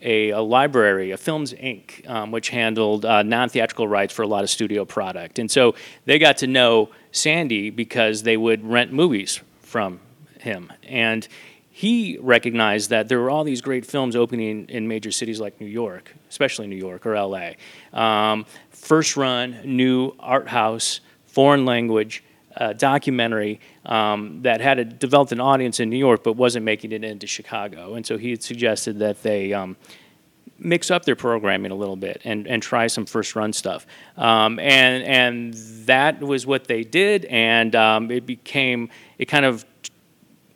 a, 0.00 0.30
a 0.30 0.40
library, 0.40 1.10
a 1.10 1.16
Films 1.16 1.52
Inc., 1.52 2.08
um, 2.08 2.30
which 2.30 2.48
handled 2.48 3.04
uh, 3.04 3.22
non 3.22 3.48
theatrical 3.48 3.86
rights 3.86 4.12
for 4.12 4.22
a 4.22 4.26
lot 4.26 4.42
of 4.42 4.50
studio 4.50 4.84
product. 4.84 5.38
And 5.38 5.50
so 5.50 5.74
they 6.06 6.18
got 6.18 6.38
to 6.38 6.46
know 6.46 6.90
Sandy 7.12 7.70
because 7.70 8.24
they 8.24 8.36
would 8.36 8.64
rent 8.64 8.92
movies 8.92 9.40
from 9.60 10.00
him. 10.40 10.72
And 10.82 11.28
he 11.70 12.18
recognized 12.20 12.90
that 12.90 13.08
there 13.08 13.18
were 13.18 13.30
all 13.30 13.44
these 13.44 13.62
great 13.62 13.86
films 13.86 14.16
opening 14.16 14.66
in 14.68 14.88
major 14.88 15.10
cities 15.10 15.40
like 15.40 15.60
New 15.60 15.66
York, 15.66 16.14
especially 16.28 16.66
New 16.66 16.76
York 16.76 17.06
or 17.06 17.14
LA. 17.14 17.52
Um, 17.92 18.44
first 18.70 19.16
run, 19.16 19.60
new 19.64 20.12
art 20.18 20.48
house, 20.48 21.00
foreign 21.26 21.64
language. 21.64 22.24
Uh, 22.54 22.74
documentary 22.74 23.58
um, 23.86 24.42
that 24.42 24.60
had 24.60 24.78
a, 24.78 24.84
developed 24.84 25.32
an 25.32 25.40
audience 25.40 25.80
in 25.80 25.88
New 25.88 25.96
York 25.96 26.22
but 26.22 26.34
wasn't 26.34 26.62
making 26.62 26.92
it 26.92 27.02
into 27.02 27.26
Chicago. 27.26 27.94
And 27.94 28.04
so 28.04 28.18
he 28.18 28.28
had 28.28 28.42
suggested 28.42 28.98
that 28.98 29.22
they 29.22 29.54
um, 29.54 29.74
mix 30.64 30.90
up 30.90 31.04
their 31.04 31.16
programming 31.16 31.72
a 31.72 31.74
little 31.74 31.96
bit 31.96 32.20
and, 32.24 32.46
and 32.46 32.62
try 32.62 32.86
some 32.86 33.04
first 33.06 33.34
run 33.34 33.52
stuff. 33.52 33.86
Um, 34.16 34.58
and, 34.58 35.04
and 35.04 35.54
that 35.86 36.20
was 36.20 36.46
what 36.46 36.66
they 36.66 36.84
did, 36.84 37.24
and 37.26 37.74
um, 37.74 38.10
it 38.10 38.26
became, 38.26 38.88
it 39.18 39.26
kind 39.26 39.44
of, 39.44 39.64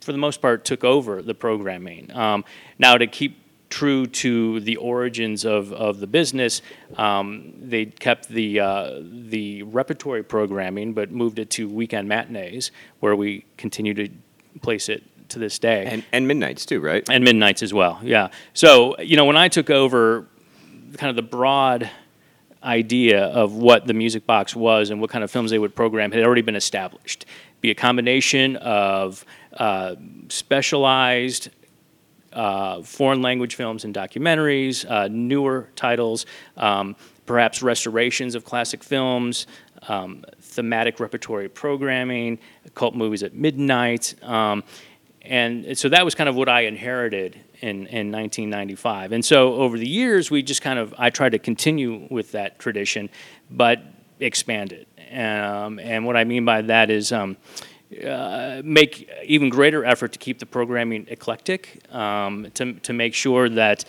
for 0.01 0.13
the 0.13 0.19
most 0.19 0.41
part, 0.41 0.65
took 0.65 0.85
over 0.85 1.23
the 1.23 1.35
programming. 1.35 2.15
Um, 2.15 2.45
now, 2.79 2.97
to 2.97 3.07
keep 3.07 3.43
true 3.69 4.07
to 4.07 4.61
the 4.61 4.77
origins 4.77 5.45
of, 5.45 5.73
of 5.73 5.99
the 5.99 6.07
business, 6.07 6.63
um, 6.97 7.53
they 7.61 7.87
kept 7.87 8.29
the, 8.29 8.61
uh, 8.61 9.01
the 9.03 9.65
repertory 9.65 10.23
programming 10.23 10.93
but 10.93 11.11
moved 11.11 11.39
it 11.41 11.51
to 11.51 11.69
weekend 11.69 12.09
matinees, 12.09 12.71
where 13.01 13.17
we 13.17 13.45
continue 13.57 13.93
to 13.95 14.09
place 14.63 14.89
it 14.89 15.03
to 15.29 15.39
this 15.39 15.59
day 15.59 15.87
and 15.87 16.05
and 16.13 16.29
midnights 16.29 16.67
too, 16.67 16.81
right? 16.81 17.09
and 17.11 17.25
midnights 17.25 17.63
as 17.63 17.73
well. 17.73 17.99
Yeah. 18.03 18.29
So 18.55 18.99
you 19.01 19.17
know, 19.17 19.25
when 19.25 19.37
I 19.37 19.49
took 19.49 19.71
over, 19.71 20.27
kind 20.97 21.11
of 21.11 21.17
the 21.17 21.23
broad 21.23 21.91
idea 22.63 23.27
of 23.27 23.55
what 23.55 23.87
the 23.87 23.95
music 23.95 24.27
box 24.27 24.57
was 24.57 24.91
and 24.91 25.01
what 25.01 25.11
kind 25.11 25.23
of 25.23 25.31
films 25.31 25.51
they 25.51 25.59
would 25.59 25.75
program 25.75 26.11
had 26.11 26.23
already 26.23 26.43
been 26.43 26.57
established. 26.57 27.25
Be 27.61 27.71
a 27.71 27.75
combination 27.75 28.57
of 28.57 29.25
uh, 29.57 29.95
specialized 30.29 31.51
uh, 32.33 32.83
foreign 32.83 33.23
language 33.23 33.55
films 33.55 33.85
and 33.85 33.95
documentaries, 33.95 34.89
uh, 34.91 35.09
newer 35.11 35.69
titles, 35.75 36.27
um, 36.57 36.97
perhaps 37.25 37.63
restorations 37.63 38.35
of 38.35 38.45
classic 38.45 38.85
films, 38.85 39.47
um, 39.89 40.25
thematic 40.41 41.01
repertory 41.01 41.49
programming, 41.49 42.39
cult 42.75 42.95
movies 42.95 43.23
at 43.23 43.35
midnight. 43.35 44.15
Um, 44.23 44.65
and 45.29 45.79
so 45.79 45.89
that 45.89 46.05
was 46.05 46.15
kind 46.15 46.29
of 46.29 46.37
what 46.37 46.49
I 46.49 46.63
inherited 46.63 47.35
in, 47.61 47.87
in 47.87 48.13
1995. 48.13 49.13
And 49.13 49.25
so 49.25 49.55
over 49.55 49.79
the 49.79 49.89
years, 49.89 50.31
we 50.31 50.43
just 50.43 50.63
kind 50.63 50.79
of, 50.79 50.95
I 50.99 51.11
tried 51.11 51.31
to 51.31 51.39
continue 51.39 52.07
with 52.11 52.33
that 52.33 52.59
tradition, 52.59 53.11
but 53.51 53.83
expand 54.21 54.73
it. 54.73 54.89
Um, 55.13 55.79
and 55.79 56.05
what 56.05 56.17
I 56.17 56.25
mean 56.25 56.45
by 56.45 56.63
that 56.63 56.91
is, 56.91 57.13
um, 57.13 57.37
uh, 58.05 58.63
make 58.65 59.09
even 59.25 59.49
greater 59.49 59.85
effort 59.85 60.13
to 60.13 60.19
keep 60.19 60.41
the 60.41 60.47
programming 60.47 61.07
eclectic, 61.09 61.83
um, 61.95 62.49
to, 62.55 62.73
to 62.75 62.93
make 62.93 63.15
sure 63.15 63.49
that 63.49 63.85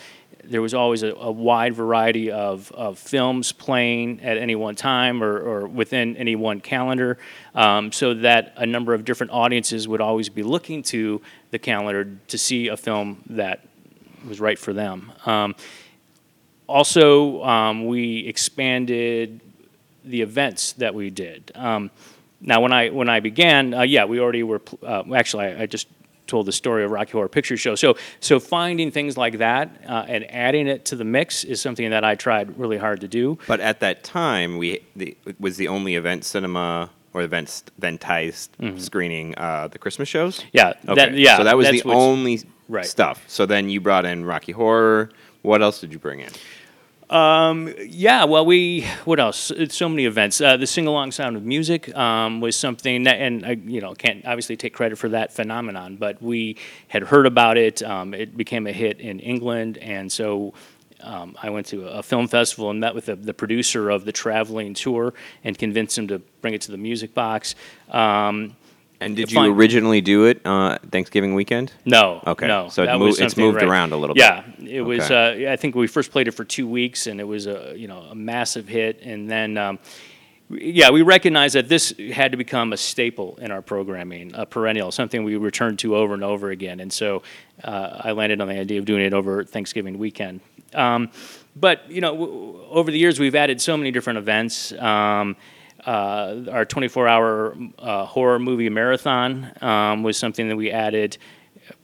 there 0.50 0.62
was 0.62 0.74
always 0.74 1.04
a, 1.04 1.14
a 1.14 1.32
wide 1.32 1.74
variety 1.74 2.32
of, 2.32 2.72
of 2.72 2.98
films 2.98 3.52
playing 3.52 4.22
at 4.22 4.38
any 4.38 4.56
one 4.56 4.76
time 4.76 5.24
or, 5.24 5.38
or 5.38 5.68
within 5.68 6.18
any 6.18 6.36
one 6.36 6.62
calendar, 6.62 7.18
um, 7.56 7.92
so 7.92 8.14
that 8.14 8.54
a 8.58 8.66
number 8.66 8.94
of 8.94 9.06
different 9.06 9.32
audiences 9.32 9.88
would 9.88 10.02
always 10.02 10.30
be 10.30 10.44
looking 10.44 10.82
to 10.84 11.22
the 11.52 11.60
calendar 11.60 12.18
to 12.28 12.38
see 12.38 12.68
a 12.68 12.78
film 12.78 13.22
that 13.30 13.66
was 14.28 14.40
right 14.40 14.58
for 14.60 14.74
them. 14.74 15.12
Um, 15.26 15.56
also, 16.68 17.44
um, 17.44 17.86
we 17.86 18.28
expanded 18.28 19.42
the 20.04 20.22
events 20.22 20.74
that 20.74 20.94
we 20.94 21.10
did. 21.10 21.52
Um, 21.56 21.92
now, 22.40 22.62
when 22.62 22.72
I 22.72 22.90
when 22.90 23.10
I 23.10 23.20
began, 23.20 23.74
uh, 23.74 23.82
yeah, 23.82 24.06
we 24.06 24.20
already 24.20 24.44
were. 24.44 24.62
Uh, 24.84 25.04
actually, 25.16 25.46
I, 25.46 25.64
I, 25.64 25.66
just 25.66 25.88
told 26.28 26.46
the 26.46 26.52
story 26.52 26.84
of 26.84 26.92
Rocky 26.92 27.12
Horror 27.12 27.28
Picture 27.28 27.58
Show. 27.58 27.76
So, 27.76 27.98
so 28.20 28.40
finding 28.40 28.92
things 28.92 29.18
like 29.18 29.38
that 29.40 29.82
uh, 29.88 30.06
and 30.08 30.30
adding 30.32 30.68
it 30.68 30.86
to 30.86 30.96
the 30.96 31.04
mix 31.04 31.44
is 31.44 31.62
something 31.62 31.90
that 31.90 32.04
I 32.04 32.16
tried 32.16 32.58
really 32.60 32.78
hard 32.78 33.02
to 33.02 33.08
do. 33.08 33.38
But 33.48 33.60
at 33.60 33.80
that 33.80 34.04
time, 34.04 34.58
we 34.58 34.82
the, 34.96 35.18
was 35.40 35.58
the 35.58 35.68
only 35.68 35.96
event 35.96 36.26
cinema 36.26 36.90
or 37.14 37.22
event 37.22 37.64
eventized 37.82 38.50
mm-hmm. 38.60 38.78
screening 38.78 39.36
uh, 39.38 39.68
the 39.68 39.80
Christmas 39.80 40.08
shows. 40.08 40.44
Yeah, 40.54 40.74
okay. 40.88 40.96
That, 40.96 41.14
yeah. 41.14 41.38
So 41.38 41.44
that 41.44 41.58
was 41.58 41.70
the 41.70 41.84
only 41.86 42.42
right. 42.70 42.86
stuff. 42.86 43.24
So 43.28 43.46
then 43.46 43.70
you 43.70 43.82
brought 43.82 44.06
in 44.06 44.26
Rocky 44.26 44.52
Horror. 44.52 45.10
What 45.42 45.62
else 45.62 45.80
did 45.80 45.94
you 45.94 46.00
bring 46.00 46.20
in? 46.20 46.32
Um, 47.10 47.74
yeah, 47.80 48.26
well, 48.26 48.46
we 48.46 48.86
what 49.06 49.20
else? 49.20 49.50
It's 49.52 49.76
so 49.76 49.88
many 49.88 50.06
events. 50.06 50.42
Uh, 50.42 50.58
the 50.58 50.68
sing 50.68 50.88
along 50.88 51.12
sound 51.14 51.38
of 51.38 51.44
music 51.44 51.96
um, 51.96 52.42
was 52.42 52.58
something 52.58 53.04
that, 53.04 53.22
and 53.22 53.46
I, 53.46 53.52
you 53.52 53.80
know, 53.80 53.94
can't 53.94 54.26
obviously 54.26 54.58
take 54.58 54.74
credit 54.74 54.98
for 54.98 55.08
that 55.10 55.32
phenomenon, 55.32 55.96
but 55.96 56.22
we 56.22 56.58
had 56.90 57.04
heard 57.04 57.26
about 57.26 57.56
it. 57.58 57.82
Um, 57.82 58.14
it 58.14 58.36
became 58.36 58.68
a 58.68 58.74
hit 58.74 59.00
in 59.00 59.22
England, 59.22 59.78
and 59.78 60.12
so 60.12 60.54
um, 61.00 61.38
I 61.42 61.50
went 61.50 61.68
to 61.68 61.88
a 61.88 62.04
film 62.04 62.28
festival 62.28 62.72
and 62.72 62.80
met 62.82 62.94
with 62.94 63.06
the, 63.06 63.16
the, 63.16 63.34
producer 63.34 63.90
of 63.90 64.04
the 64.04 64.12
traveling 64.12 64.74
tour 64.74 65.14
and 65.44 65.58
convinced 65.58 65.98
him 65.98 66.08
to 66.10 66.20
bring 66.42 66.54
it 66.54 66.62
to 66.62 66.72
the 66.72 66.78
music 66.78 67.14
box. 67.14 67.56
Um, 67.90 68.56
and 69.00 69.16
did 69.16 69.32
you 69.32 69.42
originally 69.42 70.02
do 70.02 70.26
it 70.26 70.42
uh, 70.46 70.78
Thanksgiving 70.92 71.36
weekend? 71.36 71.72
No. 71.86 72.22
Okay. 72.26 72.48
No. 72.48 72.70
So 72.70 72.84
it 72.84 72.98
mo- 72.98 73.08
it's 73.08 73.38
moved 73.38 73.58
right. 73.58 73.68
around 73.68 73.94
a 73.94 73.98
little 73.98 74.18
yeah, 74.18 74.42
bit. 74.42 74.68
Yeah, 74.68 74.78
it 74.80 74.82
was. 74.82 75.12
Uh, 75.12 75.48
I 75.50 75.56
think 75.56 75.76
we 75.76 75.88
first 75.88 76.12
played 76.12 76.28
it 76.28 76.32
for 76.32 76.44
two 76.44 76.68
weeks, 76.68 77.08
and 77.08 77.20
it 77.20 77.26
was 77.26 77.48
a 77.48 77.74
you 77.76 77.88
know 77.88 78.00
a 78.00 78.16
massive 78.16 78.68
hit. 78.68 79.02
And 79.04 79.30
then, 79.30 79.58
um, 79.58 79.80
yeah, 80.50 80.90
we 80.90 81.04
recognized 81.04 81.56
that 81.56 81.70
this 81.70 81.94
had 82.12 82.32
to 82.32 82.38
become 82.38 82.74
a 82.74 82.78
staple 82.78 83.38
in 83.40 83.52
our 83.52 83.62
programming, 83.62 84.32
a 84.34 84.46
perennial, 84.46 84.92
something 84.92 85.24
we 85.24 85.36
returned 85.36 85.80
to 85.80 85.96
over 85.96 86.14
and 86.14 86.24
over 86.24 86.50
again. 86.50 86.80
And 86.80 86.92
so, 86.92 87.22
uh, 87.64 88.02
I 88.04 88.12
landed 88.14 88.42
on 88.42 88.48
the 88.48 88.60
idea 88.60 88.80
of 88.80 88.86
doing 88.86 89.04
it 89.04 89.14
over 89.14 89.44
Thanksgiving 89.44 90.00
weekend. 90.00 90.42
Um, 90.74 91.12
but 91.56 91.90
you 91.90 92.02
know, 92.02 92.14
w- 92.14 92.64
over 92.70 92.92
the 92.92 92.98
years, 92.98 93.20
we've 93.20 93.36
added 93.36 93.62
so 93.62 93.78
many 93.78 93.92
different 93.92 94.18
events. 94.18 94.72
Um, 94.74 95.36
uh, 95.88 96.44
our 96.52 96.66
24-hour 96.66 97.56
uh, 97.80 98.06
horror 98.06 98.40
movie 98.40 98.70
marathon 98.70 99.52
um, 99.62 100.04
was 100.04 100.18
something 100.18 100.50
that 100.50 100.58
we 100.58 100.70
added. 100.70 101.18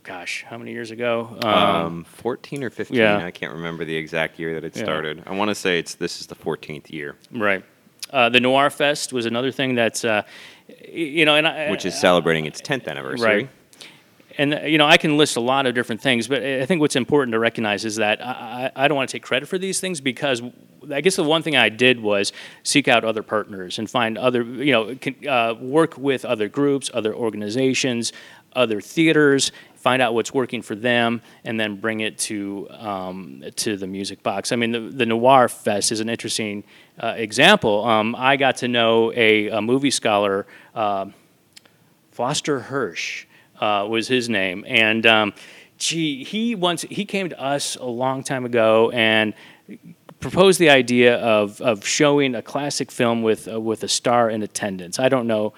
Gosh, 0.03 0.43
how 0.47 0.57
many 0.57 0.71
years 0.71 0.91
ago? 0.91 1.37
Um, 1.41 1.53
um, 1.53 2.03
14 2.03 2.63
or 2.63 2.69
15. 2.69 2.97
Yeah. 2.97 3.25
I 3.25 3.31
can't 3.31 3.53
remember 3.53 3.85
the 3.85 3.95
exact 3.95 4.39
year 4.39 4.53
that 4.55 4.65
it 4.65 4.75
started. 4.75 5.17
Yeah. 5.17 5.23
I 5.27 5.35
want 5.35 5.49
to 5.49 5.55
say 5.55 5.79
it's 5.79 5.95
this 5.95 6.19
is 6.19 6.27
the 6.27 6.35
14th 6.35 6.91
year. 6.91 7.15
Right. 7.31 7.63
Uh, 8.09 8.29
the 8.29 8.41
Noir 8.41 8.69
Fest 8.69 9.13
was 9.13 9.25
another 9.25 9.51
thing 9.51 9.73
that's, 9.73 10.03
uh, 10.03 10.23
you 10.87 11.25
know, 11.25 11.35
and 11.35 11.47
I, 11.47 11.71
which 11.71 11.85
is 11.85 11.97
celebrating 11.97 12.45
its 12.45 12.61
10th 12.61 12.87
anniversary. 12.87 13.35
Right 13.35 13.49
and 14.37 14.59
you 14.65 14.77
know 14.77 14.85
I 14.85 14.97
can 14.97 15.17
list 15.17 15.35
a 15.35 15.39
lot 15.39 15.65
of 15.65 15.75
different 15.75 16.01
things, 16.01 16.27
but 16.27 16.43
I 16.43 16.65
think 16.65 16.81
what's 16.81 16.95
important 16.95 17.33
to 17.33 17.39
recognize 17.39 17.85
is 17.85 17.97
that 17.97 18.19
I, 18.25 18.71
I, 18.75 18.87
don't 18.87 18.95
want 18.95 19.09
to 19.09 19.13
take 19.13 19.23
credit 19.23 19.47
for 19.47 19.57
these 19.57 19.79
things 19.79 20.01
because 20.01 20.41
I 20.91 21.01
guess 21.01 21.15
the 21.15 21.23
one 21.23 21.41
thing 21.43 21.55
I 21.55 21.69
did 21.69 21.99
was 21.99 22.34
seek 22.63 22.88
out 22.88 23.03
other 23.03 23.23
partners 23.23 23.79
and 23.79 23.89
find 23.89 24.17
other 24.17 24.43
you 24.43 24.71
know 24.71 25.29
uh, 25.29 25.55
work 25.55 25.97
with 25.97 26.25
other 26.25 26.49
groups, 26.49 26.89
other 26.93 27.13
organizations, 27.13 28.13
other 28.55 28.81
theaters, 28.81 29.51
find 29.75 30.01
out 30.01 30.13
what's 30.13 30.34
working 30.34 30.61
for 30.61 30.75
them, 30.75 31.21
and 31.43 31.59
then 31.59 31.75
bring 31.75 31.99
it 31.99 32.17
to 32.17 32.67
um, 32.71 33.43
to 33.55 33.77
the 33.77 33.88
music 33.88 34.23
box. 34.23 34.51
I 34.51 34.55
mean, 34.55 34.71
the, 34.71 34.79
the 34.79 35.05
Noir 35.05 35.49
Fest 35.49 35.91
is 35.91 35.99
an 35.99 36.09
interesting 36.09 36.63
uh, 37.01 37.13
example. 37.17 37.84
Um, 37.86 38.15
I 38.17 38.38
got 38.38 38.57
to 38.57 38.67
know 38.67 39.11
a, 39.13 39.49
a 39.49 39.61
movie 39.61 39.91
scholar, 39.91 40.47
uh, 40.73 41.07
Foster 42.11 42.59
Hirsch 42.59 43.25
uh, 43.59 43.86
was 43.89 44.07
his 44.07 44.29
name, 44.29 44.63
and 44.67 45.05
um, 45.05 45.34
gee, 45.77 46.23
he 46.23 46.55
once 46.55 46.84
he 46.84 47.05
came 47.05 47.29
to 47.29 47.41
us 47.41 47.75
a 47.75 47.86
long 47.86 48.23
time 48.23 48.45
ago 48.45 48.89
and 48.91 49.34
proposed 50.24 50.57
the 50.57 50.69
idea 50.69 51.17
of 51.17 51.61
of 51.61 51.86
showing 51.86 52.34
a 52.34 52.41
classic 52.41 52.89
film 52.91 53.21
with 53.21 53.47
uh, 53.47 53.59
with 53.59 53.84
a 53.84 53.88
star 53.88 54.30
in 54.30 54.41
attendance. 54.41 54.97
I 54.97 55.09
don't 55.09 55.28
know 55.28 55.53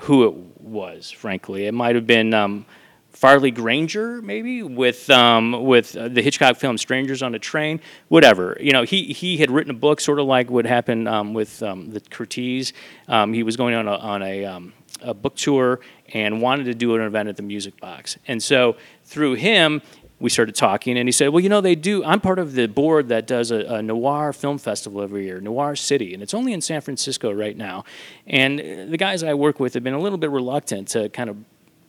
who 0.00 0.26
it 0.26 0.34
was, 0.60 1.10
frankly. 1.10 1.66
It 1.66 1.72
might 1.72 1.94
have 1.96 2.06
been. 2.06 2.32
Um, 2.34 2.66
Farley 3.10 3.52
Granger, 3.52 4.20
maybe 4.20 4.64
with 4.64 5.08
um, 5.08 5.64
with 5.64 5.96
uh, 5.96 6.08
the 6.08 6.20
Hitchcock 6.20 6.56
film 6.56 6.76
Strangers 6.76 7.22
on 7.22 7.32
a 7.34 7.38
Train, 7.38 7.80
whatever. 8.08 8.56
You 8.60 8.72
know, 8.72 8.82
he 8.82 9.12
he 9.12 9.36
had 9.36 9.52
written 9.52 9.70
a 9.70 9.78
book, 9.78 10.00
sort 10.00 10.18
of 10.18 10.26
like 10.26 10.50
what 10.50 10.66
happened 10.66 11.08
um, 11.08 11.32
with 11.32 11.62
um, 11.62 11.90
the 11.90 12.00
Curtiz. 12.00 12.72
Um, 13.06 13.32
he 13.32 13.44
was 13.44 13.56
going 13.56 13.74
on 13.76 13.86
a 13.86 13.96
on 13.96 14.22
a, 14.22 14.44
um, 14.44 14.72
a 15.00 15.14
book 15.14 15.36
tour 15.36 15.78
and 16.12 16.42
wanted 16.42 16.64
to 16.64 16.74
do 16.74 16.96
an 16.96 17.02
event 17.02 17.28
at 17.28 17.36
the 17.36 17.42
Music 17.42 17.80
Box. 17.80 18.18
And 18.26 18.42
so 18.42 18.76
through 19.04 19.34
him, 19.34 19.80
we 20.24 20.30
started 20.30 20.54
talking, 20.54 20.96
and 20.96 21.06
he 21.06 21.12
said, 21.12 21.28
"Well, 21.28 21.40
you 21.40 21.50
know, 21.50 21.60
they 21.60 21.74
do. 21.74 22.02
I'm 22.02 22.18
part 22.18 22.38
of 22.38 22.54
the 22.54 22.66
board 22.66 23.10
that 23.10 23.26
does 23.26 23.50
a, 23.50 23.58
a, 23.66 23.82
noir 23.82 24.32
film 24.32 24.56
festival 24.56 25.02
every 25.02 25.26
year, 25.26 25.38
Noir 25.38 25.76
City, 25.76 26.14
and 26.14 26.22
it's 26.22 26.32
only 26.32 26.54
in 26.54 26.62
San 26.62 26.80
Francisco 26.80 27.30
right 27.30 27.54
now. 27.54 27.84
And 28.26 28.90
the 28.90 28.96
guys 28.96 29.22
I 29.22 29.34
work 29.34 29.60
with 29.60 29.74
have 29.74 29.84
been 29.84 29.92
a 29.92 30.00
little 30.00 30.16
bit 30.16 30.30
reluctant 30.30 30.88
to 30.88 31.10
kind 31.10 31.28
of 31.30 31.36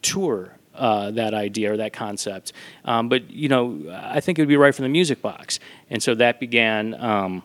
tour." 0.02 0.52
Uh, 0.74 1.10
that 1.12 1.34
idea 1.34 1.72
or 1.72 1.78
that 1.78 1.94
concept, 1.94 2.52
um, 2.84 3.08
but 3.08 3.32
you 3.32 3.48
know, 3.48 3.82
I 3.94 4.20
think 4.20 4.38
it 4.38 4.42
would 4.42 4.50
be 4.50 4.58
right 4.58 4.76
for 4.76 4.82
the 4.82 4.90
music 4.90 5.22
box, 5.22 5.58
and 5.90 6.04
so 6.04 6.14
that 6.16 6.38
began 6.38 6.94
um, 6.96 7.44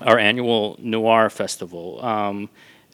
our 0.00 0.16
annual 0.16 0.76
noir 0.78 1.28
festival. 1.28 2.00
Um, 2.04 2.48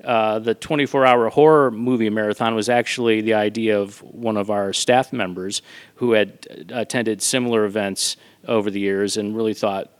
uh, 0.04 0.38
the 0.38 0.54
24 0.54 1.06
hour 1.06 1.28
horror 1.28 1.70
movie 1.70 2.10
marathon 2.10 2.54
was 2.54 2.68
actually 2.68 3.20
the 3.20 3.34
idea 3.34 3.78
of 3.78 4.02
one 4.02 4.36
of 4.36 4.50
our 4.50 4.72
staff 4.72 5.12
members 5.12 5.62
who 5.96 6.12
had 6.12 6.66
attended 6.70 7.20
similar 7.22 7.64
events 7.64 8.16
over 8.46 8.70
the 8.70 8.80
years 8.80 9.16
and 9.16 9.36
really 9.36 9.54
thought 9.54 9.90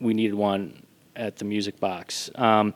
we 0.00 0.14
needed 0.14 0.34
one 0.34 0.82
at 1.16 1.36
the 1.36 1.44
music 1.44 1.78
box. 1.80 2.30
Um, 2.34 2.74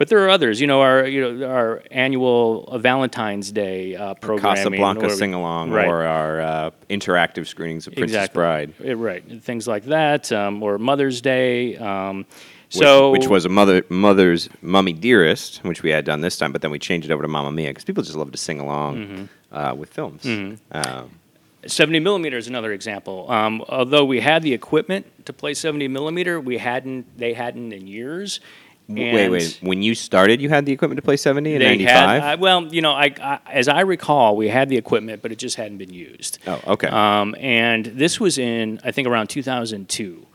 but 0.00 0.08
there 0.08 0.24
are 0.24 0.30
others, 0.30 0.62
you 0.62 0.66
know, 0.66 0.80
our 0.80 1.06
you 1.06 1.34
know 1.34 1.46
our 1.46 1.82
annual 1.90 2.78
Valentine's 2.78 3.52
Day 3.52 3.96
uh, 3.96 4.14
programming, 4.14 4.56
Casablanca 4.56 5.10
sing 5.10 5.34
along, 5.34 5.72
right. 5.72 5.86
or 5.86 6.04
our 6.04 6.40
uh, 6.40 6.70
interactive 6.88 7.46
screenings 7.46 7.86
of 7.86 7.92
Princess 7.92 8.16
exactly. 8.16 8.40
Bride, 8.40 8.98
right? 8.98 9.42
Things 9.42 9.68
like 9.68 9.84
that, 9.84 10.32
um, 10.32 10.62
or 10.62 10.78
Mother's 10.78 11.20
Day. 11.20 11.76
Um, 11.76 12.24
so, 12.70 13.10
which, 13.10 13.22
which, 13.22 13.28
was 13.28 13.44
a 13.44 13.48
mother 13.48 13.84
mother's 13.88 14.48
mummy 14.62 14.92
dearest, 14.92 15.58
which 15.64 15.82
we 15.82 15.90
had 15.90 16.04
done 16.04 16.20
this 16.20 16.38
time, 16.38 16.52
but 16.52 16.62
then 16.62 16.70
we 16.70 16.78
changed 16.78 17.08
it 17.08 17.12
over 17.12 17.22
to 17.22 17.28
Mamma 17.28 17.50
Mia 17.52 17.68
because 17.68 17.84
people 17.84 18.02
just 18.02 18.16
love 18.16 18.30
to 18.32 18.38
sing 18.38 18.60
along 18.60 18.96
mm-hmm. 18.96 19.56
uh, 19.56 19.74
with 19.74 19.92
films. 19.92 20.22
Mm-hmm. 20.22 20.54
Um, 20.72 21.10
70 21.66 22.00
millimeter 22.00 22.36
is 22.36 22.48
another 22.48 22.72
example. 22.72 23.30
Um, 23.30 23.62
although 23.68 24.04
we 24.04 24.20
had 24.20 24.42
the 24.42 24.54
equipment 24.54 25.26
to 25.26 25.32
play 25.32 25.54
70 25.54 25.88
millimeter, 25.88 26.40
we 26.40 26.58
hadn't. 26.58 27.18
They 27.18 27.34
hadn't 27.34 27.72
in 27.72 27.86
years. 27.86 28.40
wait, 28.88 29.28
wait. 29.28 29.58
When 29.60 29.82
you 29.82 29.94
started, 29.94 30.40
you 30.40 30.48
had 30.48 30.64
the 30.64 30.72
equipment 30.72 30.98
to 30.98 31.02
play 31.02 31.16
70 31.16 31.54
in 31.54 31.62
95? 31.62 32.22
Uh, 32.22 32.36
well, 32.40 32.64
you 32.72 32.82
know, 32.82 32.92
I, 32.92 33.12
I, 33.20 33.38
as 33.50 33.68
I 33.68 33.80
recall, 33.80 34.36
we 34.36 34.48
had 34.48 34.68
the 34.68 34.76
equipment, 34.76 35.22
but 35.22 35.32
it 35.32 35.38
just 35.38 35.56
hadn't 35.56 35.78
been 35.78 35.92
used. 35.92 36.38
Oh, 36.46 36.60
okay. 36.68 36.88
Um, 36.88 37.34
and 37.38 37.86
this 37.86 38.18
was 38.18 38.38
in, 38.38 38.80
I 38.82 38.90
think, 38.90 39.06
around 39.06 39.28
2002. 39.28 40.26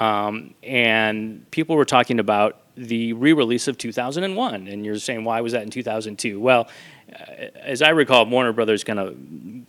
Um, 0.00 0.54
and 0.62 1.48
people 1.50 1.76
were 1.76 1.84
talking 1.84 2.18
about 2.18 2.62
the 2.74 3.12
re-release 3.12 3.68
of 3.68 3.76
2001, 3.76 4.66
and 4.66 4.84
you're 4.84 4.98
saying 4.98 5.24
why 5.24 5.42
was 5.42 5.52
that 5.52 5.62
in 5.62 5.70
2002? 5.70 6.40
Well, 6.40 6.68
uh, 7.12 7.32
as 7.56 7.82
I 7.82 7.90
recall, 7.90 8.24
Warner 8.26 8.52
Brothers 8.52 8.82
kind 8.82 8.98
of, 8.98 9.16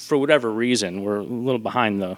for 0.02 0.18
whatever 0.18 0.50
reason, 0.50 1.04
were 1.04 1.18
a 1.18 1.24
little 1.24 1.60
behind 1.60 2.02
the 2.02 2.18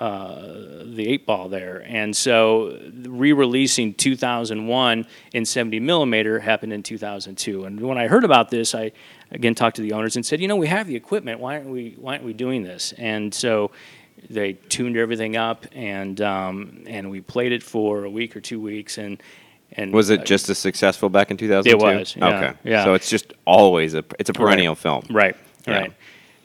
uh, 0.00 0.84
the 0.86 1.06
eight 1.06 1.26
ball 1.26 1.50
there, 1.50 1.84
and 1.86 2.16
so 2.16 2.78
re-releasing 3.02 3.92
2001 3.92 5.06
in 5.34 5.44
70 5.44 5.80
millimeter 5.80 6.40
happened 6.40 6.72
in 6.72 6.82
2002. 6.82 7.64
And 7.64 7.78
when 7.78 7.98
I 7.98 8.08
heard 8.08 8.24
about 8.24 8.48
this, 8.48 8.74
I 8.74 8.92
again 9.32 9.54
talked 9.54 9.76
to 9.76 9.82
the 9.82 9.92
owners 9.92 10.16
and 10.16 10.24
said, 10.24 10.40
you 10.40 10.48
know, 10.48 10.56
we 10.56 10.68
have 10.68 10.86
the 10.86 10.96
equipment. 10.96 11.40
Why 11.40 11.56
aren't 11.58 11.68
we 11.68 11.94
Why 11.98 12.12
aren't 12.12 12.24
we 12.24 12.32
doing 12.32 12.62
this? 12.62 12.94
And 12.96 13.34
so 13.34 13.70
they 14.30 14.54
tuned 14.54 14.96
everything 14.96 15.36
up, 15.36 15.66
and 15.72 16.20
um, 16.20 16.84
and 16.86 17.10
we 17.10 17.20
played 17.20 17.52
it 17.52 17.62
for 17.62 18.04
a 18.04 18.10
week 18.10 18.36
or 18.36 18.40
two 18.40 18.60
weeks, 18.60 18.98
and 18.98 19.22
and 19.76 19.92
Was 19.92 20.10
uh, 20.10 20.14
it 20.14 20.24
just 20.24 20.48
as 20.48 20.58
successful 20.58 21.08
back 21.08 21.30
in 21.30 21.36
2002? 21.36 21.70
It 21.70 21.80
was, 21.80 22.16
yeah, 22.16 22.28
okay. 22.28 22.58
yeah. 22.64 22.84
So 22.84 22.94
it's 22.94 23.08
just 23.08 23.32
always 23.46 23.94
a 23.94 24.04
it's 24.18 24.30
a 24.30 24.32
perennial 24.32 24.74
film. 24.74 25.06
Right. 25.10 25.36
Yeah. 25.66 25.78
Right. 25.78 25.92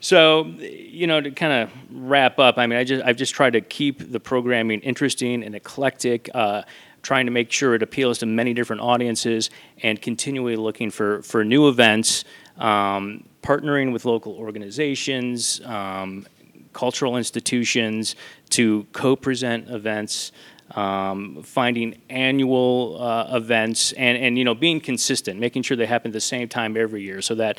So, 0.00 0.44
you 0.44 1.08
know, 1.08 1.20
to 1.20 1.30
kind 1.32 1.52
of 1.52 1.70
wrap 1.90 2.38
up, 2.38 2.56
I 2.56 2.66
mean, 2.66 2.78
I 2.78 2.84
just 2.84 3.04
I've 3.04 3.16
just 3.16 3.34
tried 3.34 3.54
to 3.54 3.60
keep 3.60 4.12
the 4.12 4.20
programming 4.20 4.80
interesting 4.80 5.42
and 5.42 5.54
eclectic, 5.54 6.30
uh, 6.34 6.62
trying 7.02 7.26
to 7.26 7.32
make 7.32 7.50
sure 7.50 7.74
it 7.74 7.82
appeals 7.82 8.18
to 8.18 8.26
many 8.26 8.54
different 8.54 8.82
audiences, 8.82 9.50
and 9.82 10.00
continually 10.00 10.56
looking 10.56 10.90
for 10.90 11.22
for 11.22 11.44
new 11.44 11.68
events, 11.68 12.24
um, 12.58 13.24
partnering 13.42 13.92
with 13.92 14.04
local 14.04 14.34
organizations, 14.34 15.60
um, 15.64 16.26
cultural 16.72 17.16
institutions 17.16 18.16
to 18.50 18.86
co-present 18.92 19.68
events. 19.70 20.32
Um, 20.74 21.42
finding 21.44 21.98
annual 22.10 22.98
uh, 23.00 23.34
events 23.34 23.92
and, 23.92 24.18
and 24.18 24.36
you 24.36 24.44
know 24.44 24.54
being 24.54 24.80
consistent, 24.80 25.40
making 25.40 25.62
sure 25.62 25.78
they 25.78 25.86
happen 25.86 26.10
at 26.10 26.12
the 26.12 26.20
same 26.20 26.46
time 26.46 26.76
every 26.76 27.02
year, 27.02 27.22
so 27.22 27.34
that 27.36 27.58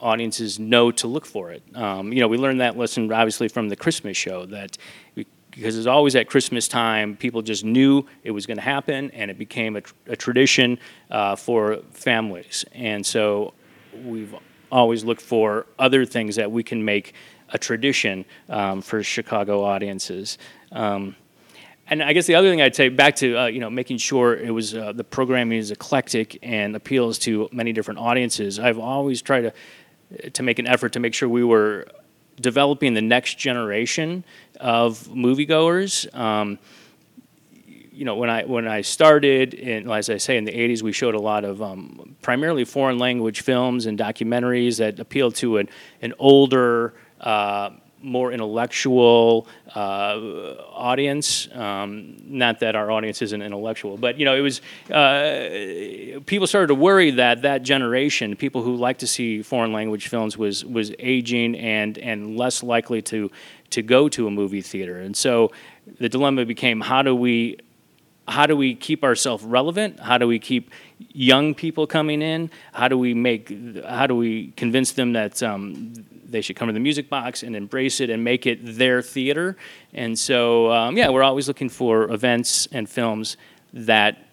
audiences 0.00 0.58
know 0.58 0.90
to 0.92 1.06
look 1.06 1.26
for 1.26 1.50
it. 1.50 1.62
Um, 1.74 2.14
you 2.14 2.20
know, 2.20 2.28
we 2.28 2.38
learned 2.38 2.62
that 2.62 2.78
lesson 2.78 3.12
obviously 3.12 3.48
from 3.48 3.68
the 3.68 3.76
Christmas 3.76 4.16
show 4.16 4.46
that 4.46 4.78
we, 5.14 5.26
because 5.50 5.76
it's 5.78 5.86
always 5.86 6.14
at 6.16 6.28
Christmas 6.28 6.68
time, 6.68 7.16
people 7.16 7.40
just 7.40 7.64
knew 7.64 8.04
it 8.22 8.30
was 8.30 8.46
going 8.46 8.58
to 8.58 8.62
happen, 8.62 9.10
and 9.12 9.30
it 9.30 9.38
became 9.38 9.76
a, 9.76 9.80
tr- 9.80 9.94
a 10.08 10.16
tradition 10.16 10.78
uh, 11.10 11.34
for 11.34 11.78
families. 11.92 12.64
And 12.72 13.04
so 13.04 13.54
we've 14.04 14.34
always 14.70 15.02
looked 15.02 15.22
for 15.22 15.66
other 15.78 16.04
things 16.04 16.36
that 16.36 16.52
we 16.52 16.62
can 16.62 16.84
make 16.84 17.14
a 17.50 17.58
tradition 17.58 18.24
um, 18.48 18.82
for 18.82 19.02
Chicago 19.02 19.64
audiences. 19.64 20.38
Um, 20.72 21.16
and 21.88 22.02
I 22.02 22.12
guess 22.12 22.26
the 22.26 22.34
other 22.34 22.50
thing 22.50 22.60
I'd 22.60 22.74
say 22.74 22.88
back 22.88 23.16
to 23.16 23.38
uh, 23.38 23.46
you 23.46 23.60
know 23.60 23.70
making 23.70 23.98
sure 23.98 24.34
it 24.34 24.50
was 24.50 24.74
uh, 24.74 24.92
the 24.92 25.04
programming 25.04 25.58
is 25.58 25.70
eclectic 25.70 26.38
and 26.42 26.74
appeals 26.74 27.18
to 27.20 27.48
many 27.52 27.72
different 27.72 28.00
audiences. 28.00 28.58
I've 28.58 28.78
always 28.78 29.22
tried 29.22 29.52
to 30.12 30.30
to 30.30 30.42
make 30.42 30.58
an 30.58 30.66
effort 30.66 30.92
to 30.94 31.00
make 31.00 31.14
sure 31.14 31.28
we 31.28 31.44
were 31.44 31.86
developing 32.40 32.94
the 32.94 33.02
next 33.02 33.38
generation 33.38 34.24
of 34.60 34.98
moviegoers. 35.08 36.12
Um, 36.14 36.58
you 37.64 38.04
know, 38.04 38.16
when 38.16 38.28
I 38.28 38.44
when 38.44 38.68
I 38.68 38.82
started, 38.82 39.54
in, 39.54 39.90
as 39.90 40.10
I 40.10 40.18
say, 40.18 40.36
in 40.36 40.44
the 40.44 40.52
'80s, 40.52 40.82
we 40.82 40.92
showed 40.92 41.14
a 41.14 41.20
lot 41.20 41.44
of 41.44 41.62
um, 41.62 42.14
primarily 42.20 42.64
foreign 42.64 42.98
language 42.98 43.40
films 43.40 43.86
and 43.86 43.98
documentaries 43.98 44.78
that 44.78 45.00
appealed 45.00 45.34
to 45.36 45.58
an 45.58 45.68
an 46.02 46.12
older. 46.18 46.94
Uh, 47.20 47.70
more 48.02 48.30
intellectual 48.30 49.48
uh, 49.74 50.54
audience. 50.70 51.48
Um, 51.52 52.16
not 52.24 52.60
that 52.60 52.76
our 52.76 52.90
audience 52.90 53.22
isn't 53.22 53.42
intellectual, 53.42 53.96
but 53.96 54.18
you 54.18 54.24
know, 54.24 54.34
it 54.36 54.40
was 54.40 54.60
uh, 54.90 56.20
people 56.26 56.46
started 56.46 56.68
to 56.68 56.74
worry 56.74 57.10
that 57.12 57.42
that 57.42 57.62
generation, 57.62 58.36
people 58.36 58.62
who 58.62 58.76
like 58.76 58.98
to 58.98 59.06
see 59.06 59.42
foreign 59.42 59.72
language 59.72 60.08
films, 60.08 60.36
was 60.38 60.64
was 60.64 60.92
aging 60.98 61.56
and 61.56 61.98
and 61.98 62.36
less 62.36 62.62
likely 62.62 63.02
to 63.02 63.30
to 63.70 63.82
go 63.82 64.08
to 64.08 64.26
a 64.26 64.30
movie 64.30 64.62
theater. 64.62 65.00
And 65.00 65.16
so 65.16 65.52
the 65.98 66.08
dilemma 66.08 66.44
became: 66.44 66.80
how 66.80 67.02
do 67.02 67.14
we 67.14 67.58
how 68.28 68.46
do 68.46 68.56
we 68.56 68.74
keep 68.74 69.04
ourselves 69.04 69.44
relevant? 69.44 70.00
How 70.00 70.18
do 70.18 70.26
we 70.26 70.38
keep 70.38 70.70
young 71.12 71.54
people 71.54 71.86
coming 71.86 72.22
in? 72.22 72.50
How 72.72 72.88
do 72.88 72.98
we 72.98 73.14
make? 73.14 73.52
How 73.84 74.06
do 74.06 74.14
we 74.14 74.52
convince 74.56 74.92
them 74.92 75.12
that 75.14 75.42
um, 75.42 75.94
they 76.30 76.40
should 76.40 76.56
come 76.56 76.68
to 76.68 76.72
the 76.72 76.80
music 76.80 77.08
box 77.08 77.42
and 77.42 77.54
embrace 77.56 78.00
it 78.00 78.10
and 78.10 78.22
make 78.22 78.46
it 78.46 78.58
their 78.62 79.02
theater? 79.02 79.56
And 79.94 80.18
so, 80.18 80.70
um, 80.72 80.96
yeah, 80.96 81.08
we're 81.08 81.22
always 81.22 81.48
looking 81.48 81.68
for 81.68 82.10
events 82.10 82.68
and 82.72 82.88
films 82.88 83.36
that 83.72 84.26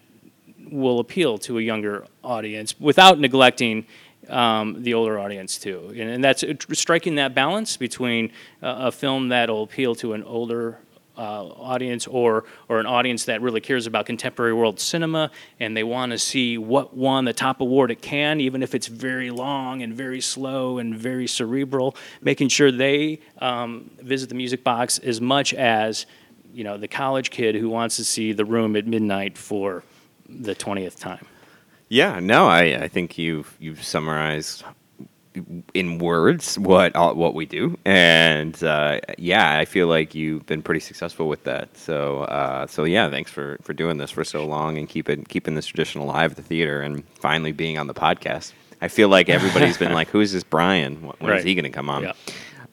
will 0.72 1.00
appeal 1.00 1.38
to 1.38 1.60
a 1.60 1.62
younger 1.62 2.06
audience 2.24 2.80
without 2.80 3.20
neglecting 3.20 3.86
um, 4.30 4.82
the 4.82 4.94
older 4.94 5.20
audience 5.20 5.58
too. 5.58 5.90
And, 5.90 6.10
and 6.10 6.24
that's 6.24 6.44
uh, 6.44 6.54
striking 6.72 7.16
that 7.16 7.36
balance 7.36 7.78
between 7.78 8.32
uh, 8.62 8.76
a 8.88 8.92
film 8.92 9.30
that'll 9.30 9.64
appeal 9.64 9.96
to 9.96 10.14
an 10.14 10.24
older 10.24 10.80
uh, 11.18 11.46
audience 11.48 12.08
or 12.08 12.46
or 12.70 12.80
an 12.80 12.86
audience 12.86 13.26
that 13.26 13.42
really 13.42 13.62
cares 13.62 13.86
about 13.88 14.06
contemporary 14.06 14.54
world 14.54 14.80
cinema 14.80 15.32
and 15.60 15.78
they 15.78 15.84
want 15.84 16.12
to 16.12 16.18
see 16.18 16.58
what 16.58 16.96
won 16.96 17.26
the 17.26 17.34
top 17.34 17.62
award 17.62 17.92
it 17.92 18.02
can, 18.02 18.40
even 18.40 18.64
if 18.64 18.74
it's 18.74 18.88
very 18.88 19.30
long 19.30 19.82
and 19.82 19.94
very 19.94 20.22
slow 20.22 20.78
and 20.78 20.96
very 20.96 21.28
cerebral. 21.28 21.96
Making 22.22 22.50
sure 22.50 22.72
they 22.72 23.20
um, 23.40 23.92
visit 24.02 24.30
the 24.30 24.36
music 24.36 24.64
box 24.64 24.98
as 25.00 25.22
much 25.22 25.54
as 25.54 26.06
you 26.54 26.64
know 26.64 26.78
the 26.78 26.88
college 26.88 27.30
kid 27.30 27.56
who 27.56 27.70
wants 27.70 27.96
to 27.98 28.06
see 28.06 28.34
The 28.34 28.46
Room 28.46 28.76
at 28.76 28.88
midnight 28.88 29.38
for 29.38 29.84
the 30.28 30.56
twentieth 30.56 31.00
time. 31.00 31.26
Yeah, 31.90 32.20
no, 32.20 32.48
I, 32.48 32.84
I 32.84 32.88
think 32.88 33.18
you've 33.18 33.56
you've 33.60 33.84
summarized 33.84 34.64
in 35.74 35.98
words 36.00 36.58
what 36.60 36.96
all, 36.96 37.16
what 37.16 37.34
we 37.34 37.46
do, 37.46 37.78
and 37.86 38.62
uh, 38.64 39.00
yeah, 39.18 39.58
I 39.58 39.66
feel 39.66 39.88
like 39.88 40.14
you've 40.16 40.46
been 40.46 40.62
pretty 40.62 40.80
successful 40.80 41.28
with 41.28 41.44
that. 41.46 41.76
So 41.78 42.22
uh, 42.24 42.68
so 42.68 42.84
yeah, 42.84 43.10
thanks 43.10 43.32
for, 43.32 43.58
for 43.62 43.74
doing 43.74 43.98
this 43.98 44.12
for 44.12 44.24
so 44.24 44.46
long 44.46 44.78
and 44.78 44.88
keeping 44.88 45.24
keeping 45.26 45.56
this 45.56 45.66
tradition 45.66 46.02
alive 46.02 46.32
at 46.32 46.38
the 46.38 46.44
theater, 46.44 46.82
and 46.82 47.04
finally 47.16 47.52
being 47.52 47.78
on 47.78 47.88
the 47.88 47.94
podcast. 47.94 48.54
I 48.82 48.90
feel 48.90 49.08
like 49.08 49.30
everybody's 49.30 49.78
been 49.78 49.94
like, 50.00 50.10
"Who's 50.10 50.32
this 50.34 50.44
Brian? 50.44 50.96
When 51.02 51.14
is 51.16 51.22
Right. 51.38 51.44
he 51.46 51.56
going 51.56 51.64
to 51.64 51.70
come 51.70 51.90
on?" 51.90 52.04
Yeah. 52.04 52.14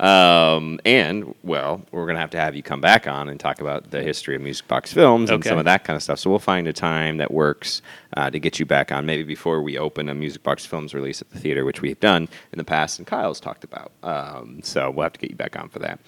Um, 0.01 0.80
and 0.86 1.34
well, 1.42 1.82
we're 1.92 2.07
gonna 2.07 2.18
have 2.20 2.30
to 2.30 2.38
have 2.40 2.57
you 2.57 2.62
come 2.62 2.80
back 2.80 3.07
on 3.07 3.28
and 3.28 3.38
talk 3.38 3.61
about 3.61 3.90
the 3.90 4.03
history 4.03 4.34
of 4.34 4.40
Music 4.40 4.66
Box 4.66 4.92
Films 4.92 5.28
and 5.28 5.40
Okay. 5.40 5.51
some 5.51 5.59
of 5.59 5.66
that 5.66 5.84
kind 5.84 5.94
of 5.96 6.03
stuff. 6.03 6.18
So 6.18 6.30
we'll 6.30 6.38
find 6.38 6.66
a 6.66 6.72
time 6.72 7.18
that 7.18 7.30
works 7.30 7.82
uh, 8.16 8.30
to 8.30 8.38
get 8.40 8.59
you 8.59 8.64
back 8.64 8.90
on, 8.90 9.05
maybe 9.05 9.22
before 9.24 9.62
we 9.62 9.76
open 9.76 10.09
a 10.09 10.14
Music 10.14 10.42
Box 10.42 10.64
Films 10.64 10.94
release 10.94 11.20
at 11.20 11.30
the 11.30 11.38
theater, 11.38 11.64
which 11.66 11.82
we've 11.82 12.01
done 12.01 12.28
in 12.53 12.57
the 12.59 12.64
past, 12.64 12.98
and 12.98 13.07
Kyle's 13.07 13.40
talked 13.40 13.62
about. 13.62 13.92
Um, 14.03 14.61
so 14.62 14.90
we'll 14.90 15.03
have 15.05 15.12
to 15.12 15.20
get 15.20 15.30
you 15.30 15.36
back 15.36 15.55
on 15.59 15.68
for 15.68 15.80
that. 15.80 16.01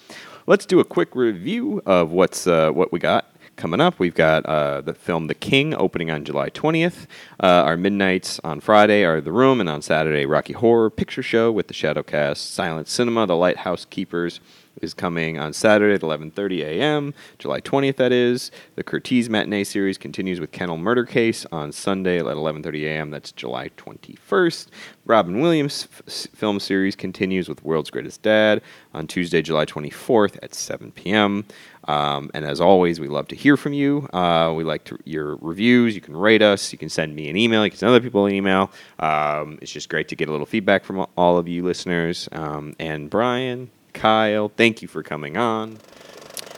Let's 0.47 0.65
do 0.65 0.79
a 0.79 0.85
quick 0.85 1.15
review 1.15 1.81
of 1.85 2.11
what's 2.11 2.47
uh, 2.47 2.71
what 2.71 2.91
we 2.91 2.99
got 2.99 3.27
coming 3.55 3.79
up. 3.81 3.99
We've 3.99 4.13
got 4.13 4.45
uh, 4.45 4.81
the 4.81 4.93
film 4.93 5.27
The 5.27 5.33
King 5.33 5.73
opening 5.73 6.11
on 6.11 6.25
July 6.25 6.49
20th. 6.49 7.05
Uh, 7.41 7.47
our 7.47 7.77
midnights 7.77 8.39
on 8.43 8.59
Friday 8.59 9.03
are 9.03 9.21
The 9.21 9.31
Room, 9.31 9.59
and 9.59 9.69
on 9.69 9.81
Saturday, 9.81 10.25
Rocky 10.25 10.53
Horror 10.53 10.89
Picture 10.89 11.23
Show 11.23 11.51
with 11.51 11.67
the 11.67 11.73
Shadowcast. 11.73 12.37
Silent 12.37 12.87
Cinema, 12.87 13.25
The 13.25 13.35
Lighthouse 13.35 13.85
Keepers 13.85 14.39
is 14.83 14.93
coming 14.93 15.39
on 15.39 15.53
Saturday 15.53 15.95
at 15.95 16.01
11:30 16.01 16.61
a.m. 16.61 17.13
July 17.39 17.61
20th. 17.61 17.95
That 17.95 18.11
is 18.11 18.51
the 18.75 18.83
Curtiz 18.83 19.29
matinee 19.29 19.63
series 19.63 19.97
continues 19.97 20.39
with 20.39 20.51
Kennel 20.51 20.77
Murder 20.77 21.05
Case 21.05 21.45
on 21.51 21.71
Sunday 21.71 22.19
at 22.19 22.25
11:30 22.25 22.83
a.m. 22.85 23.11
That's 23.11 23.31
July 23.31 23.69
21st. 23.77 24.67
Robin 25.05 25.41
Williams 25.41 25.87
f- 26.07 26.27
film 26.33 26.59
series 26.59 26.95
continues 26.95 27.49
with 27.49 27.63
World's 27.63 27.89
Greatest 27.89 28.21
Dad 28.21 28.61
on 28.93 29.07
Tuesday, 29.07 29.41
July 29.41 29.65
24th 29.65 30.37
at 30.41 30.53
7 30.53 30.91
p.m. 30.91 31.45
Um, 31.85 32.31
and 32.33 32.45
as 32.45 32.61
always, 32.61 32.99
we 32.99 33.07
love 33.07 33.27
to 33.29 33.35
hear 33.35 33.57
from 33.57 33.73
you. 33.73 34.07
Uh, 34.13 34.53
we 34.55 34.63
like 34.63 34.85
to, 34.85 34.97
your 35.03 35.35
reviews. 35.37 35.95
You 35.95 36.01
can 36.01 36.15
rate 36.15 36.41
us. 36.41 36.71
You 36.71 36.77
can 36.77 36.89
send 36.89 37.15
me 37.15 37.29
an 37.29 37.35
email. 37.35 37.63
You 37.65 37.71
can 37.71 37.79
send 37.79 37.89
other 37.89 38.01
people 38.01 38.25
an 38.25 38.33
email. 38.33 38.71
Um, 38.99 39.59
it's 39.61 39.71
just 39.71 39.89
great 39.89 40.07
to 40.09 40.15
get 40.15 40.29
a 40.29 40.31
little 40.31 40.45
feedback 40.45 40.83
from 40.85 41.05
all 41.17 41.37
of 41.37 41.47
you 41.47 41.63
listeners. 41.63 42.29
Um, 42.31 42.75
and 42.79 43.09
Brian, 43.09 43.69
Kyle, 43.93 44.49
thank 44.49 44.81
you 44.81 44.87
for 44.87 45.03
coming 45.03 45.37
on. 45.37 45.77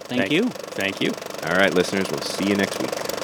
Thank 0.08 0.32
you. 0.32 0.46
Thank 0.50 1.02
you. 1.02 1.12
All 1.44 1.56
right, 1.56 1.74
listeners, 1.74 2.10
we'll 2.10 2.22
see 2.22 2.50
you 2.50 2.56
next 2.56 2.82
week. 2.82 3.15